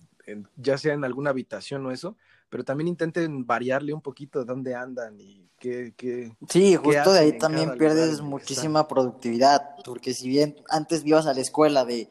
ya 0.56 0.76
sea 0.78 0.94
en 0.94 1.04
alguna 1.04 1.30
habitación 1.30 1.86
o 1.86 1.92
eso, 1.92 2.16
pero 2.48 2.64
también 2.64 2.88
intenten 2.88 3.46
variarle 3.46 3.92
un 3.92 4.00
poquito 4.00 4.40
de 4.40 4.44
dónde 4.44 4.74
andan 4.74 5.20
y 5.20 5.48
qué... 5.56 5.94
qué 5.96 6.36
sí, 6.48 6.74
justo 6.74 7.12
de 7.12 7.20
ahí 7.20 7.38
también 7.38 7.78
pierdes 7.78 8.20
muchísima 8.20 8.88
productividad, 8.88 9.76
porque 9.84 10.12
si 10.12 10.28
bien 10.28 10.56
antes 10.68 11.04
ibas 11.04 11.26
a 11.26 11.34
la 11.34 11.40
escuela 11.40 11.84
de, 11.84 12.08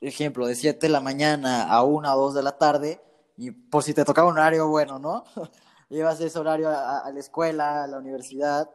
ejemplo, 0.00 0.46
de 0.46 0.54
7 0.54 0.86
de 0.86 0.92
la 0.92 1.00
mañana 1.00 1.64
a 1.64 1.82
1 1.82 2.14
o 2.14 2.20
2 2.20 2.34
de 2.34 2.42
la 2.44 2.58
tarde, 2.58 3.00
y 3.36 3.50
por 3.50 3.82
si 3.82 3.92
te 3.92 4.04
tocaba 4.04 4.28
un 4.28 4.38
horario 4.38 4.68
bueno, 4.68 5.00
¿no? 5.00 5.24
Llevas 5.88 6.20
ese 6.20 6.38
horario 6.38 6.68
a, 6.68 7.00
a, 7.00 7.10
la 7.10 7.18
escuela, 7.18 7.82
a 7.82 7.86
la 7.88 7.98
universidad, 7.98 8.70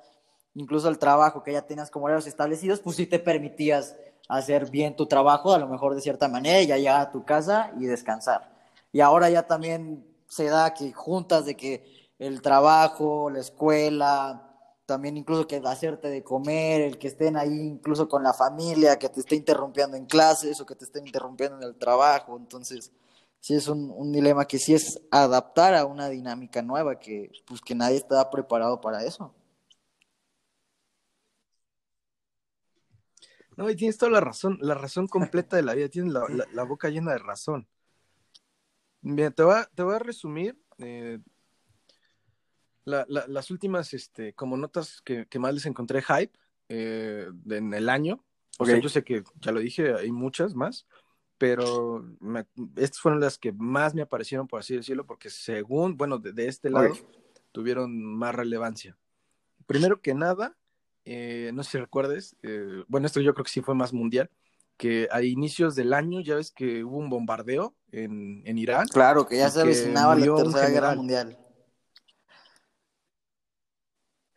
incluso 0.56 0.89
al 0.89 0.99
trabajo, 0.99 1.41
que 1.41 1.54
ya 1.54 1.62
tenías 1.62 1.89
como 1.89 2.06
horarios 2.06 2.27
establecidos, 2.27 2.82
pues 2.82 2.97
sí 2.97 3.06
te 3.06 3.19
permitías 3.19 3.95
hacer 4.31 4.69
bien 4.69 4.95
tu 4.95 5.07
trabajo, 5.07 5.53
a 5.53 5.59
lo 5.59 5.67
mejor 5.67 5.93
de 5.93 6.01
cierta 6.01 6.29
manera, 6.29 6.63
ya 6.63 6.77
llegar 6.77 7.01
a 7.01 7.11
tu 7.11 7.25
casa 7.25 7.71
y 7.77 7.85
descansar. 7.85 8.49
Y 8.93 9.01
ahora 9.01 9.29
ya 9.29 9.43
también 9.43 10.05
se 10.27 10.45
da 10.45 10.73
que 10.73 10.93
juntas 10.93 11.45
de 11.45 11.57
que 11.57 12.11
el 12.17 12.41
trabajo, 12.41 13.29
la 13.29 13.39
escuela, 13.39 14.47
también 14.85 15.17
incluso 15.17 15.47
que 15.47 15.61
hacerte 15.65 16.07
de 16.07 16.23
comer, 16.23 16.81
el 16.81 16.97
que 16.97 17.09
estén 17.09 17.35
ahí 17.35 17.59
incluso 17.59 18.07
con 18.07 18.23
la 18.23 18.33
familia, 18.33 18.97
que 18.97 19.09
te 19.09 19.19
esté 19.19 19.36
interrumpiendo 19.36 19.97
en 19.97 20.05
clases 20.05 20.61
o 20.61 20.65
que 20.65 20.75
te 20.75 20.86
estén 20.86 21.05
interrumpiendo 21.07 21.57
en 21.57 21.63
el 21.63 21.75
trabajo. 21.75 22.38
Entonces, 22.38 22.91
sí 23.41 23.55
es 23.55 23.67
un, 23.67 23.91
un 23.91 24.13
dilema 24.13 24.45
que 24.45 24.59
sí 24.59 24.73
es 24.73 25.01
adaptar 25.11 25.75
a 25.75 25.86
una 25.86 26.07
dinámica 26.07 26.61
nueva, 26.61 26.99
que 26.99 27.32
pues 27.45 27.59
que 27.59 27.75
nadie 27.75 27.97
está 27.97 28.29
preparado 28.29 28.79
para 28.79 29.03
eso. 29.03 29.34
No, 33.58 33.70
y 33.70 33.76
tienes 33.76 33.97
toda 33.97 34.12
la 34.12 34.22
razón, 34.22 34.58
la 34.62 34.76
razón 34.76 35.08
completa 35.08 35.56
de 35.56 35.64
la 35.64 35.74
vida, 35.74 35.89
tienes 35.89 36.14
la, 36.14 36.64
boca 36.64 36.89
llena 36.89 37.12
de 37.12 37.18
razón. 37.20 37.68
Bien, 39.02 39.34
te 39.34 39.43
voy 39.43 39.56
a, 39.56 39.66
te 39.66 39.84
voy 39.84 39.95
a 39.95 39.99
resumir 39.99 40.58
eh, 40.78 41.20
las 42.86 43.52
últimas, 43.52 43.93
este, 43.93 44.34
como 44.34 44.58
notas 44.58 45.02
que, 45.02 45.28
más 45.39 45.54
les 45.54 45.66
encontré 45.66 46.02
hype, 46.02 46.38
eh, 46.70 47.28
en 47.49 47.74
el 47.74 47.89
año. 47.89 48.24
O 48.58 48.66
sea, 48.66 48.78
yo 48.80 48.89
sé 48.89 49.04
que 49.04 49.24
ya 49.39 49.52
lo 49.52 49.60
dije, 49.60 49.95
hay 49.95 50.12
muchas 50.12 50.54
más, 50.54 50.86
pero 51.38 52.06
estas 52.76 52.99
fueron 52.99 53.20
las 53.20 53.38
que 53.38 53.52
más 53.52 53.95
me 53.95 54.04
aparecieron, 54.04 54.47
por 54.47 54.60
así 54.60 54.76
decirlo, 54.76 55.06
porque 55.06 55.30
según, 55.30 55.97
bueno, 55.97 56.20
de, 56.20 56.47
este 56.47 56.70
lado, 56.70 56.93
tuvieron 57.52 58.04
más 58.16 58.36
relevancia. 58.36 58.97
Primero 59.66 60.02
que 60.02 60.14
nada, 60.14 60.56
eh, 61.06 61.52
no 61.54 61.64
sé 61.64 61.72
si 61.72 61.78
recuerdes, 61.78 62.36
eh, 62.43 62.84
bueno, 62.88 63.08
esto 63.08 63.22
yo 63.22 63.34
creo 63.34 63.43
que 63.43 63.52
sí 63.52 63.62
fue 63.62 63.76
más 63.76 63.93
mundial, 63.93 64.30
que 64.78 65.08
a 65.12 65.22
inicios 65.22 65.76
del 65.76 65.93
año 65.93 66.22
ya 66.22 66.36
ves 66.36 66.52
que 66.52 66.84
hubo 66.84 66.97
un 66.97 67.10
bombardeo 67.10 67.76
en, 67.91 68.41
en 68.45 68.58
Irán. 68.58 68.88
Claro, 68.88 69.28
que 69.28 69.38
ya 69.38 69.49
se 69.49 69.62
avecinaba 69.62 70.16
la 70.16 70.36
Tercera 70.36 70.70
Guerra 70.70 70.95
Mundial. 70.95 71.38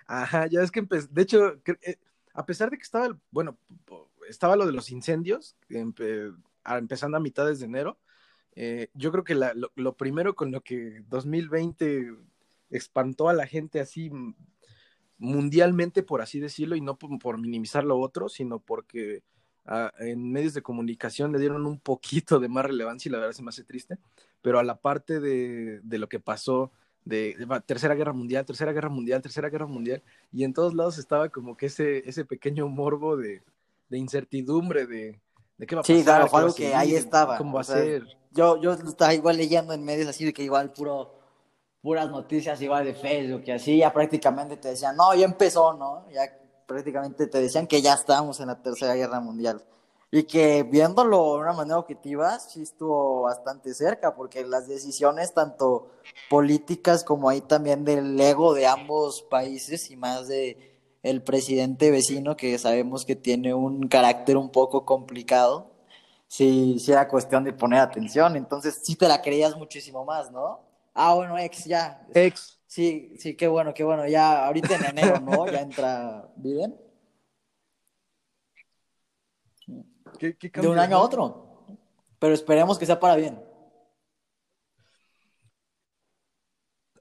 Ajá, 0.07 0.47
ya 0.47 0.61
ves 0.61 0.71
que 0.71 0.83
de 0.83 1.23
hecho, 1.23 1.55
eh, 1.83 1.97
a 2.35 2.45
pesar 2.45 2.71
de 2.71 2.77
que 2.77 2.83
estaba, 2.83 3.17
bueno, 3.31 3.59
estaba 4.29 4.57
lo 4.57 4.67
de 4.67 4.73
los 4.73 4.91
incendios, 4.91 5.57
empezando 6.65 7.17
a 7.17 7.21
mitades 7.21 7.61
de 7.61 7.67
enero, 7.67 7.99
yo 8.93 9.11
creo 9.11 9.25
que 9.25 9.35
lo, 9.35 9.73
lo, 9.75 9.97
primero 9.97 10.35
con 10.35 10.53
lo 10.53 10.61
que 10.61 11.03
2020 11.09 12.15
espantó 12.71 13.29
a 13.29 13.35
la 13.35 13.47
gente 13.47 13.81
así 13.81 14.11
mundialmente, 15.19 16.03
por 16.03 16.23
así 16.23 16.41
decirlo, 16.41 16.77
y 16.77 16.81
no 16.81 16.97
por, 16.97 17.39
minimizar 17.39 17.85
lo 17.85 17.99
otro, 17.99 18.29
sino 18.29 18.59
porque 18.59 19.23
ah, 19.67 19.93
en 19.99 20.31
medios 20.33 20.55
de 20.55 20.62
comunicación 20.62 21.33
le 21.33 21.39
dieron 21.39 21.67
un 21.67 21.79
poquito 21.79 22.41
de 22.41 22.49
más 22.49 22.65
relevancia 22.65 23.09
y 23.09 23.12
la 23.12 23.19
verdad 23.19 23.33
se 23.33 23.43
me 23.43 23.51
hace 23.51 23.65
triste, 23.65 23.99
pero 24.43 24.59
a 24.59 24.65
la 24.65 24.77
parte 24.77 25.21
de, 25.21 25.81
lo 25.85 26.09
que 26.09 26.21
pasó 26.21 26.73
de, 27.05 27.37
Tercera 27.67 27.95
Guerra 27.95 28.12
Mundial, 28.12 28.45
Tercera 28.45 28.73
Guerra 28.73 28.89
Mundial, 28.89 29.23
Tercera 29.23 29.49
Guerra 29.49 29.67
Mundial, 29.67 30.03
y 30.33 30.45
en 30.45 30.53
todos 30.53 30.75
lados 30.75 30.99
estaba 30.99 31.29
como 31.29 31.57
que 31.57 31.67
ese, 31.67 32.09
ese 32.09 32.25
pequeño 32.25 32.69
morbo 32.69 33.17
de, 33.17 33.43
incertidumbre 33.91 34.87
de, 34.87 35.21
de 35.57 35.67
qué 35.67 35.77
va 35.77 35.81
a 35.81 35.83
pasar. 35.83 35.97
Sí, 35.97 36.03
claro, 36.03 36.37
algo 36.37 36.55
que 36.55 36.75
ahí 36.75 36.97
estaba. 36.97 37.39
¿Cómo 37.39 37.55
va 37.55 37.61
a 37.61 37.65
ser? 37.65 38.05
Yo, 38.33 38.61
yo 38.61 38.73
estaba 38.73 39.15
igual 39.15 39.37
leyendo 39.37 39.73
en 39.73 39.85
medios 39.85 40.09
así 40.09 40.25
de 40.25 40.33
que 40.33 40.43
igual 40.43 40.73
puro 40.73 41.24
puras 41.85 42.11
noticias 42.11 42.62
igual 42.62 42.87
de 42.87 42.95
Facebook 42.95 43.43
y 43.45 43.51
así, 43.51 43.76
ya 43.76 43.93
prácticamente 43.93 44.57
te 44.57 44.68
decían, 44.68 44.97
no, 44.97 45.14
ya 45.14 45.26
empezó, 45.26 45.74
¿no? 45.74 46.07
Ya 46.11 46.22
prácticamente 46.66 47.26
te 47.26 47.43
decían 47.43 47.66
que 47.66 47.82
ya 47.82 47.93
estábamos 47.93 48.41
en 48.41 48.47
la 48.47 48.62
Tercera 48.62 48.95
Guerra 48.95 49.20
Mundial. 49.20 49.62
Y 50.11 50.22
que 50.22 50.62
viéndolo 50.62 51.35
de 51.35 51.41
una 51.41 51.53
manera 51.53 51.78
objetiva, 51.78 52.39
sí 52.39 52.62
estuvo 52.62 53.24
bastante 53.24 53.74
cerca, 53.74 54.14
porque 54.14 54.47
las 54.47 54.66
decisiones, 54.66 55.35
tanto 55.35 55.91
políticas 56.30 57.05
como 57.05 57.28
ahí 57.28 57.43
también 57.43 57.85
del 57.85 58.18
ego 58.18 58.55
de 58.55 58.66
ambos 58.66 59.20
países 59.20 59.91
y 59.91 59.97
más 59.97 60.26
de 60.26 60.80
el 61.03 61.22
presidente 61.22 61.91
vecino, 61.91 62.35
que 62.35 62.57
sabemos 62.57 63.05
que 63.05 63.14
tiene 63.14 63.53
un 63.53 63.89
carácter 63.89 64.39
un 64.39 64.49
poco 64.49 64.87
complicado, 64.87 65.70
sí, 66.28 66.78
sí 66.78 66.93
era 66.93 67.09
cuestión 67.09 67.45
de 67.45 67.53
poner 67.53 67.80
atención, 67.80 68.37
entonces 68.37 68.80
sí 68.82 68.97
te 68.97 69.07
la 69.07 69.20
creías 69.20 69.55
muchísimo 69.59 70.07
más, 70.07 70.30
¿no? 70.30 70.72
Ah, 70.95 71.14
bueno, 71.14 71.36
ex, 71.36 71.64
ya. 71.64 72.07
Ex. 72.14 72.61
Sí, 72.66 73.14
sí, 73.18 73.36
qué 73.36 73.49
bueno, 73.49 73.74
qué 73.74 73.84
bueno. 73.84 74.07
Ya 74.07 74.47
ahorita 74.47 74.76
en 74.76 74.84
enero, 74.84 75.20
¿no? 75.20 75.47
Ya 75.47 75.61
entra 75.61 76.28
Biden. 76.36 76.74
¿Qué, 80.18 80.36
de 80.40 80.68
un 80.68 80.78
año 80.78 80.97
a 80.97 81.01
otro. 81.01 81.66
Pero 82.18 82.32
esperemos 82.32 82.78
que 82.78 82.86
sea 82.86 82.99
para 82.99 83.16
bien. 83.16 83.38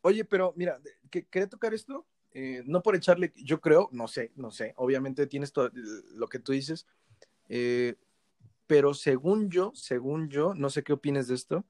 Oye, 0.02 0.26
pero 0.26 0.54
mira, 0.58 0.82
quería 1.10 1.48
tocar 1.48 1.74
esto, 1.74 2.06
eh, 2.32 2.62
no 2.66 2.82
por 2.84 2.96
echarle, 2.96 3.32
yo 3.38 3.62
creo, 3.62 3.88
no 3.94 4.10
sé, 4.10 4.34
no 4.36 4.52
sé, 4.52 4.74
obviamente 4.76 5.28
tienes 5.28 5.54
todo 5.54 5.72
lo 6.16 6.28
que 6.28 6.40
tú 6.40 6.52
dices, 6.52 6.86
eh, 7.48 7.96
pero 8.68 8.94
según 8.94 9.50
yo, 9.50 9.72
según 9.76 10.28
yo, 10.28 10.54
no 10.56 10.70
sé 10.70 10.84
qué 10.84 10.92
opines 10.92 11.30
de 11.30 11.36
esto, 11.36 11.66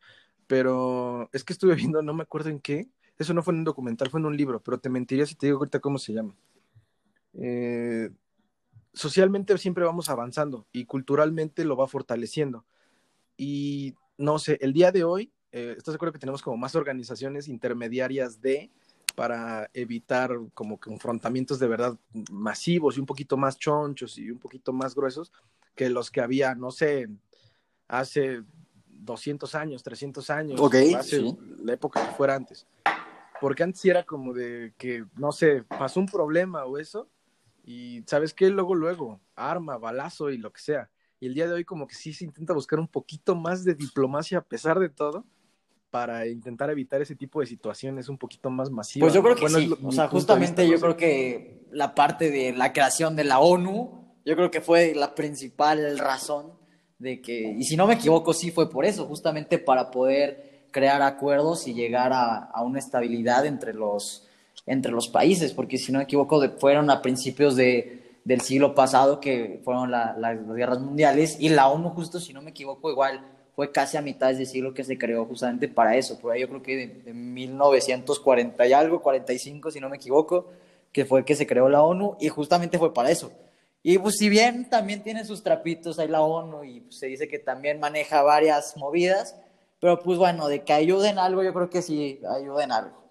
pero 0.48 1.30
es 1.34 1.44
que 1.44 1.54
estuve 1.54 1.76
viendo, 1.76 2.02
no 2.02 2.14
me 2.14 2.24
acuerdo 2.24 2.50
en 2.50 2.60
qué, 2.60 2.88
eso 3.18 3.34
no 3.34 3.44
fue 3.44 3.54
en 3.54 3.60
un 3.60 3.66
documental, 3.66 4.10
fue 4.10 4.20
en 4.20 4.26
un 4.26 4.38
libro, 4.38 4.62
pero 4.62 4.80
te 4.80 4.90
mentiría 4.90 5.26
si 5.26 5.36
te 5.36 5.48
digo 5.48 5.60
ahorita 5.60 5.80
cómo 5.80 5.98
se 5.98 6.14
llama. 6.14 6.36
Eh, 7.36 8.10
socialmente 8.94 9.58
siempre 9.58 9.84
vamos 9.84 10.10
avanzando 10.10 10.68
y 10.72 10.86
culturalmente 10.86 11.66
lo 11.66 11.76
va 11.76 11.88
fortaleciendo. 11.88 12.66
Y 13.38 13.96
no 14.18 14.40
sé, 14.40 14.58
el 14.62 14.74
día 14.74 14.92
de 14.92 15.04
hoy, 15.04 15.32
eh, 15.52 15.76
¿estás 15.78 15.94
de 15.94 15.96
acuerdo 15.96 16.14
que 16.14 16.20
tenemos 16.20 16.42
como 16.42 16.58
más 16.58 16.76
organizaciones 16.76 17.48
intermediarias 17.48 18.42
de 18.42 18.72
para 19.16 19.70
evitar 19.74 20.32
como 20.54 20.80
confrontamientos 20.80 21.60
de 21.60 21.68
verdad 21.68 21.98
masivos 22.32 22.98
y 22.98 23.00
un 23.00 23.06
poquito 23.06 23.38
más 23.38 23.58
chonchos 23.58 24.18
y 24.18 24.32
un 24.32 24.40
poquito 24.40 24.74
más 24.74 24.96
gruesos 24.96 25.32
que 25.76 25.90
los 25.90 26.10
que 26.10 26.22
había, 26.22 26.56
no 26.56 26.72
sé, 26.72 27.10
hace 27.88 28.44
200 29.04 29.56
años, 29.56 29.84
300 29.84 30.30
años, 30.30 30.62
la 31.60 31.74
época 31.74 32.06
que 32.06 32.14
fuera 32.14 32.36
antes. 32.36 32.68
Porque 33.42 33.64
antes 33.64 33.84
era 33.86 34.04
como 34.04 34.34
de 34.34 34.74
que, 34.78 35.06
no 35.16 35.32
sé, 35.32 35.64
pasó 35.64 36.00
un 36.00 36.06
problema 36.06 36.66
o 36.66 36.78
eso, 36.78 37.10
y 37.66 38.04
¿sabes 38.08 38.34
qué? 38.34 38.50
Luego, 38.50 38.76
luego, 38.76 39.20
arma, 39.36 39.78
balazo 39.78 40.30
y 40.30 40.38
lo 40.38 40.52
que 40.52 40.62
sea. 40.62 40.90
Y 41.20 41.28
el 41.28 41.34
día 41.34 41.48
de 41.48 41.54
hoy 41.54 41.66
como 41.66 41.88
que 41.88 41.96
sí 41.96 42.14
se 42.14 42.26
intenta 42.26 42.54
buscar 42.54 42.80
un 42.80 42.88
poquito 42.88 43.36
más 43.36 43.64
de 43.64 43.76
diplomacia 43.76 44.40
a 44.40 44.44
pesar 44.44 44.80
de 44.80 44.90
todo, 44.90 45.26
para 45.90 46.26
intentar 46.26 46.72
evitar 46.72 47.04
ese 47.04 47.16
tipo 47.16 47.40
de 47.40 47.46
situaciones 47.46 48.10
un 48.10 48.18
poquito 48.18 48.50
más 48.50 48.72
masivas. 48.72 49.06
Pues 49.06 49.14
yo 49.14 49.22
creo 49.22 49.36
que 49.36 49.48
sí, 49.48 49.72
o 49.84 49.92
sea, 49.92 50.08
justamente 50.08 50.68
yo 50.68 50.80
creo 50.80 50.98
que 50.98 51.68
la 51.72 51.94
parte 51.94 52.32
de 52.32 52.52
la 52.52 52.74
creación 52.74 53.16
de 53.16 53.24
la 53.26 53.40
ONU, 53.40 54.16
yo 54.26 54.36
creo 54.36 54.50
que 54.50 54.60
fue 54.60 54.96
la 54.96 55.14
principal 55.14 56.00
razón 56.00 56.63
de 57.00 57.22
que, 57.22 57.56
y 57.58 57.64
si 57.64 57.76
no 57.76 57.88
me 57.88 57.96
equivoco, 57.96 58.34
sí 58.34 58.52
fue 58.52 58.70
por 58.70 58.86
eso, 58.86 59.06
justamente 59.06 59.58
para 59.58 59.92
poder 59.92 60.64
crear 60.72 61.02
acuerdos 61.02 61.68
y 61.68 61.74
llegar 61.74 62.12
a, 62.14 62.52
una 62.64 62.80
estabilidad 62.80 63.46
entre 63.46 63.74
los, 63.74 64.28
entre 64.66 64.92
los 64.92 65.08
países, 65.08 65.54
porque 65.54 65.78
si 65.78 65.92
no 65.92 66.00
me 66.00 66.06
equivoco, 66.06 66.42
fueron 66.58 66.90
a 66.90 67.02
principios 67.02 67.56
de, 67.56 68.18
del 68.26 68.42
siglo 68.42 68.74
pasado 68.74 69.20
que 69.20 69.62
fueron 69.64 69.92
las 69.92 70.48
guerras 70.56 70.80
mundiales 70.80 71.38
y 71.40 71.50
la 71.50 71.68
ONU 71.70 71.90
justo, 71.90 72.20
si 72.20 72.34
no 72.34 72.42
me 72.42 72.50
equivoco, 72.50 72.90
igual 72.90 73.22
fue 73.56 73.72
casi 73.72 73.98
a 73.98 74.02
mitad 74.02 74.34
de 74.34 74.46
siglo 74.48 74.74
que 74.74 74.84
se 74.84 74.98
creó 74.98 75.26
justamente 75.26 75.68
para 75.68 75.96
eso, 75.96 76.20
por 76.20 76.32
ahí 76.32 76.42
yo 76.42 76.50
creo 76.50 76.64
que 76.64 76.76
de, 76.76 76.88
de 76.88 77.14
1940 77.14 78.66
y 78.66 78.74
algo, 78.74 79.02
45 79.02 79.72
si 79.72 79.80
no 79.80 79.90
me 79.90 79.98
equivoco, 79.98 80.48
que 80.92 81.06
fue 81.06 81.24
que 81.24 81.36
se 81.36 81.46
creó 81.46 81.70
la 81.70 81.84
ONU 81.84 82.18
y 82.20 82.30
justamente 82.30 82.80
fue 82.80 82.94
para 82.94 83.12
eso, 83.12 83.32
y 83.84 83.98
pues 83.98 84.16
si 84.16 84.30
bien 84.30 84.70
también 84.70 85.04
tiene 85.04 85.26
sus 85.26 85.44
trapitos 85.44 86.00
ahí 86.00 86.08
la 86.08 86.22
ONU 86.22 86.64
y 86.64 86.80
pues, 86.80 86.98
se 86.98 87.08
dice 87.08 87.28
que 87.28 87.38
también 87.38 87.82
maneja 87.82 88.24
varias 88.24 88.78
movidas, 88.78 89.36
pero 89.82 90.00
pues 90.00 90.18
bueno, 90.18 90.48
de 90.48 90.64
que 90.64 90.72
ayuden 90.72 91.20
algo, 91.20 91.44
yo 91.44 91.54
creo 91.54 91.70
que 91.70 91.82
sí 91.82 92.22
ayuden 92.34 92.72
algo. 92.72 93.04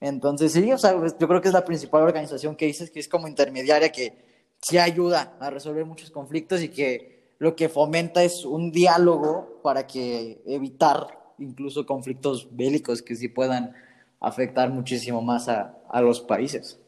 Entonces 0.00 0.52
sí, 0.52 0.72
o 0.72 0.78
sea, 0.78 0.96
pues, 0.96 1.16
yo 1.18 1.26
creo 1.26 1.40
que 1.40 1.48
es 1.48 1.54
la 1.54 1.64
principal 1.64 2.02
organización 2.02 2.54
que 2.54 2.66
dices 2.66 2.92
que 2.92 3.00
es 3.00 3.08
como 3.08 3.26
intermediaria, 3.26 3.90
que 3.90 4.14
sí 4.60 4.78
ayuda 4.78 5.36
a 5.40 5.50
resolver 5.50 5.84
muchos 5.84 6.12
conflictos 6.12 6.62
y 6.62 6.68
que 6.68 7.34
lo 7.38 7.56
que 7.56 7.68
fomenta 7.68 8.22
es 8.22 8.44
un 8.44 8.70
diálogo 8.70 9.60
para 9.64 9.86
que 9.86 10.40
evitar 10.46 11.18
incluso 11.38 11.84
conflictos 11.86 12.48
bélicos 12.54 13.02
que 13.02 13.16
sí 13.16 13.26
puedan 13.26 13.74
afectar 14.20 14.70
muchísimo 14.70 15.22
más 15.22 15.48
a, 15.48 15.76
a 15.88 16.00
los 16.02 16.20
países. 16.20 16.78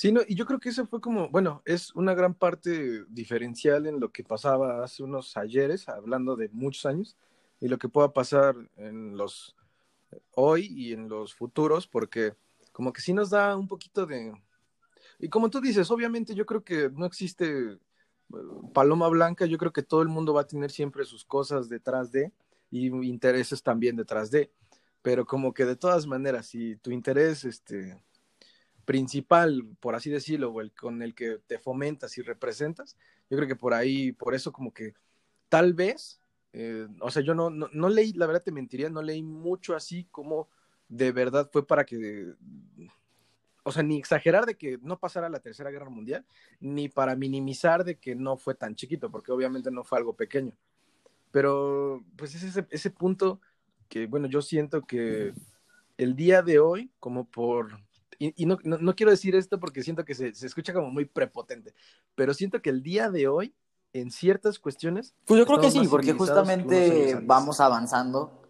Sí, 0.00 0.12
no, 0.12 0.22
y 0.26 0.34
yo 0.34 0.46
creo 0.46 0.58
que 0.58 0.70
eso 0.70 0.86
fue 0.86 0.98
como, 0.98 1.28
bueno, 1.28 1.60
es 1.66 1.94
una 1.94 2.14
gran 2.14 2.32
parte 2.32 3.04
diferencial 3.08 3.86
en 3.86 4.00
lo 4.00 4.10
que 4.10 4.24
pasaba 4.24 4.82
hace 4.82 5.02
unos 5.02 5.36
ayeres, 5.36 5.90
hablando 5.90 6.36
de 6.36 6.48
muchos 6.48 6.86
años, 6.86 7.18
y 7.60 7.68
lo 7.68 7.76
que 7.76 7.90
pueda 7.90 8.10
pasar 8.14 8.56
en 8.78 9.18
los 9.18 9.54
hoy 10.34 10.68
y 10.74 10.94
en 10.94 11.10
los 11.10 11.34
futuros, 11.34 11.86
porque 11.86 12.32
como 12.72 12.94
que 12.94 13.02
sí 13.02 13.12
nos 13.12 13.28
da 13.28 13.54
un 13.54 13.68
poquito 13.68 14.06
de... 14.06 14.32
Y 15.18 15.28
como 15.28 15.50
tú 15.50 15.60
dices, 15.60 15.90
obviamente 15.90 16.34
yo 16.34 16.46
creo 16.46 16.64
que 16.64 16.88
no 16.88 17.04
existe 17.04 17.72
eh, 17.72 17.78
paloma 18.72 19.06
blanca, 19.08 19.44
yo 19.44 19.58
creo 19.58 19.74
que 19.74 19.82
todo 19.82 20.00
el 20.00 20.08
mundo 20.08 20.32
va 20.32 20.40
a 20.40 20.46
tener 20.46 20.70
siempre 20.70 21.04
sus 21.04 21.26
cosas 21.26 21.68
detrás 21.68 22.10
de 22.10 22.32
y 22.70 22.86
intereses 22.86 23.62
también 23.62 23.96
detrás 23.96 24.30
de, 24.30 24.50
pero 25.02 25.26
como 25.26 25.52
que 25.52 25.66
de 25.66 25.76
todas 25.76 26.06
maneras, 26.06 26.46
si 26.46 26.76
tu 26.76 26.90
interés, 26.90 27.44
este 27.44 28.02
principal, 28.90 29.64
por 29.78 29.94
así 29.94 30.10
decirlo, 30.10 30.50
o 30.50 30.60
el 30.60 30.72
con 30.72 31.00
el 31.00 31.14
que 31.14 31.38
te 31.46 31.60
fomentas 31.60 32.18
y 32.18 32.22
representas, 32.22 32.96
yo 33.30 33.36
creo 33.36 33.46
que 33.46 33.54
por 33.54 33.72
ahí, 33.72 34.10
por 34.10 34.34
eso 34.34 34.50
como 34.50 34.74
que 34.74 34.94
tal 35.48 35.74
vez, 35.74 36.20
eh, 36.52 36.88
o 36.98 37.08
sea, 37.08 37.22
yo 37.22 37.32
no, 37.32 37.50
no, 37.50 37.88
leí, 37.88 38.12
la 38.14 38.26
verdad 38.26 38.42
te 38.42 38.50
mentiría, 38.50 38.90
no 38.90 39.00
leí 39.00 39.22
mucho 39.22 39.76
así 39.76 40.08
como 40.10 40.48
de 40.88 41.12
verdad 41.12 41.48
fue 41.52 41.64
para 41.64 41.84
que, 41.84 42.34
o 43.62 43.70
sea, 43.70 43.84
ni 43.84 43.96
exagerar 43.96 44.44
de 44.44 44.56
que 44.56 44.76
no 44.82 44.98
pasara 44.98 45.28
la 45.28 45.38
Tercera 45.38 45.70
Guerra 45.70 45.88
Mundial, 45.88 46.26
ni 46.58 46.88
para 46.88 47.14
minimizar 47.14 47.84
de 47.84 47.96
que 47.96 48.16
no 48.16 48.38
fue 48.38 48.56
tan 48.56 48.74
chiquito, 48.74 49.08
porque 49.08 49.30
obviamente 49.30 49.70
no 49.70 49.84
fue 49.84 49.98
algo 49.98 50.16
pequeño. 50.16 50.52
Pero, 51.30 52.04
pues 52.16 52.34
es 52.34 52.42
ese, 52.42 52.66
ese 52.70 52.90
punto 52.90 53.40
que, 53.88 54.08
bueno, 54.08 54.26
yo 54.26 54.42
siento 54.42 54.82
que 54.82 55.32
el 55.96 56.16
día 56.16 56.42
de 56.42 56.58
hoy, 56.58 56.90
como 56.98 57.30
por 57.30 57.78
y, 58.20 58.44
no, 58.44 58.58
no, 58.62 58.94
quiero 58.94 59.10
decir 59.10 59.34
esto 59.34 59.58
porque 59.58 59.82
siento 59.82 60.04
que 60.04 60.14
se, 60.14 60.34
se, 60.34 60.46
escucha 60.46 60.74
como 60.74 60.90
muy 60.90 61.06
prepotente, 61.06 61.74
pero 62.14 62.34
siento 62.34 62.60
que 62.60 62.68
el 62.68 62.82
día 62.82 63.10
de 63.10 63.28
hoy, 63.28 63.54
en 63.94 64.10
ciertas 64.10 64.58
cuestiones... 64.58 65.14
Pues 65.24 65.38
yo 65.38 65.46
creo 65.46 65.60
que 65.60 65.70
sí, 65.70 65.88
porque 65.88 66.12
justamente 66.12 67.18
vamos 67.22 67.60
avanzando 67.60 68.40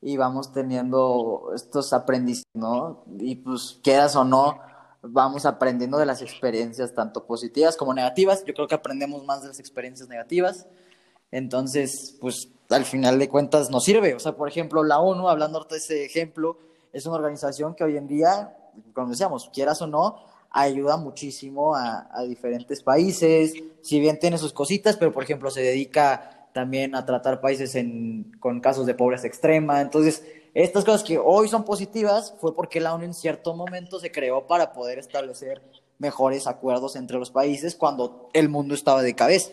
y 0.00 0.16
vamos 0.16 0.52
teniendo 0.52 1.52
estos 1.54 1.92
aprendizajes, 1.92 2.46
¿no? 2.54 3.04
Y 3.18 3.36
pues 3.36 3.78
quedas 3.82 4.16
o 4.16 4.24
no, 4.24 4.60
vamos 5.02 5.44
aprendiendo 5.46 5.98
de 5.98 6.06
las 6.06 6.22
experiencias 6.22 6.94
tanto 6.94 7.26
positivas 7.26 7.76
como 7.76 7.94
negativas. 7.94 8.44
Yo 8.44 8.54
creo 8.54 8.68
que 8.68 8.74
aprendemos 8.74 9.24
más 9.24 9.42
de 9.42 9.48
las 9.48 9.60
experiencias 9.60 10.08
negativas. 10.08 10.66
Entonces, 11.30 12.16
pues 12.20 12.48
al 12.70 12.84
final 12.84 13.18
de 13.18 13.28
cuentas 13.28 13.70
nos 13.70 13.84
sirve. 13.84 14.14
O 14.14 14.20
sea, 14.20 14.32
por 14.32 14.48
ejemplo, 14.48 14.82
la 14.84 15.00
ONU, 15.00 15.28
hablando 15.28 15.66
de 15.68 15.76
ese 15.76 16.04
ejemplo, 16.04 16.58
es 16.92 17.06
una 17.06 17.16
organización 17.16 17.74
que 17.74 17.84
hoy 17.84 17.96
en 17.96 18.06
día, 18.06 18.56
como 18.92 19.10
decíamos, 19.10 19.50
quieras 19.52 19.80
o 19.82 19.86
no, 19.86 20.16
ayuda 20.50 20.96
muchísimo 20.96 21.74
a, 21.74 22.08
diferentes 22.26 22.82
países. 22.82 23.54
Si 23.82 24.00
bien 24.00 24.18
tiene 24.18 24.38
sus 24.38 24.52
cositas, 24.52 24.96
pero 24.96 25.12
por 25.12 25.22
ejemplo 25.22 25.50
se 25.50 25.62
dedica 25.62 26.48
también 26.52 26.94
a 26.94 27.04
tratar 27.04 27.40
países 27.40 27.76
con 28.40 28.60
casos 28.60 28.86
de 28.86 28.94
pobreza 28.94 29.26
extrema. 29.26 29.80
Entonces, 29.80 30.24
estas 30.54 30.84
cosas 30.84 31.04
que 31.04 31.18
hoy 31.18 31.48
son 31.48 31.64
positivas 31.64 32.34
fue 32.40 32.54
porque 32.54 32.80
la 32.80 32.94
ONU 32.94 33.04
en 33.04 33.14
cierto 33.14 33.54
momento 33.54 34.00
se 34.00 34.10
creó 34.10 34.46
para 34.46 34.72
poder 34.72 34.98
establecer 34.98 35.62
mejores 35.98 36.46
acuerdos 36.46 36.96
entre 36.96 37.18
los 37.18 37.30
países 37.30 37.74
cuando 37.74 38.28
el 38.32 38.48
mundo 38.48 38.74
estaba 38.74 39.02
de 39.02 39.14
cabeza. 39.14 39.52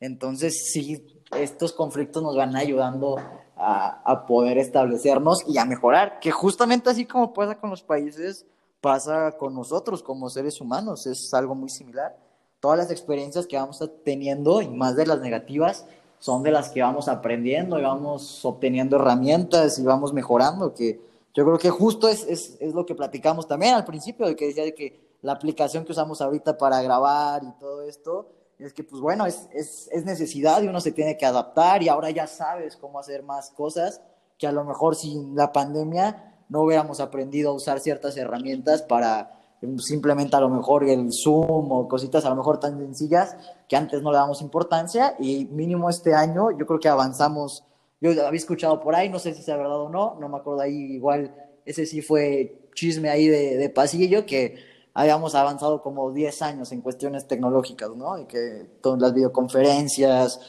Entonces, 0.00 0.70
sí, 0.72 1.22
estos 1.38 1.72
conflictos 1.72 2.22
nos 2.22 2.36
van 2.36 2.56
ayudando 2.56 3.16
a, 3.56 4.26
poder 4.26 4.58
establecernos 4.58 5.44
y 5.48 5.58
a 5.58 5.64
mejorar, 5.64 6.18
que 6.20 6.30
justamente 6.30 6.90
así 6.90 7.06
como 7.06 7.32
pasa 7.32 7.58
con 7.58 7.70
los 7.70 7.82
países, 7.82 8.46
pasa 8.84 9.32
con 9.38 9.54
nosotros 9.54 10.02
como 10.02 10.28
seres 10.28 10.60
humanos, 10.60 11.06
es 11.06 11.32
algo 11.32 11.54
muy 11.54 11.70
similar. 11.70 12.14
Todas 12.60 12.76
las 12.76 12.90
experiencias 12.90 13.46
que 13.46 13.56
vamos 13.56 13.82
teniendo, 14.04 14.60
y 14.60 14.68
más 14.68 14.94
de 14.94 15.06
las 15.06 15.20
negativas, 15.20 15.86
son 16.18 16.42
de 16.42 16.50
las 16.50 16.68
que 16.68 16.82
vamos 16.82 17.08
aprendiendo 17.08 17.78
y 17.78 17.82
vamos 17.82 18.44
obteniendo 18.44 18.96
herramientas 18.96 19.78
y 19.78 19.84
vamos 19.84 20.12
mejorando, 20.12 20.74
que 20.74 21.00
yo 21.32 21.46
creo 21.46 21.58
que 21.58 21.70
justo 21.70 22.10
es, 22.10 22.26
es, 22.28 22.58
es 22.60 22.74
lo 22.74 22.84
que 22.84 22.94
platicamos 22.94 23.48
también 23.48 23.72
al 23.72 23.86
principio, 23.86 24.26
de 24.26 24.36
que 24.36 24.48
decía 24.48 24.64
de 24.64 24.74
que 24.74 25.16
la 25.22 25.32
aplicación 25.32 25.86
que 25.86 25.92
usamos 25.92 26.20
ahorita 26.20 26.58
para 26.58 26.82
grabar 26.82 27.42
y 27.42 27.58
todo 27.58 27.80
esto, 27.84 28.28
es 28.58 28.74
que 28.74 28.84
pues 28.84 29.00
bueno, 29.00 29.24
es, 29.24 29.48
es, 29.54 29.88
es, 29.90 30.04
necesidad 30.04 30.62
y 30.62 30.68
uno 30.68 30.82
se 30.82 30.92
tiene 30.92 31.16
que 31.16 31.24
adaptar 31.24 31.82
y 31.82 31.88
ahora 31.88 32.10
ya 32.10 32.26
sabes 32.26 32.76
cómo 32.76 32.98
hacer 32.98 33.22
más 33.22 33.48
cosas 33.48 34.02
que 34.36 34.46
a 34.46 34.52
lo 34.52 34.62
mejor 34.62 34.94
sin 34.94 35.34
la 35.34 35.52
pandemia 35.52 36.33
no 36.48 36.62
hubiéramos 36.62 37.00
aprendido 37.00 37.50
a 37.50 37.54
usar 37.54 37.80
ciertas 37.80 38.16
herramientas 38.16 38.82
para 38.82 39.38
em, 39.62 39.78
simplemente 39.78 40.36
a 40.36 40.40
lo 40.40 40.48
mejor 40.48 40.84
el 40.84 41.08
Zoom 41.12 41.72
o 41.72 41.88
cositas 41.88 42.24
a 42.24 42.30
lo 42.30 42.36
mejor 42.36 42.60
tan 42.60 42.78
sencillas 42.78 43.36
que 43.68 43.76
antes 43.76 44.02
no 44.02 44.10
le 44.10 44.18
damos 44.18 44.42
importancia 44.42 45.16
y 45.18 45.46
mínimo 45.46 45.88
este 45.90 46.14
año 46.14 46.50
yo 46.50 46.66
creo 46.66 46.80
que 46.80 46.88
avanzamos, 46.88 47.64
yo 48.00 48.10
había 48.10 48.38
escuchado 48.38 48.80
por 48.80 48.94
ahí, 48.94 49.08
no 49.08 49.18
sé 49.18 49.34
si 49.34 49.42
sea 49.42 49.56
verdad 49.56 49.80
o 49.80 49.88
no, 49.88 50.16
no 50.20 50.28
me 50.28 50.36
acuerdo 50.36 50.60
ahí, 50.60 50.74
igual 50.74 51.34
ese 51.64 51.86
sí 51.86 52.02
fue 52.02 52.68
chisme 52.74 53.08
ahí 53.08 53.28
de, 53.28 53.56
de 53.56 53.70
pasillo 53.70 54.26
que 54.26 54.56
habíamos 54.94 55.34
avanzado 55.34 55.82
como 55.82 56.12
10 56.12 56.42
años 56.42 56.72
en 56.72 56.80
cuestiones 56.80 57.26
tecnológicas, 57.26 57.90
¿no? 57.96 58.16
Y 58.18 58.26
que 58.26 58.78
todas 58.80 59.00
las 59.00 59.12
videoconferencias, 59.12 60.40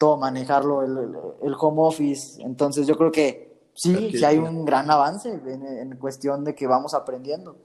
todo 0.00 0.16
manejarlo, 0.16 0.82
el, 0.82 1.54
home 1.60 1.82
office. 1.82 2.42
Entonces 2.42 2.86
yo 2.86 2.96
creo 2.96 3.12
que 3.12 3.49
sí, 3.80 4.10
sí 4.12 4.24
hay 4.24 4.36
un 4.36 4.64
gran 4.64 4.90
avance 4.90 5.30
en, 5.30 5.96
cuestión 5.96 6.44
de 6.44 6.54
que 6.54 6.66
vamos 6.66 6.92
aprendiendo. 6.92 7.56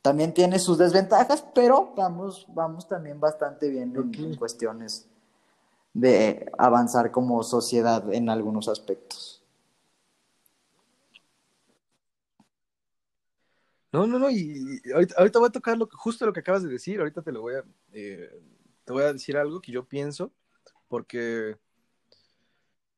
También 0.00 0.32
tiene 0.32 0.58
sus 0.58 0.78
desventajas, 0.78 1.44
pero 1.54 1.92
vamos, 1.94 2.46
vamos 2.54 2.88
también 2.88 3.20
bastante 3.20 3.68
bien 3.68 3.94
en 3.94 4.36
cuestiones 4.36 5.06
de 5.92 6.50
avanzar 6.56 7.10
como 7.10 7.42
sociedad 7.42 8.12
en 8.12 8.30
algunos 8.30 8.68
aspectos. 8.68 9.42
No, 13.92 14.06
no, 14.06 14.18
no, 14.18 14.30
y, 14.30 14.80
ahorita, 14.94 15.38
voy 15.38 15.48
a 15.48 15.52
tocar 15.52 15.76
lo, 15.76 15.88
justo 15.92 16.24
lo 16.24 16.32
que 16.32 16.40
acabas 16.40 16.62
de 16.62 16.68
decir, 16.68 16.98
ahorita 16.98 17.22
te 17.22 17.32
lo 17.32 17.40
voy 17.40 17.54
a, 17.54 17.64
eh, 17.92 18.30
te 18.84 18.92
voy 18.92 19.02
a 19.02 19.12
decir 19.12 19.36
algo 19.36 19.60
que 19.60 19.72
yo 19.72 19.84
pienso, 19.84 20.30
porque 20.88 21.56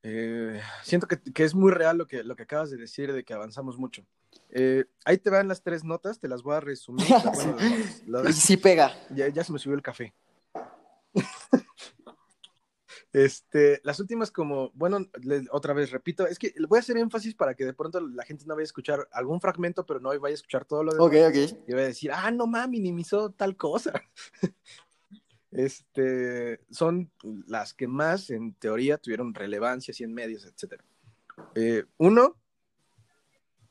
eh, 0.03 0.61
siento 0.83 1.07
que, 1.07 1.43
es 1.43 1.53
muy 1.53 1.71
real 1.71 1.97
lo 1.97 2.07
que, 2.07 2.23
lo 2.23 2.35
que 2.35 2.43
acabas 2.43 2.71
de 2.71 2.77
decir 2.77 3.13
de 3.13 3.23
que 3.23 3.33
avanzamos 3.33 3.77
mucho. 3.77 4.05
Eh, 4.49 4.85
ahí 5.05 5.17
te 5.17 5.29
van 5.29 5.47
las 5.47 5.61
tres 5.61 5.83
notas, 5.83 6.19
te 6.19 6.27
las 6.27 6.41
voy 6.43 6.55
a 6.55 6.59
resumir. 6.59 7.05
sí 8.33 8.57
pega. 8.57 8.93
Ya, 9.09 9.27
ya 9.29 9.43
se 9.43 9.53
me 9.53 9.59
subió 9.59 9.75
el 9.75 9.83
café. 9.83 10.13
Este, 13.13 13.81
las 13.83 13.99
últimas 13.99 14.31
como, 14.31 14.71
bueno, 14.73 14.99
otra 15.51 15.73
vez 15.73 15.91
repito, 15.91 16.25
es 16.27 16.39
que 16.39 16.53
voy 16.69 16.77
a 16.77 16.79
hacer 16.79 16.97
énfasis 16.97 17.35
para 17.35 17.55
que 17.55 17.65
de 17.65 17.73
pronto 17.73 17.99
la 17.99 18.23
gente 18.23 18.45
no 18.47 18.55
vaya 18.55 18.63
a 18.63 18.63
escuchar 18.63 19.07
algún 19.11 19.41
fragmento, 19.41 19.85
pero 19.85 19.99
no 19.99 20.17
vaya 20.17 20.33
a 20.33 20.35
escuchar 20.35 20.63
todo 20.63 20.83
lo 20.83 20.93
demás. 20.93 21.07
Ok, 21.07 21.15
ok. 21.27 21.59
Y 21.67 21.73
vaya 21.73 21.85
a 21.85 21.87
decir, 21.87 22.11
ah, 22.13 22.31
no 22.31 22.47
mames, 22.47 22.69
minimizó 22.69 23.29
tal 23.31 23.57
cosa. 23.57 23.91
este, 25.51 26.61
son 26.69 27.11
las 27.47 27.73
que 27.73 27.87
más, 27.87 28.29
en 28.29 28.53
teoría, 28.53 28.97
tuvieron 28.97 29.33
relevancia, 29.33 29.91
así 29.91 30.03
en 30.03 30.13
medios, 30.13 30.45
etc. 30.45 30.81
Eh, 31.55 31.83
uno, 31.97 32.37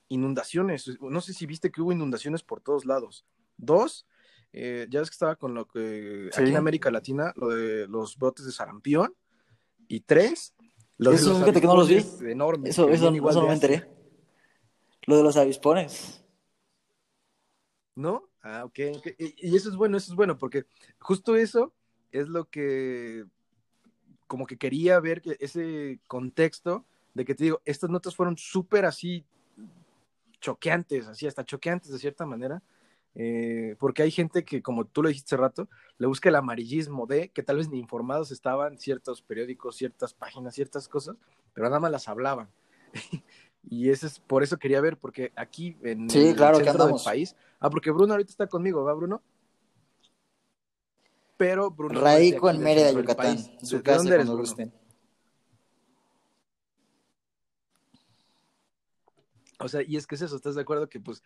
inundaciones. 0.09 0.99
No 1.01 1.20
sé 1.20 1.33
si 1.33 1.47
viste 1.47 1.70
que 1.70 1.81
hubo 1.81 1.93
inundaciones 1.93 2.43
por 2.43 2.61
todos 2.61 2.85
lados. 2.85 3.26
Dos, 3.57 4.07
eh, 4.53 4.87
ya 4.91 5.01
ves 5.01 5.11
que 5.11 5.14
estaba 5.14 5.37
con 5.37 5.55
lo 5.55 5.66
que 5.66 6.31
aquí 6.35 6.51
en 6.51 6.57
América 6.57 6.91
Latina, 6.91 7.33
lo 7.37 7.49
de 7.49 7.87
los 7.87 8.16
brotes 8.16 8.45
de 8.47 8.53
sarampión 8.53 9.14
y 9.89 10.01
tres, 10.01 10.55
los 10.97 11.14
eso, 11.14 11.45
que 11.45 11.61
no 11.61 11.76
los 11.76 11.89
vi. 11.89 12.05
Enormes, 12.28 12.70
eso, 12.70 12.89
eso, 12.91 13.11
no 13.11 13.47
me 13.47 13.55
enteré. 13.55 13.89
Lo 15.07 15.16
de 15.16 15.22
los 15.22 15.37
avispones. 15.37 16.24
¿No? 18.01 18.30
Ah, 18.42 18.64
ok. 18.64 18.78
Y, 19.18 19.55
eso 19.55 19.68
es 19.68 19.76
bueno, 19.76 19.98
eso 19.98 20.12
es 20.12 20.16
bueno, 20.16 20.38
porque 20.38 20.64
justo 20.98 21.36
eso 21.36 21.74
es 22.12 22.28
lo 22.28 22.46
que 22.46 23.26
como 24.26 24.46
que 24.46 24.57
quería 24.57 24.98
ver 25.01 25.20
que 25.20 25.36
ese 25.38 26.01
contexto 26.07 26.86
de 27.14 27.24
que 27.24 27.34
te 27.34 27.44
digo, 27.44 27.61
estas 27.64 27.90
notas 27.90 28.16
fueron 28.16 28.38
súper 28.38 28.86
así 28.86 29.24
choqueantes, 30.40 31.09
así 31.09 31.26
hasta 31.26 31.44
choqueantes 31.44 31.90
de 31.92 31.98
cierta 31.98 32.24
manera, 32.24 32.62
eh, 33.16 33.76
porque 33.78 34.03
hay 34.03 34.11
gente 34.11 34.44
que, 34.44 34.62
como 34.62 34.86
tú 34.86 35.03
lo 35.03 35.09
dijiste 35.09 35.34
hace 35.34 35.42
rato, 35.42 35.68
le 35.98 36.07
busca 36.07 36.30
el 36.30 36.36
amarillismo 36.36 37.07
de 37.07 37.28
que 37.28 37.42
tal 37.42 37.57
vez 37.59 37.68
ni 37.68 37.78
informados 37.78 38.30
estaban 38.30 38.78
ciertos 38.78 39.20
periódicos, 39.20 39.76
ciertas 39.76 40.14
páginas, 40.14 40.55
ciertas 40.55 40.88
cosas, 40.88 41.16
pero 41.53 41.66
nada 41.66 41.80
más 41.80 41.90
las 41.90 42.09
hablaban. 42.09 42.48
y 43.68 43.90
eso 43.90 44.06
es 44.06 44.18
por 44.20 44.42
eso 44.42 44.58
quería 44.58 44.80
ver, 44.80 44.96
porque 44.96 45.32
aquí 45.36 45.76
en 45.82 46.04
el 46.04 46.11
centro 46.11 46.86
del 46.86 46.94
país, 47.04 47.36
ah, 47.58 47.70
porque 47.70 47.90
Bruno 47.90 48.14
ahorita 48.14 48.30
está 48.30 48.46
conmigo, 48.46 48.84
¿va 48.84 48.94
Bruno? 48.94 49.22
Pero 51.36 51.70
Bruno. 51.70 52.00
Raico 52.00 52.50
en 52.50 52.61
Mérida, 52.61 52.92
Yucatán. 52.92 53.38
Su 53.62 53.82
casa 53.82 53.98
dónde 53.98 54.14
eres, 54.14 54.28
O 59.62 59.68
sea, 59.68 59.82
y 59.82 59.96
es 59.96 60.06
que 60.06 60.14
es 60.14 60.22
eso, 60.22 60.36
¿estás 60.36 60.54
de 60.54 60.62
acuerdo 60.62 60.88
que 60.88 61.00
pues 61.00 61.22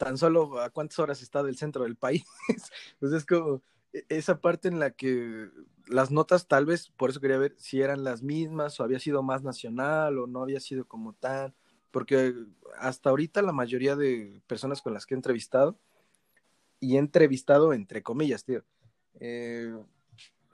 tan 0.00 0.16
solo 0.16 0.58
a 0.60 0.70
cuántas 0.70 0.98
horas 0.98 1.20
está 1.20 1.42
del 1.42 1.58
centro 1.58 1.84
del 1.84 1.94
país. 1.94 2.24
pues 3.00 3.12
es 3.12 3.26
como 3.26 3.60
esa 4.08 4.40
parte 4.40 4.68
en 4.68 4.78
la 4.78 4.90
que 4.90 5.48
las 5.86 6.10
notas 6.10 6.46
tal 6.46 6.66
vez, 6.66 6.90
por 6.96 7.10
eso 7.10 7.20
quería 7.20 7.38
ver 7.38 7.54
si 7.58 7.80
eran 7.80 8.04
las 8.04 8.22
mismas 8.22 8.78
o 8.78 8.84
había 8.84 9.00
sido 9.00 9.22
más 9.22 9.42
nacional 9.42 10.18
o 10.18 10.26
no 10.26 10.42
había 10.42 10.60
sido 10.60 10.86
como 10.86 11.12
tan, 11.14 11.54
porque 11.90 12.34
hasta 12.78 13.10
ahorita 13.10 13.42
la 13.42 13.52
mayoría 13.52 13.96
de 13.96 14.42
personas 14.46 14.82
con 14.82 14.94
las 14.94 15.06
que 15.06 15.14
he 15.14 15.16
entrevistado, 15.16 15.78
y 16.80 16.96
he 16.96 16.98
entrevistado 16.98 17.72
entre 17.72 18.02
comillas, 18.02 18.44
tío, 18.44 18.64
eh, 19.20 19.76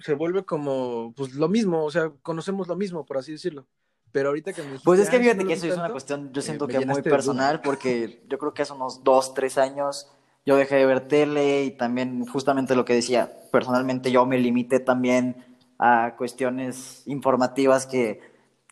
se 0.01 0.15
vuelve 0.15 0.45
como 0.45 1.15
pues 1.17 1.35
lo 1.35 1.49
mismo, 1.49 1.85
o 1.85 1.91
sea, 1.91 2.11
conocemos 2.23 2.69
lo 2.69 2.77
mismo, 2.77 3.07
por 3.07 3.19
así 3.19 3.33
decirlo. 3.33 3.67
Pero 4.13 4.29
ahorita 4.31 4.53
que 4.53 4.63
me 4.63 4.79
Pues 4.81 5.01
es 5.01 5.11
que 5.11 5.19
fíjate 5.19 5.45
que 5.45 5.53
eso 5.53 5.67
es 5.67 5.77
una 5.77 5.91
cuestión, 5.91 6.33
yo 6.33 6.41
eh, 6.41 6.43
siento 6.43 6.67
que 6.67 6.85
muy 6.85 7.03
personal, 7.03 7.61
porque 7.61 8.25
yo 8.29 8.39
creo 8.39 8.55
que 8.55 8.63
hace 8.63 8.73
unos 8.73 9.05
dos, 9.05 9.35
tres 9.35 9.59
años 9.59 10.11
yo 10.47 10.57
dejé 10.57 10.77
de 10.77 10.87
ver 10.87 11.09
tele 11.09 11.65
y 11.65 11.73
también 11.73 12.25
justamente 12.27 12.77
lo 12.77 12.85
que 12.85 12.95
decía, 12.95 13.33
personalmente 13.51 14.13
yo 14.13 14.25
me 14.25 14.39
limité 14.39 14.79
también 14.79 15.45
a 15.79 16.15
cuestiones 16.17 17.03
informativas 17.07 17.87
que 17.87 18.21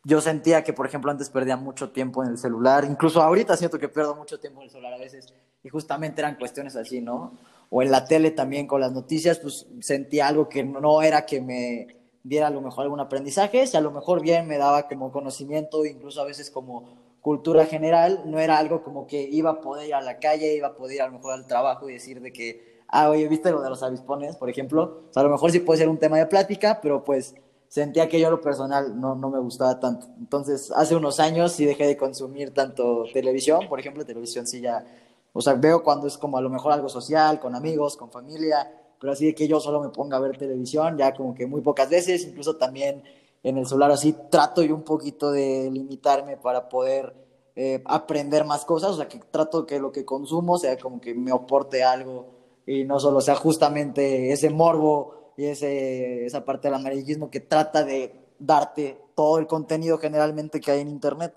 yo 0.04 0.20
sentía 0.20 0.62
que, 0.62 0.72
por 0.72 0.86
ejemplo, 0.86 1.10
antes 1.10 1.30
perdía 1.30 1.56
mucho 1.56 1.90
tiempo 1.90 2.22
en 2.22 2.30
el 2.30 2.38
celular, 2.38 2.84
incluso 2.84 3.20
ahorita 3.20 3.56
siento 3.56 3.78
que 3.78 3.88
pierdo 3.88 4.14
mucho 4.14 4.38
tiempo 4.38 4.60
en 4.60 4.66
el 4.66 4.70
celular 4.70 4.94
a 4.94 4.98
veces, 4.98 5.34
y 5.62 5.68
justamente 5.68 6.20
eran 6.20 6.36
cuestiones 6.36 6.76
así, 6.76 7.00
¿no? 7.00 7.32
O 7.70 7.82
en 7.82 7.90
la 7.90 8.04
tele 8.04 8.30
también 8.30 8.66
con 8.66 8.80
las 8.80 8.92
noticias, 8.92 9.38
pues 9.38 9.66
sentía 9.80 10.28
algo 10.28 10.48
que 10.48 10.62
no 10.62 11.02
era 11.02 11.26
que 11.26 11.40
me 11.40 11.88
diera 12.22 12.46
a 12.46 12.50
lo 12.50 12.60
mejor 12.60 12.84
algún 12.84 13.00
aprendizaje, 13.00 13.66
si 13.66 13.76
a 13.76 13.80
lo 13.80 13.90
mejor 13.90 14.20
bien 14.20 14.46
me 14.46 14.58
daba 14.58 14.86
como 14.86 15.10
conocimiento, 15.10 15.84
incluso 15.84 16.20
a 16.20 16.24
veces 16.24 16.50
como 16.50 17.03
cultura 17.24 17.64
general, 17.64 18.20
no 18.26 18.38
era 18.38 18.58
algo 18.58 18.82
como 18.82 19.06
que 19.06 19.22
iba 19.22 19.48
a 19.48 19.60
poder 19.62 19.88
ir 19.88 19.94
a 19.94 20.02
la 20.02 20.18
calle, 20.18 20.56
iba 20.56 20.68
a 20.68 20.74
poder 20.74 20.96
ir 20.96 21.02
a 21.02 21.06
lo 21.06 21.14
mejor 21.14 21.32
al 21.32 21.46
trabajo 21.46 21.88
y 21.88 21.94
decir 21.94 22.20
de 22.20 22.34
que, 22.34 22.82
ah, 22.88 23.08
oye, 23.08 23.26
¿viste 23.28 23.50
lo 23.50 23.62
de 23.62 23.70
los 23.70 23.82
avispones, 23.82 24.36
por 24.36 24.50
ejemplo? 24.50 25.06
O 25.08 25.10
sea, 25.10 25.22
a 25.22 25.24
lo 25.24 25.30
mejor 25.30 25.50
sí 25.50 25.60
puede 25.60 25.78
ser 25.78 25.88
un 25.88 25.96
tema 25.96 26.18
de 26.18 26.26
plática, 26.26 26.80
pero 26.82 27.02
pues 27.02 27.34
sentía 27.66 28.10
que 28.10 28.20
yo 28.20 28.30
lo 28.30 28.42
personal 28.42 29.00
no, 29.00 29.14
no 29.14 29.30
me 29.30 29.38
gustaba 29.38 29.80
tanto. 29.80 30.06
Entonces, 30.18 30.70
hace 30.76 30.94
unos 30.96 31.18
años 31.18 31.52
sí 31.52 31.64
dejé 31.64 31.86
de 31.86 31.96
consumir 31.96 32.52
tanto 32.52 33.04
televisión, 33.10 33.70
por 33.70 33.80
ejemplo, 33.80 34.04
televisión 34.04 34.46
sí 34.46 34.60
ya, 34.60 34.84
o 35.32 35.40
sea, 35.40 35.54
veo 35.54 35.82
cuando 35.82 36.06
es 36.06 36.18
como 36.18 36.36
a 36.36 36.42
lo 36.42 36.50
mejor 36.50 36.72
algo 36.72 36.90
social, 36.90 37.40
con 37.40 37.54
amigos, 37.54 37.96
con 37.96 38.10
familia, 38.10 38.70
pero 39.00 39.14
así 39.14 39.24
de 39.24 39.34
que 39.34 39.48
yo 39.48 39.60
solo 39.60 39.80
me 39.80 39.88
ponga 39.88 40.18
a 40.18 40.20
ver 40.20 40.36
televisión, 40.36 40.98
ya 40.98 41.14
como 41.14 41.34
que 41.34 41.46
muy 41.46 41.62
pocas 41.62 41.88
veces, 41.88 42.26
incluso 42.26 42.56
también 42.56 43.02
en 43.44 43.58
el 43.58 43.66
celular 43.66 43.92
así 43.92 44.16
trato 44.30 44.62
yo 44.62 44.74
un 44.74 44.82
poquito 44.82 45.30
de 45.30 45.70
limitarme 45.70 46.36
para 46.36 46.68
poder 46.68 47.14
eh, 47.54 47.82
aprender 47.84 48.44
más 48.44 48.64
cosas, 48.64 48.92
o 48.92 48.96
sea, 48.96 49.06
que 49.06 49.20
trato 49.30 49.64
que 49.64 49.78
lo 49.78 49.92
que 49.92 50.04
consumo 50.04 50.58
sea 50.58 50.76
como 50.76 51.00
que 51.00 51.14
me 51.14 51.30
aporte 51.30 51.84
algo 51.84 52.26
y 52.66 52.84
no 52.84 52.98
solo 52.98 53.20
sea 53.20 53.36
justamente 53.36 54.32
ese 54.32 54.50
morbo 54.50 55.32
y 55.36 55.44
ese, 55.44 56.26
esa 56.26 56.44
parte 56.44 56.68
del 56.68 56.74
amarillismo 56.74 57.30
que 57.30 57.40
trata 57.40 57.84
de 57.84 58.12
darte 58.38 59.00
todo 59.14 59.38
el 59.38 59.46
contenido 59.46 59.98
generalmente 59.98 60.60
que 60.60 60.72
hay 60.72 60.80
en 60.80 60.88
Internet. 60.88 61.34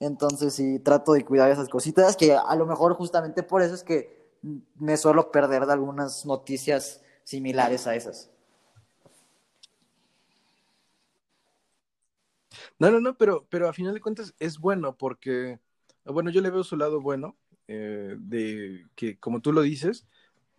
Entonces 0.00 0.54
sí, 0.54 0.80
trato 0.80 1.12
de 1.12 1.24
cuidar 1.24 1.50
esas 1.50 1.68
cositas, 1.68 2.16
que 2.16 2.34
a 2.34 2.54
lo 2.56 2.66
mejor 2.66 2.94
justamente 2.94 3.42
por 3.42 3.62
eso 3.62 3.74
es 3.74 3.84
que 3.84 4.24
me 4.74 4.96
suelo 4.96 5.30
perder 5.30 5.66
de 5.66 5.72
algunas 5.72 6.26
noticias 6.26 7.00
similares 7.22 7.86
a 7.86 7.94
esas. 7.94 8.33
No, 12.78 12.90
no, 12.90 13.00
no, 13.00 13.16
pero, 13.16 13.46
pero 13.48 13.68
a 13.68 13.72
final 13.72 13.94
de 13.94 14.00
cuentas 14.00 14.34
es 14.38 14.58
bueno 14.58 14.96
porque, 14.96 15.60
bueno, 16.04 16.30
yo 16.30 16.40
le 16.40 16.50
veo 16.50 16.64
su 16.64 16.76
lado 16.76 17.00
bueno, 17.00 17.36
eh, 17.68 18.16
de 18.18 18.86
que 18.94 19.16
como 19.18 19.40
tú 19.40 19.52
lo 19.52 19.62
dices, 19.62 20.06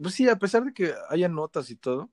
pues 0.02 0.16
sí, 0.16 0.28
a 0.30 0.38
pesar 0.38 0.64
de 0.64 0.74
que 0.74 0.94
haya 1.10 1.30
notas 1.30 1.70
y 1.70 1.76
todo, 1.76 2.10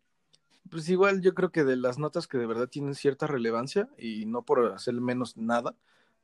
pues 0.70 0.88
igual 0.88 1.20
yo 1.20 1.34
creo 1.34 1.50
que 1.50 1.64
de 1.64 1.76
las 1.76 1.98
notas 1.98 2.26
que 2.26 2.38
de 2.38 2.46
verdad 2.46 2.68
tienen 2.68 2.94
cierta 2.94 3.26
relevancia 3.26 3.88
y 3.98 4.26
no 4.26 4.42
por 4.42 4.72
hacer 4.72 4.94
menos 4.94 5.36
nada, 5.36 5.74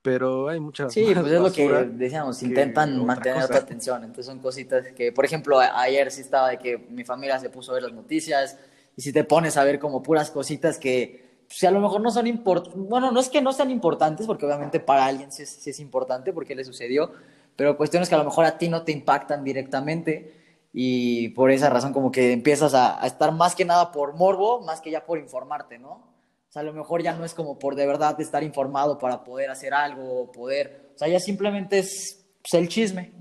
pero 0.03 0.49
hay 0.49 0.61
muchas. 0.61 0.93
Sí, 0.93 1.13
pues 1.15 1.33
es 1.33 1.41
lo 1.41 1.53
que 1.53 1.69
decíamos, 1.93 2.43
intentan 2.43 3.05
mantener 3.05 3.43
otra 3.43 3.59
atención. 3.59 4.05
Entonces 4.05 4.27
son 4.27 4.39
cositas 4.39 4.87
que, 4.93 5.13
por 5.13 5.25
ejemplo, 5.25 5.59
ayer 5.59 6.11
sí 6.11 6.21
estaba 6.21 6.51
de 6.51 6.59
que 6.59 6.79
mi 6.79 7.05
familia 7.05 7.39
se 7.39 7.51
puso 7.51 7.73
a 7.73 7.75
ver 7.75 7.83
las 7.85 7.93
noticias 7.93 8.59
y 8.97 9.03
si 9.03 9.13
te 9.13 9.25
pones 9.25 9.57
a 9.57 9.65
ver 9.65 9.79
como 9.79 10.03
puras 10.03 10.31
cositas 10.31 10.79
que 10.79 11.28
pues, 11.49 11.65
a 11.65 11.71
lo 11.71 11.81
mejor 11.81 12.01
no 12.01 12.11
son 12.11 12.27
importantes, 12.27 12.79
bueno, 12.79 13.11
no 13.11 13.21
es 13.21 13.31
que 13.31 13.41
no 13.41 13.53
sean 13.53 13.71
importantes, 13.71 14.27
porque 14.27 14.45
obviamente 14.45 14.81
para 14.81 15.07
alguien 15.07 15.33
sí 15.33 15.43
es, 15.43 15.49
sí 15.49 15.71
es 15.71 15.81
importante 15.81 16.33
porque 16.33 16.55
le 16.55 16.65
sucedió, 16.65 17.11
pero 17.57 17.77
cuestiones 17.77 18.09
que 18.09 18.15
a 18.15 18.19
lo 18.19 18.25
mejor 18.25 18.45
a 18.45 18.59
ti 18.59 18.69
no 18.69 18.83
te 18.83 18.93
impactan 18.93 19.43
directamente 19.43 20.39
y 20.73 21.31
por 21.31 21.51
esa 21.51 21.71
razón 21.71 21.93
como 21.93 22.13
que 22.13 22.33
empiezas 22.33 22.75
a, 22.75 23.05
estar 23.07 23.33
más 23.33 23.55
que 23.55 23.65
nada 23.65 23.91
por 23.91 24.15
morbo, 24.15 24.61
más 24.61 24.81
que 24.81 24.91
ya 24.91 25.05
por 25.05 25.19
informarte, 25.19 25.79
¿no? 25.79 25.91
O 25.91 26.53
sea, 26.53 26.61
a 26.61 26.65
lo 26.65 26.73
mejor 26.73 27.03
ya 27.03 27.15
no 27.15 27.25
es 27.25 27.35
como 27.35 27.59
por 27.59 27.75
de 27.75 27.87
verdad 27.87 28.21
estar 28.21 28.43
informado 28.43 28.99
para 28.99 29.25
poder 29.25 29.51
hacer 29.51 29.75
algo 29.75 30.23
o 30.23 30.33
poder, 30.33 30.93
o 30.95 30.99
sea, 30.99 31.09
ya 31.09 31.19
simplemente 31.19 31.79
es 31.79 32.27
pues, 32.43 32.55
el 32.55 32.69
chisme. 32.69 33.13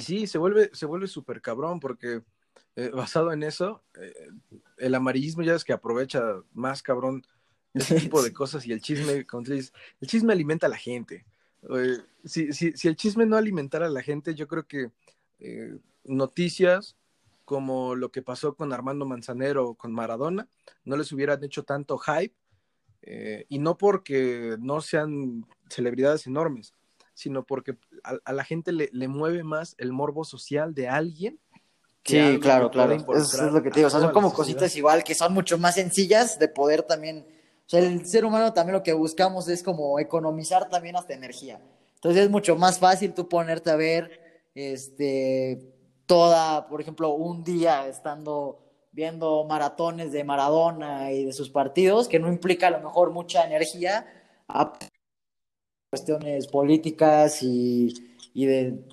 Sí, 0.00 0.26
se 0.26 0.38
vuelve, 0.38 0.70
se 0.72 0.86
vuelve 0.86 1.06
súper 1.06 1.40
cabrón 1.40 1.80
porque 1.80 2.22
eh, 2.76 2.90
basado 2.94 3.32
en 3.32 3.42
eso, 3.42 3.82
eh, 4.00 4.28
el 4.78 4.94
amarillismo 4.94 5.42
ya 5.42 5.54
es 5.54 5.64
que 5.64 5.72
aprovecha 5.72 6.22
más 6.52 6.82
cabrón 6.82 7.22
ese 7.74 7.94
tipo 8.00 8.22
de 8.22 8.32
cosas 8.32 8.66
y 8.66 8.72
el 8.72 8.80
chisme, 8.80 9.26
como 9.26 9.44
el 9.46 10.08
chisme 10.08 10.32
alimenta 10.32 10.66
a 10.66 10.70
la 10.70 10.78
gente. 10.78 11.24
Si, 12.24 12.52
si, 12.54 12.72
si, 12.72 12.88
el 12.88 12.96
chisme 12.96 13.26
no 13.26 13.36
alimentara 13.36 13.86
a 13.86 13.90
la 13.90 14.02
gente, 14.02 14.34
yo 14.34 14.48
creo 14.48 14.66
que 14.66 14.90
eh, 15.40 15.78
noticias 16.04 16.96
como 17.44 17.94
lo 17.94 18.10
que 18.12 18.22
pasó 18.22 18.54
con 18.54 18.72
Armando 18.72 19.06
Manzanero 19.06 19.68
o 19.70 19.74
con 19.74 19.92
Maradona 19.92 20.48
no 20.84 20.96
les 20.96 21.10
hubieran 21.12 21.42
hecho 21.42 21.64
tanto 21.64 21.98
hype 21.98 22.34
eh, 23.02 23.46
y 23.48 23.58
no 23.58 23.76
porque 23.76 24.56
no 24.60 24.80
sean 24.80 25.46
celebridades 25.68 26.26
enormes, 26.26 26.74
sino 27.14 27.44
porque 27.44 27.76
a, 28.02 28.32
la 28.32 28.44
gente 28.44 28.72
le, 28.72 28.88
le, 28.92 29.08
mueve 29.08 29.42
más 29.44 29.74
el 29.78 29.92
morbo 29.92 30.24
social 30.24 30.74
de 30.74 30.88
alguien. 30.88 31.38
Sí, 32.04 32.38
claro, 32.40 32.70
claro. 32.70 32.94
Eso 32.94 33.46
es 33.46 33.52
lo 33.52 33.62
que 33.62 33.70
te 33.70 33.80
digo. 33.80 33.88
O 33.88 33.90
sea, 33.90 34.00
son 34.00 34.12
como 34.12 34.32
cositas 34.32 34.74
igual 34.76 35.04
que 35.04 35.14
son 35.14 35.34
mucho 35.34 35.58
más 35.58 35.74
sencillas 35.74 36.38
de 36.38 36.48
poder 36.48 36.82
también 36.82 37.26
o 37.66 37.70
sea, 37.70 37.80
el 37.82 38.04
ser 38.04 38.24
humano 38.24 38.52
también 38.52 38.74
lo 38.74 38.82
que 38.82 38.92
buscamos 38.92 39.46
es 39.48 39.62
como 39.62 40.00
economizar 40.00 40.68
también 40.68 40.96
hasta 40.96 41.14
energía. 41.14 41.60
Entonces 41.94 42.24
es 42.24 42.28
mucho 42.28 42.56
más 42.56 42.80
fácil 42.80 43.14
tú 43.14 43.28
ponerte 43.28 43.70
a 43.70 43.76
ver 43.76 44.50
este 44.56 45.72
toda, 46.04 46.66
por 46.66 46.80
ejemplo, 46.80 47.10
un 47.10 47.44
día 47.44 47.86
estando 47.86 48.58
viendo 48.90 49.44
maratones 49.44 50.10
de 50.10 50.24
Maradona 50.24 51.12
y 51.12 51.26
de 51.26 51.32
sus 51.32 51.48
partidos, 51.48 52.08
que 52.08 52.18
no 52.18 52.26
implica 52.26 52.66
a 52.66 52.70
lo 52.70 52.80
mejor 52.80 53.12
mucha 53.12 53.46
energía 53.46 54.04
a 54.48 54.72
cuestiones 55.90 56.46
políticas 56.46 57.42
y, 57.42 57.92
y 58.32 58.46
de 58.46 58.84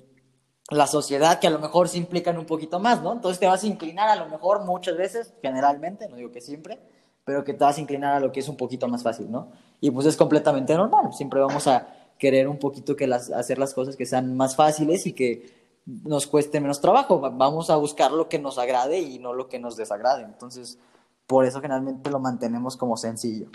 la 0.70 0.86
sociedad 0.86 1.38
que 1.38 1.46
a 1.46 1.50
lo 1.50 1.60
mejor 1.60 1.88
se 1.88 1.96
implican 1.96 2.36
un 2.36 2.44
poquito 2.44 2.80
más, 2.80 3.02
¿no? 3.02 3.12
Entonces 3.12 3.38
te 3.38 3.46
vas 3.46 3.62
a 3.62 3.66
inclinar 3.66 4.08
a 4.08 4.16
lo 4.16 4.28
mejor 4.28 4.64
muchas 4.64 4.96
veces, 4.96 5.32
generalmente, 5.40 6.08
no 6.08 6.16
digo 6.16 6.32
que 6.32 6.40
siempre, 6.40 6.78
pero 7.24 7.44
que 7.44 7.54
te 7.54 7.64
vas 7.64 7.78
a 7.78 7.80
inclinar 7.80 8.14
a 8.14 8.20
lo 8.20 8.32
que 8.32 8.40
es 8.40 8.48
un 8.48 8.56
poquito 8.56 8.88
más 8.88 9.02
fácil, 9.02 9.30
¿no? 9.30 9.52
Y 9.80 9.90
pues 9.90 10.06
es 10.06 10.16
completamente 10.16 10.74
normal, 10.74 11.12
siempre 11.12 11.40
vamos 11.40 11.66
a 11.68 11.86
querer 12.18 12.48
un 12.48 12.58
poquito 12.58 12.96
que 12.96 13.06
las, 13.06 13.30
hacer 13.30 13.58
las 13.58 13.74
cosas 13.74 13.94
que 13.94 14.04
sean 14.04 14.36
más 14.36 14.56
fáciles 14.56 15.06
y 15.06 15.12
que 15.12 15.68
nos 15.86 16.26
cueste 16.26 16.60
menos 16.60 16.80
trabajo, 16.80 17.20
vamos 17.20 17.70
a 17.70 17.76
buscar 17.76 18.10
lo 18.10 18.28
que 18.28 18.38
nos 18.38 18.58
agrade 18.58 18.98
y 18.98 19.20
no 19.20 19.32
lo 19.32 19.48
que 19.48 19.60
nos 19.60 19.76
desagrade, 19.76 20.24
entonces 20.24 20.78
por 21.26 21.44
eso 21.44 21.60
generalmente 21.60 22.10
lo 22.10 22.18
mantenemos 22.18 22.76
como 22.76 22.96
sencillo. 22.96 23.48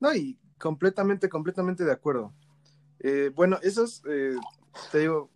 No, 0.00 0.14
y 0.14 0.38
completamente, 0.58 1.28
completamente 1.28 1.84
de 1.84 1.92
acuerdo. 1.92 2.32
Eh, 3.00 3.30
bueno, 3.34 3.58
esas, 3.62 4.02
eh, 4.08 4.36
te 4.90 4.98
digo, 5.00 5.30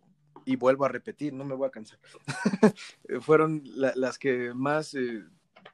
y 0.45 0.57
vuelvo 0.57 0.85
a 0.85 0.89
repetir, 0.89 1.33
no 1.33 1.45
me 1.45 1.55
voy 1.55 1.69
a 1.69 1.71
cansar, 1.71 1.99
fueron 3.21 3.63
las 3.65 4.19
que 4.19 4.53
más 4.55 4.95
eh, 4.95 5.25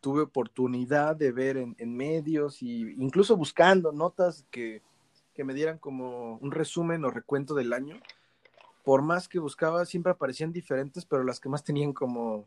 tuve 0.01 0.23
oportunidad 0.23 1.17
de 1.17 1.33
ver 1.33 1.57
en, 1.57 1.97
medios 1.97 2.63
y 2.63 2.83
incluso 3.03 3.37
buscando 3.37 3.93
notas 3.93 4.47
que, 4.51 4.83
que, 5.35 5.45
me 5.45 5.55
dieran 5.55 5.79
como 5.79 6.37
un 6.37 6.51
resumen 6.51 7.05
o 7.05 7.11
recuento 7.11 7.55
del 7.55 7.73
año. 7.73 7.97
Por 8.85 9.03
más 9.03 9.29
que 9.29 9.39
buscaba, 9.39 9.85
siempre 9.85 10.13
aparecían 10.13 10.53
diferentes, 10.53 11.05
pero 11.05 11.25
las 11.25 11.41
que 11.41 11.49
más 11.49 11.65
tenían 11.65 11.93
como, 11.93 12.47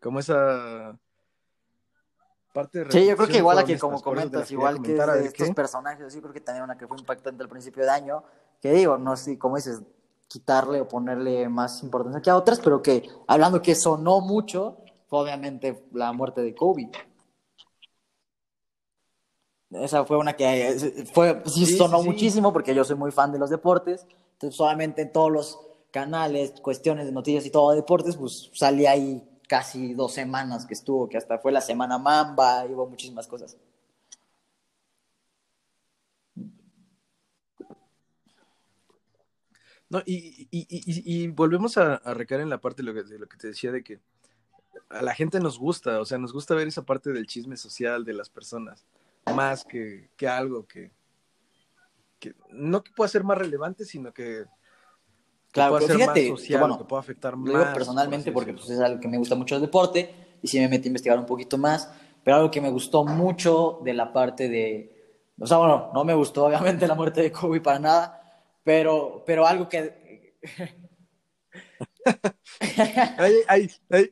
como 0.00 0.18
esa 0.20 0.98
parte 2.58 2.84
de... 2.84 2.90
Sí, 2.90 3.06
yo 3.06 3.16
creo 3.16 3.28
que 3.28 3.38
igual 3.38 3.58
aquí, 3.58 3.76
como 3.76 4.00
comentas, 4.02 4.50
igual 4.50 4.82
que 4.82 4.94
de 4.94 5.26
estos 5.26 5.50
personajes, 5.50 6.12
yo 6.12 6.20
creo 6.20 6.32
que 6.32 6.40
también 6.40 6.64
una 6.64 6.76
que 6.76 6.86
fue 6.86 6.98
impactante 6.98 7.42
al 7.42 7.48
principio 7.48 7.84
de 7.84 7.90
año, 7.90 8.22
que 8.60 8.72
digo, 8.72 8.98
no 8.98 9.16
sé, 9.16 9.38
como 9.38 9.56
dices, 9.56 9.80
quitarle 10.26 10.80
o 10.80 10.88
ponerle 10.88 11.48
más 11.48 11.82
importancia 11.82 12.20
que 12.20 12.30
a 12.30 12.36
otras, 12.36 12.60
pero 12.60 12.82
que 12.82 13.08
hablando 13.26 13.62
que 13.62 13.74
sonó 13.74 14.20
mucho, 14.20 14.78
fue 15.08 15.20
obviamente 15.20 15.86
la 15.92 16.12
muerte 16.12 16.42
de 16.42 16.54
Kobe. 16.54 16.90
Esa 19.70 20.04
fue 20.04 20.16
una 20.16 20.34
que 20.34 21.06
fue, 21.12 21.42
sí, 21.46 21.66
sonó 21.66 22.02
muchísimo 22.02 22.52
porque 22.52 22.74
yo 22.74 22.84
soy 22.84 22.96
muy 22.96 23.12
fan 23.12 23.32
de 23.32 23.38
los 23.38 23.50
deportes, 23.50 24.06
entonces 24.32 24.56
solamente 24.56 25.02
en 25.02 25.12
todos 25.12 25.30
los 25.30 25.60
canales, 25.90 26.52
cuestiones 26.60 27.06
de 27.06 27.12
noticias 27.12 27.44
y 27.46 27.50
todo 27.50 27.70
de 27.70 27.76
deportes, 27.76 28.16
pues 28.16 28.50
salí 28.54 28.86
ahí 28.86 29.27
casi 29.48 29.94
dos 29.94 30.12
semanas 30.14 30.66
que 30.66 30.74
estuvo, 30.74 31.08
que 31.08 31.16
hasta 31.16 31.38
fue 31.38 31.50
la 31.50 31.60
semana 31.60 31.98
Mamba, 31.98 32.66
y 32.66 32.74
hubo 32.74 32.86
muchísimas 32.86 33.26
cosas. 33.26 33.56
No, 39.90 40.02
y, 40.04 40.48
y, 40.50 41.28
volvemos 41.28 41.78
a, 41.78 41.96
recaer 42.12 42.42
en 42.42 42.50
la 42.50 42.60
parte 42.60 42.82
de 42.82 42.86
lo, 42.86 42.94
que, 42.94 43.04
de 43.04 43.18
lo 43.18 43.26
que 43.26 43.38
te 43.38 43.48
decía 43.48 43.72
de 43.72 43.82
que 43.82 44.00
a 44.90 45.00
la 45.02 45.14
gente 45.14 45.40
nos 45.40 45.58
gusta, 45.58 45.98
o 46.00 46.04
sea, 46.04 46.18
nos 46.18 46.32
gusta 46.32 46.54
ver 46.54 46.68
esa 46.68 46.82
parte 46.82 47.10
del 47.10 47.26
chisme 47.26 47.56
social 47.56 48.04
de 48.04 48.12
las 48.12 48.28
personas, 48.28 48.84
más 49.34 49.64
que, 49.64 50.10
que 50.16 50.28
algo 50.28 50.66
que, 50.66 50.92
que, 52.18 52.34
no 52.50 52.82
que 52.82 52.92
pueda 52.92 53.08
ser 53.08 53.24
más 53.24 53.38
relevante, 53.38 53.86
sino 53.86 54.12
que, 54.12 54.44
claro, 55.58 55.72
pueda 55.72 55.86
ser 55.86 55.96
fíjate, 55.96 56.30
más 56.30 56.40
social, 56.40 56.78
que, 56.78 56.84
pueda 56.84 57.00
afectar 57.00 57.36
más. 57.36 57.52
Lo 57.52 57.58
digo 57.58 57.72
personalmente 57.74 58.32
porque 58.32 58.52
pues, 58.52 58.70
es 58.70 58.80
algo 58.80 59.00
que 59.00 59.08
me 59.08 59.18
gusta 59.18 59.34
mucho 59.34 59.56
el 59.56 59.60
deporte 59.60 60.14
y 60.42 60.48
sí 60.48 60.58
me 60.58 60.68
metí 60.68 60.86
a 60.86 60.88
investigar 60.88 61.18
un 61.18 61.26
poquito 61.26 61.58
más, 61.58 61.90
pero 62.22 62.36
algo 62.36 62.50
que 62.50 62.60
me 62.60 62.70
gustó 62.70 63.04
mucho 63.04 63.80
de 63.84 63.94
la 63.94 64.12
parte 64.12 64.48
de, 64.48 65.24
o 65.38 65.46
sea, 65.46 65.58
bueno, 65.58 65.90
no 65.94 66.04
me 66.04 66.14
gustó 66.14 66.46
obviamente 66.46 66.86
la 66.86 66.94
muerte 66.94 67.22
de 67.22 67.32
Kobe 67.32 67.60
para 67.60 67.78
nada, 67.78 68.44
pero, 68.62 69.22
pero 69.26 69.46
algo 69.46 69.68
que... 69.68 70.36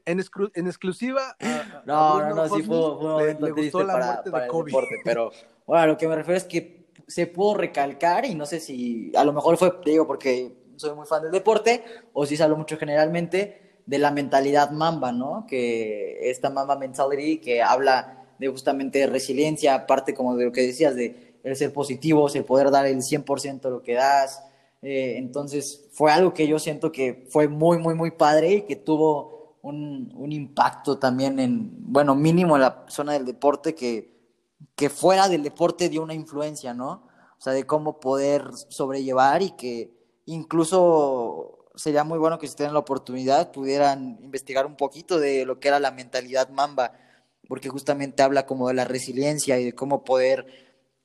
en, 0.05 0.19
exclusiva. 0.67 1.37
no, 1.85 2.21
no, 2.21 2.35
no, 2.35 2.49
sí 2.49 2.63
fue, 2.63 2.77
un 2.77 3.03
momento 3.03 3.55
triste 3.55 3.85
para, 3.85 4.23
para 4.23 4.47
el 4.47 4.53
deporte, 4.65 5.01
pero 5.05 5.31
bueno, 5.67 5.87
lo 5.87 5.97
que 5.97 6.09
me 6.09 6.17
refiero 6.17 6.37
es 6.37 6.45
que 6.45 6.87
se 7.07 7.27
pudo 7.27 7.55
recalcar 7.55 8.25
y 8.25 8.35
no 8.35 8.47
sé 8.47 8.61
si 8.61 9.13
a 9.17 9.25
lo 9.25 9.33
mejor 9.33 9.57
fue, 9.57 9.73
digo, 9.85 10.07
porque 10.07 10.66
soy 10.77 10.95
muy 10.95 11.07
fan 11.07 11.23
del 11.23 11.33
deporte, 11.33 11.83
o 12.13 12.27
si 12.27 12.37
se 12.37 12.49
mucho 12.49 12.77
generalmente 12.77 13.81
de 13.87 13.99
la 13.99 14.11
mentalidad 14.11 14.71
Mamba, 14.71 15.13
¿no? 15.13 15.47
Que 15.49 16.31
esta 16.31 16.51
Mamba 16.51 16.77
mentality 16.77 17.39
que 17.39 17.63
habla 17.63 18.25
de 18.39 18.49
justamente 18.49 19.07
resiliencia, 19.07 19.75
aparte 19.75 20.15
como 20.15 20.37
de 20.37 20.47
lo 20.47 20.53
que 20.53 20.63
decías, 20.63 20.95
de 20.95 21.39
el 21.43 21.57
ser 21.57 21.73
positivo, 21.73 22.29
el 22.35 22.45
poder 22.45 22.71
dar 22.71 22.87
el 22.87 23.03
100% 23.03 23.61
de 23.61 23.71
lo 23.71 23.83
que 23.83 23.95
das. 23.95 24.43
Eh, 24.83 25.15
entonces 25.17 25.89
fue 25.93 26.11
algo 26.13 26.35
que 26.35 26.49
yo 26.49 26.59
siento 26.59 26.91
que 26.91 27.27
fue 27.31 27.49
muy, 27.49 27.79
muy, 27.79 27.95
muy 27.95 28.11
padre 28.11 28.53
y 28.55 28.63
que 28.63 28.77
tuvo 28.77 29.57
un, 29.63 30.13
un, 30.17 30.33
impacto 30.33 30.99
también 30.99 31.39
en, 31.39 31.71
bueno, 31.79 32.15
mínimo 32.15 32.57
en 32.57 32.63
la 32.63 32.85
zona 32.89 33.13
del 33.13 33.25
deporte 33.25 33.75
que, 33.75 34.13
que 34.75 34.91
fuera 34.91 35.29
del 35.29 35.43
deporte 35.43 35.89
dio 35.89 36.03
una 36.03 36.15
influencia, 36.15 36.75
¿no? 36.75 37.07
O 37.39 37.41
sea, 37.41 37.53
de 37.53 37.65
cómo 37.65 38.01
poder 38.01 38.51
sobrellevar 38.69 39.43
y 39.43 39.51
que 39.53 39.96
incluso 40.27 41.71
sería 41.75 42.05
muy 42.05 42.19
bueno 42.19 42.39
que 42.39 42.49
si 42.49 42.57
tienen 42.57 42.75
la 42.75 42.81
oportunidad 42.81 43.53
pudieran 43.53 44.19
investigar 44.23 44.67
un 44.67 44.77
poquito 44.77 45.19
de 45.21 45.45
lo 45.45 45.61
que 45.61 45.69
era 45.69 45.79
la 45.79 45.91
mentalidad 45.91 46.49
mamba, 46.51 46.93
porque 47.49 47.69
justamente 47.69 48.23
habla 48.23 48.47
como 48.47 48.69
de 48.69 48.75
la 48.75 48.85
resiliencia 48.85 49.59
y 49.59 49.65
de 49.65 49.75
cómo 49.75 50.05
poder 50.05 50.47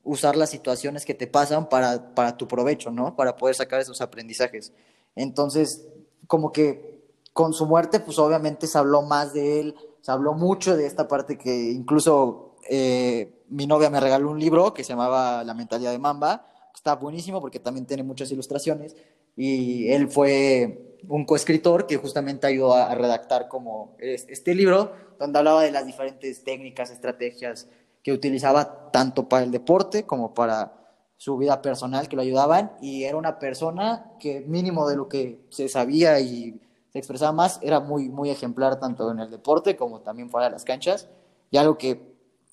usar 0.02 0.36
las 0.36 0.50
situaciones 0.50 1.04
que 1.04 1.14
te 1.14 1.26
pasan 1.26 1.68
para, 1.68 2.14
para 2.14 2.36
tu 2.36 2.48
provecho, 2.48 2.90
¿no? 2.90 3.14
Para 3.14 3.36
poder 3.36 3.54
sacar 3.54 3.80
esos 3.80 4.00
aprendizajes. 4.00 4.72
Entonces, 5.14 5.86
como 6.26 6.50
que 6.50 7.02
con 7.32 7.52
su 7.52 7.66
muerte, 7.66 8.00
pues 8.00 8.18
obviamente 8.18 8.66
se 8.66 8.78
habló 8.78 9.02
más 9.02 9.32
de 9.32 9.60
él, 9.60 9.74
se 10.00 10.10
habló 10.10 10.34
mucho 10.34 10.76
de 10.76 10.86
esta 10.86 11.06
parte 11.06 11.38
que 11.38 11.70
incluso 11.70 12.56
eh, 12.68 13.44
mi 13.48 13.66
novia 13.66 13.90
me 13.90 14.00
regaló 14.00 14.30
un 14.30 14.40
libro 14.40 14.74
que 14.74 14.82
se 14.82 14.90
llamaba 14.90 15.44
La 15.44 15.54
mentalidad 15.54 15.92
de 15.92 15.98
Mamba, 15.98 16.46
está 16.74 16.96
buenísimo 16.96 17.40
porque 17.40 17.60
también 17.60 17.86
tiene 17.86 18.02
muchas 18.02 18.30
ilustraciones 18.32 18.96
y 19.36 19.90
él 19.90 20.08
fue 20.08 20.98
un 21.08 21.24
coescritor 21.24 21.86
que 21.86 21.96
justamente 21.96 22.46
ayudó 22.46 22.74
a, 22.74 22.94
redactar 22.94 23.48
como 23.48 23.96
este 23.98 24.54
libro 24.54 24.92
donde 25.18 25.38
hablaba 25.38 25.62
de 25.62 25.72
las 25.72 25.86
diferentes 25.86 26.44
técnicas, 26.44 26.90
estrategias 26.90 27.68
que 28.02 28.12
utilizaba 28.12 28.90
tanto 28.90 29.28
para 29.28 29.44
el 29.44 29.50
deporte 29.50 30.04
como 30.04 30.34
para 30.34 30.74
su 31.16 31.36
vida 31.36 31.62
personal 31.62 32.08
que 32.08 32.16
lo 32.16 32.22
ayudaban. 32.22 32.72
Y 32.80 33.04
era 33.04 33.16
una 33.16 33.38
persona 33.38 34.12
que 34.18 34.40
mínimo 34.40 34.88
de 34.88 34.96
lo 34.96 35.08
que 35.08 35.46
se 35.50 35.68
sabía 35.68 36.18
y 36.20 36.60
se 36.92 36.98
expresaba 36.98 37.32
más 37.32 37.58
era 37.62 37.80
muy 37.80 38.08
muy 38.08 38.30
ejemplar 38.30 38.78
tanto 38.80 39.10
en 39.10 39.20
el 39.20 39.30
deporte 39.30 39.76
como 39.76 40.00
también 40.00 40.30
fuera 40.30 40.46
de 40.46 40.52
las 40.52 40.64
canchas. 40.64 41.08
Y 41.50 41.58
algo 41.58 41.78
que 41.78 42.00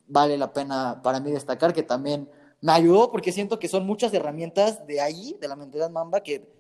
vale 0.08 0.38
la 0.38 0.54
pena 0.54 1.02
para 1.02 1.20
mí 1.20 1.32
destacar 1.32 1.74
que 1.74 1.84
también 1.84 2.30
me 2.62 2.72
ayudó 2.72 3.12
porque 3.12 3.32
siento 3.32 3.58
que 3.58 3.68
son 3.68 3.86
muchas 3.86 4.14
herramientas 4.14 4.86
de 4.86 5.02
ahí, 5.02 5.36
de 5.40 5.48
la 5.48 5.56
mentalidad 5.56 5.90
Mamba, 5.90 6.22
que 6.22 6.59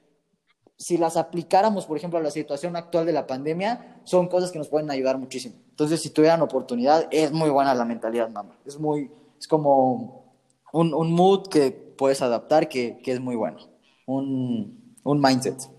si 0.80 0.98
las 0.98 1.18
aplicáramos, 1.18 1.86
por 1.86 1.98
ejemplo, 1.98 2.20
a 2.20 2.22
la 2.22 2.32
situación 2.32 2.78
actual 2.78 3.06
de 3.06 3.12
la 3.12 3.28
pandemia, 3.28 4.00
son 4.06 4.30
cosas 4.30 4.50
que 4.50 4.58
nos 4.58 4.70
pueden 4.70 4.90
ayudar 4.90 5.18
muchísimo. 5.18 5.56
Entonces, 5.72 6.02
si 6.02 6.10
tuvieran 6.10 6.42
oportunidad, 6.42 7.10
es 7.12 7.34
muy 7.34 7.50
buena 7.50 7.76
la 7.76 7.84
mentalidad 7.84 8.30
Mamba. 8.30 8.56
Es 8.66 8.80
muy, 8.80 9.12
es 9.38 9.46
como 9.46 10.34
un, 10.72 10.94
un 10.94 11.12
mood 11.12 11.48
que 11.50 11.72
puedes 11.72 12.22
adaptar 12.22 12.70
que, 12.70 13.02
que 13.04 13.12
es 13.12 13.20
muy 13.20 13.36
bueno. 13.36 13.58
Un, 14.06 14.96
un 15.04 15.22
mindset. 15.22 15.70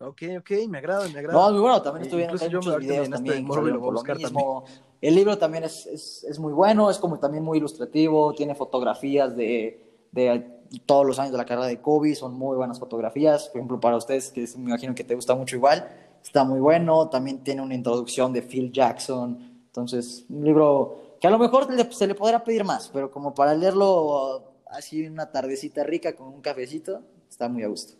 Ok, 0.00 0.22
ok, 0.38 0.50
me 0.66 0.78
agrada, 0.78 1.08
me 1.08 1.18
agrada. 1.18 1.38
No, 1.38 1.52
muy 1.52 1.60
bueno, 1.60 1.82
también 1.82 2.04
estuve 2.04 2.26
viendo 2.26 2.38
muchos 2.42 2.78
videos 2.78 3.10
también, 3.10 3.46
lo 3.46 4.64
El 5.02 5.14
libro 5.14 5.36
también 5.36 5.64
es, 5.64 5.86
es, 5.86 6.24
es, 6.24 6.38
muy 6.38 6.54
bueno, 6.54 6.88
es 6.88 6.96
como 6.98 7.18
también 7.18 7.44
muy 7.44 7.58
ilustrativo, 7.58 8.32
tiene 8.32 8.54
fotografías 8.54 9.36
de, 9.36 9.87
de 10.12 10.58
todos 10.84 11.06
los 11.06 11.18
años 11.18 11.32
de 11.32 11.38
la 11.38 11.46
carrera 11.46 11.66
de 11.66 11.80
Kobe, 11.80 12.14
son 12.14 12.34
muy 12.34 12.56
buenas 12.56 12.78
fotografías, 12.78 13.48
por 13.48 13.58
ejemplo, 13.58 13.80
para 13.80 13.96
ustedes, 13.96 14.30
que 14.30 14.46
me 14.58 14.70
imagino 14.70 14.94
que 14.94 15.04
te 15.04 15.14
gusta 15.14 15.34
mucho 15.34 15.56
igual, 15.56 15.88
está 16.22 16.44
muy 16.44 16.60
bueno, 16.60 17.08
también 17.08 17.42
tiene 17.42 17.62
una 17.62 17.74
introducción 17.74 18.32
de 18.32 18.42
Phil 18.42 18.72
Jackson, 18.72 19.58
entonces, 19.66 20.26
un 20.28 20.44
libro 20.44 21.16
que 21.20 21.26
a 21.26 21.30
lo 21.30 21.38
mejor 21.38 21.68
se 21.92 22.06
le 22.06 22.14
podrá 22.14 22.42
pedir 22.42 22.64
más, 22.64 22.90
pero 22.92 23.10
como 23.10 23.34
para 23.34 23.54
leerlo 23.54 24.52
así 24.66 25.06
una 25.06 25.30
tardecita 25.30 25.84
rica 25.84 26.14
con 26.14 26.28
un 26.28 26.40
cafecito, 26.40 27.02
está 27.28 27.48
muy 27.48 27.62
a 27.62 27.68
gusto. 27.68 27.94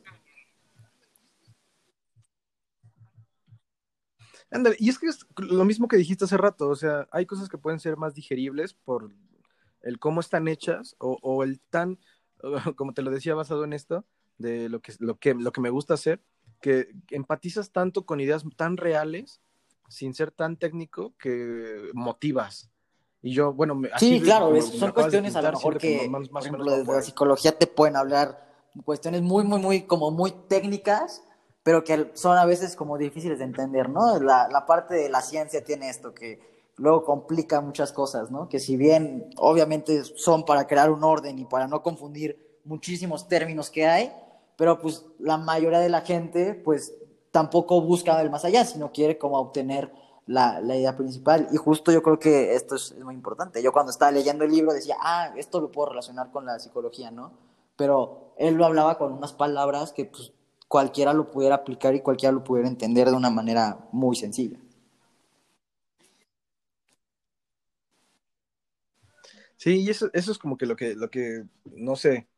y 4.79 4.89
es 4.89 4.99
que 4.99 5.07
es 5.07 5.27
lo 5.37 5.65
mismo 5.65 5.89
que 5.89 5.97
dijiste 5.97 6.25
hace 6.25 6.37
rato, 6.37 6.69
o 6.69 6.77
sea, 6.77 7.07
hay 7.11 7.27
cosas 7.27 7.49
que 7.49 7.59
pueden 7.59 7.81
ser 7.81 7.97
más 7.97 8.15
digeribles 8.15 8.73
por 8.73 9.11
el 9.89 9.99
cómo 9.99 10.21
están 10.21 10.49
hechas 10.49 10.97
o, 10.99 11.43
el 11.43 11.61
tan, 11.61 11.99
como 12.77 12.93
te 12.93 13.03
lo 13.03 13.11
decía 13.11 13.35
basado 13.35 13.65
en 13.65 13.73
esto, 13.73 14.05
de 14.37 14.69
lo 14.69 14.81
que, 14.81 14.93
lo 14.99 15.17
que, 15.17 15.35
lo 15.35 15.51
que 15.51 15.61
me 15.63 15.71
gusta 15.71 15.95
hacer, 15.95 16.21
que 16.61 16.91
empatizas 17.11 17.73
tanto 17.73 18.05
con 18.05 18.21
ideas 18.21 18.45
tan 18.57 18.77
reales, 18.77 19.41
sin 19.89 20.13
ser 20.13 20.31
tan 20.31 20.59
técnico, 20.59 21.15
que 21.19 21.91
motivas. 21.95 22.71
Y 23.23 23.33
yo, 23.33 23.55
bueno, 23.55 23.81
así 23.93 24.19
sí, 24.19 24.21
claro, 24.21 24.61
son 24.61 24.93
cuestiones 24.93 25.35
a 25.37 25.43
lo 25.43 25.53
mejor 25.53 25.79
que, 25.79 26.09
por 26.31 26.43
ejemplo, 26.43 26.77
desde 26.77 26.93
la 26.93 27.03
psicología 27.03 27.59
te 27.59 27.67
pueden 27.67 27.97
hablar 27.97 28.47
cuestiones 28.85 29.23
muy, 29.23 29.45
muy, 29.45 29.59
muy, 29.59 29.83
como 29.83 30.11
muy 30.11 30.33
técnicas, 30.49 31.25
pero 31.63 31.83
que 31.83 32.13
son 32.13 32.37
a 32.37 32.45
veces 32.45 32.77
como 32.77 32.99
difíciles 32.99 33.39
de 33.39 33.45
entender, 33.45 33.89
¿no? 33.89 34.21
La, 34.21 34.49
la 34.49 34.67
parte 34.67 34.95
de 34.95 35.09
la 35.09 35.23
ciencia 35.23 35.65
tiene 35.65 35.89
esto, 35.89 36.15
que 36.15 36.58
luego 36.79 37.05
complica 37.05 37.61
muchas 37.61 37.93
cosas, 37.93 38.31
¿no? 38.31 38.49
Que 38.49 38.59
si 38.59 38.77
bien 38.77 39.31
obviamente 39.37 40.05
son 40.05 40.45
para 40.45 40.67
crear 40.67 40.91
un 40.91 41.05
orden 41.05 41.39
y 41.39 41.45
para 41.45 41.67
no 41.67 41.83
confundir 41.83 42.59
muchísimos 42.65 43.29
términos 43.29 43.71
que 43.71 43.87
hay, 43.87 44.13
pero 44.57 44.79
pues 44.79 45.05
la 45.19 45.37
mayoría 45.37 45.81
de 45.81 45.89
la 45.89 46.01
gente 46.01 46.55
pues 46.55 46.95
tampoco 47.31 47.81
busca 47.81 48.21
el 48.21 48.31
más 48.31 48.45
allá, 48.45 48.65
sino 48.65 48.93
quiere 48.93 49.19
como 49.19 49.39
obtener 49.39 49.93
la, 50.27 50.61
idea 50.63 50.97
principal. 50.97 51.49
Y 51.53 51.57
justo 51.57 51.91
yo 51.93 52.03
creo 52.03 52.19
que 52.19 52.55
esto 52.55 52.77
es, 52.77 52.93
es, 52.93 53.05
muy 53.05 53.15
importante. 53.15 53.63
Yo 53.63 53.73
cuando 53.73 53.91
estaba 53.91 54.11
leyendo 54.11 54.45
el 54.45 54.51
libro 54.51 54.73
decía, 54.73 54.97
ah, 55.01 55.33
esto 55.37 55.61
lo 55.61 55.71
puedo 55.71 55.91
relacionar 55.91 56.31
con 56.31 56.45
la 56.47 56.59
psicología, 56.59 57.11
¿no? 57.11 57.33
Pero 57.77 58.33
él 58.37 58.55
lo 58.55 58.67
hablaba 58.67 58.99
con 58.99 59.13
unas 59.13 59.33
palabras 59.33 59.93
que 59.93 60.05
pues 60.05 60.33
cualquiera 60.69 61.13
lo 61.13 61.31
pudiera 61.31 61.57
aplicar 61.57 61.95
y 61.95 62.01
cualquiera 62.01 62.33
lo 62.33 62.45
pudiera 62.45 62.69
entender 62.69 63.09
de 63.09 63.17
una 63.17 63.31
manera 63.31 63.79
muy 63.91 64.17
sencilla. 64.17 64.59
Sí, 69.59 69.83
y 69.83 69.91
eso, 69.91 70.09
eso 70.13 70.31
es 70.31 70.39
como 70.39 70.57
que 70.57 70.67
lo 70.67 70.77
que, 70.77 70.95
lo 70.95 71.11
que, 71.11 71.45
no 71.65 71.97
sé, 71.97 72.29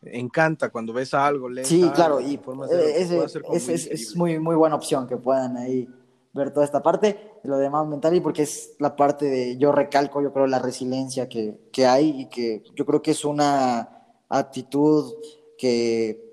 encanta 0.00 0.70
cuando 0.70 0.94
ves 0.94 1.12
algo, 1.12 1.48
lees 1.48 1.68
Sí, 1.68 1.88
claro, 1.94 2.20
y 2.20 2.40
es, 3.58 3.86
es, 3.86 4.16
muy, 4.16 4.38
muy 4.38 4.56
buena 4.56 4.76
opción 4.76 5.06
que 5.06 5.18
puedan 5.18 5.58
ahí 5.58 5.86
ver 6.32 6.52
toda 6.52 6.64
esta 6.64 6.82
parte, 6.82 7.34
lo 7.44 7.58
demás 7.58 7.86
mental, 7.86 8.14
y 8.14 8.20
porque 8.20 8.42
es 8.42 8.76
la 8.78 8.96
parte 8.96 9.26
de, 9.26 9.58
yo 9.58 9.72
recalco, 9.72 10.22
yo 10.22 10.32
creo, 10.32 10.46
la 10.46 10.58
resiliencia 10.58 11.28
que, 11.28 11.68
que 11.70 11.86
hay 11.86 12.22
y 12.22 12.26
que 12.30 12.64
yo 12.74 12.86
creo 12.86 13.02
que 13.02 13.10
es 13.10 13.26
una 13.26 14.16
actitud 14.30 15.12
que 15.58 16.30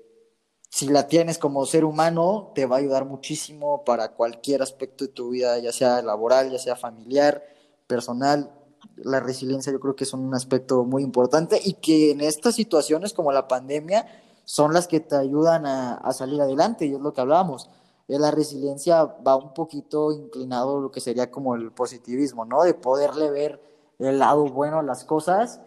si 0.70 0.88
la 0.88 1.08
tienes 1.08 1.36
como 1.36 1.66
ser 1.66 1.84
humano, 1.84 2.52
te 2.54 2.64
va 2.64 2.76
a 2.76 2.78
ayudar 2.78 3.04
muchísimo 3.04 3.84
para 3.84 4.12
cualquier 4.12 4.62
aspecto 4.62 5.04
de 5.04 5.12
tu 5.12 5.28
vida, 5.28 5.58
ya 5.58 5.72
sea 5.72 6.00
laboral, 6.00 6.50
ya 6.50 6.58
sea 6.58 6.74
familiar, 6.74 7.44
personal. 7.86 8.50
La 8.96 9.20
resiliencia 9.20 9.72
yo 9.72 9.80
creo 9.80 9.96
que 9.96 10.04
es 10.04 10.12
un 10.12 10.34
aspecto 10.34 10.84
muy 10.84 11.02
importante 11.02 11.60
y 11.62 11.74
que 11.74 12.12
en 12.12 12.20
estas 12.20 12.54
situaciones 12.54 13.12
como 13.12 13.32
la 13.32 13.48
pandemia 13.48 14.06
son 14.44 14.72
las 14.72 14.88
que 14.88 15.00
te 15.00 15.16
ayudan 15.16 15.66
a, 15.66 16.12
salir 16.12 16.40
adelante 16.40 16.86
y 16.86 16.94
es 16.94 17.00
lo 17.00 17.12
que 17.12 17.20
hablábamos. 17.20 17.70
Eh, 18.08 18.18
la 18.18 18.30
resiliencia 18.30 19.04
va 19.04 19.36
un 19.36 19.52
poquito 19.52 20.12
inclinado 20.12 20.78
a 20.78 20.80
lo 20.80 20.90
que 20.90 21.00
sería 21.00 21.30
como 21.30 21.54
el 21.54 21.70
positivismo, 21.72 22.44
¿no? 22.44 22.62
De 22.62 22.74
poderle 22.74 23.30
ver 23.30 23.60
el 23.98 24.18
lado 24.18 24.46
bueno 24.46 24.78
a 24.78 24.82
las 24.82 25.04
cosas 25.04 25.60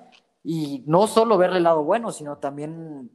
y 0.43 0.83
no 0.87 1.07
solo 1.07 1.37
ver 1.37 1.51
el 1.51 1.63
lado 1.63 1.83
bueno, 1.83 2.11
sino 2.11 2.37
también 2.37 3.11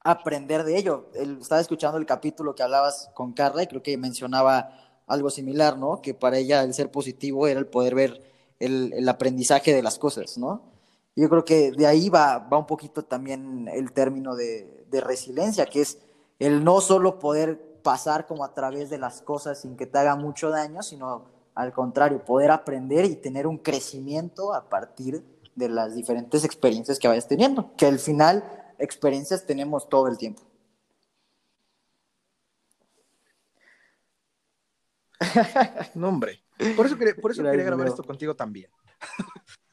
aprender 0.00 0.64
de 0.64 0.76
ello. 0.78 1.10
estaba 1.14 1.60
escuchando 1.60 1.98
el 1.98 2.06
capítulo 2.06 2.54
que 2.54 2.62
hablabas 2.62 3.10
con 3.14 3.32
Carla 3.32 3.62
y 3.62 3.66
creo 3.66 3.82
que 3.82 3.96
mencionaba 3.96 4.70
algo 5.06 5.30
similar, 5.30 5.78
¿no? 5.78 6.00
Que 6.02 6.14
para 6.14 6.38
ella 6.38 6.62
el 6.62 6.74
ser 6.74 6.90
positivo 6.90 7.46
era 7.46 7.60
el 7.60 7.66
poder 7.66 7.94
ver 7.94 8.35
el, 8.60 8.92
el 8.92 9.08
aprendizaje 9.08 9.74
de 9.74 9.82
las 9.82 9.98
cosas, 9.98 10.38
¿no? 10.38 10.62
Yo 11.14 11.28
creo 11.30 11.44
que 11.44 11.72
de 11.72 11.86
ahí 11.86 12.08
va, 12.10 12.38
va 12.38 12.58
un 12.58 12.66
poquito 12.66 13.04
también 13.04 13.68
el 13.72 13.92
término 13.92 14.36
de, 14.36 14.84
de 14.90 15.00
resiliencia, 15.00 15.66
que 15.66 15.80
es 15.80 15.98
el 16.38 16.62
no 16.62 16.80
solo 16.80 17.18
poder 17.18 17.80
pasar 17.82 18.26
como 18.26 18.44
a 18.44 18.52
través 18.52 18.90
de 18.90 18.98
las 18.98 19.22
cosas 19.22 19.60
sin 19.60 19.76
que 19.76 19.86
te 19.86 19.98
haga 19.98 20.16
mucho 20.16 20.50
daño, 20.50 20.82
sino 20.82 21.24
al 21.54 21.72
contrario, 21.72 22.22
poder 22.24 22.50
aprender 22.50 23.06
y 23.06 23.16
tener 23.16 23.46
un 23.46 23.56
crecimiento 23.56 24.52
a 24.52 24.68
partir 24.68 25.24
de 25.54 25.70
las 25.70 25.94
diferentes 25.94 26.44
experiencias 26.44 26.98
que 26.98 27.08
vayas 27.08 27.26
teniendo, 27.26 27.74
que 27.76 27.86
al 27.86 27.98
final 27.98 28.44
experiencias 28.78 29.46
tenemos 29.46 29.88
todo 29.88 30.08
el 30.08 30.18
tiempo. 30.18 30.42
No. 35.94 36.20
Por 36.74 36.86
eso, 36.86 36.96
quería 36.96 37.64
grabar 37.64 37.86
esto 37.86 38.02
contigo 38.02 38.34
también. 38.34 38.70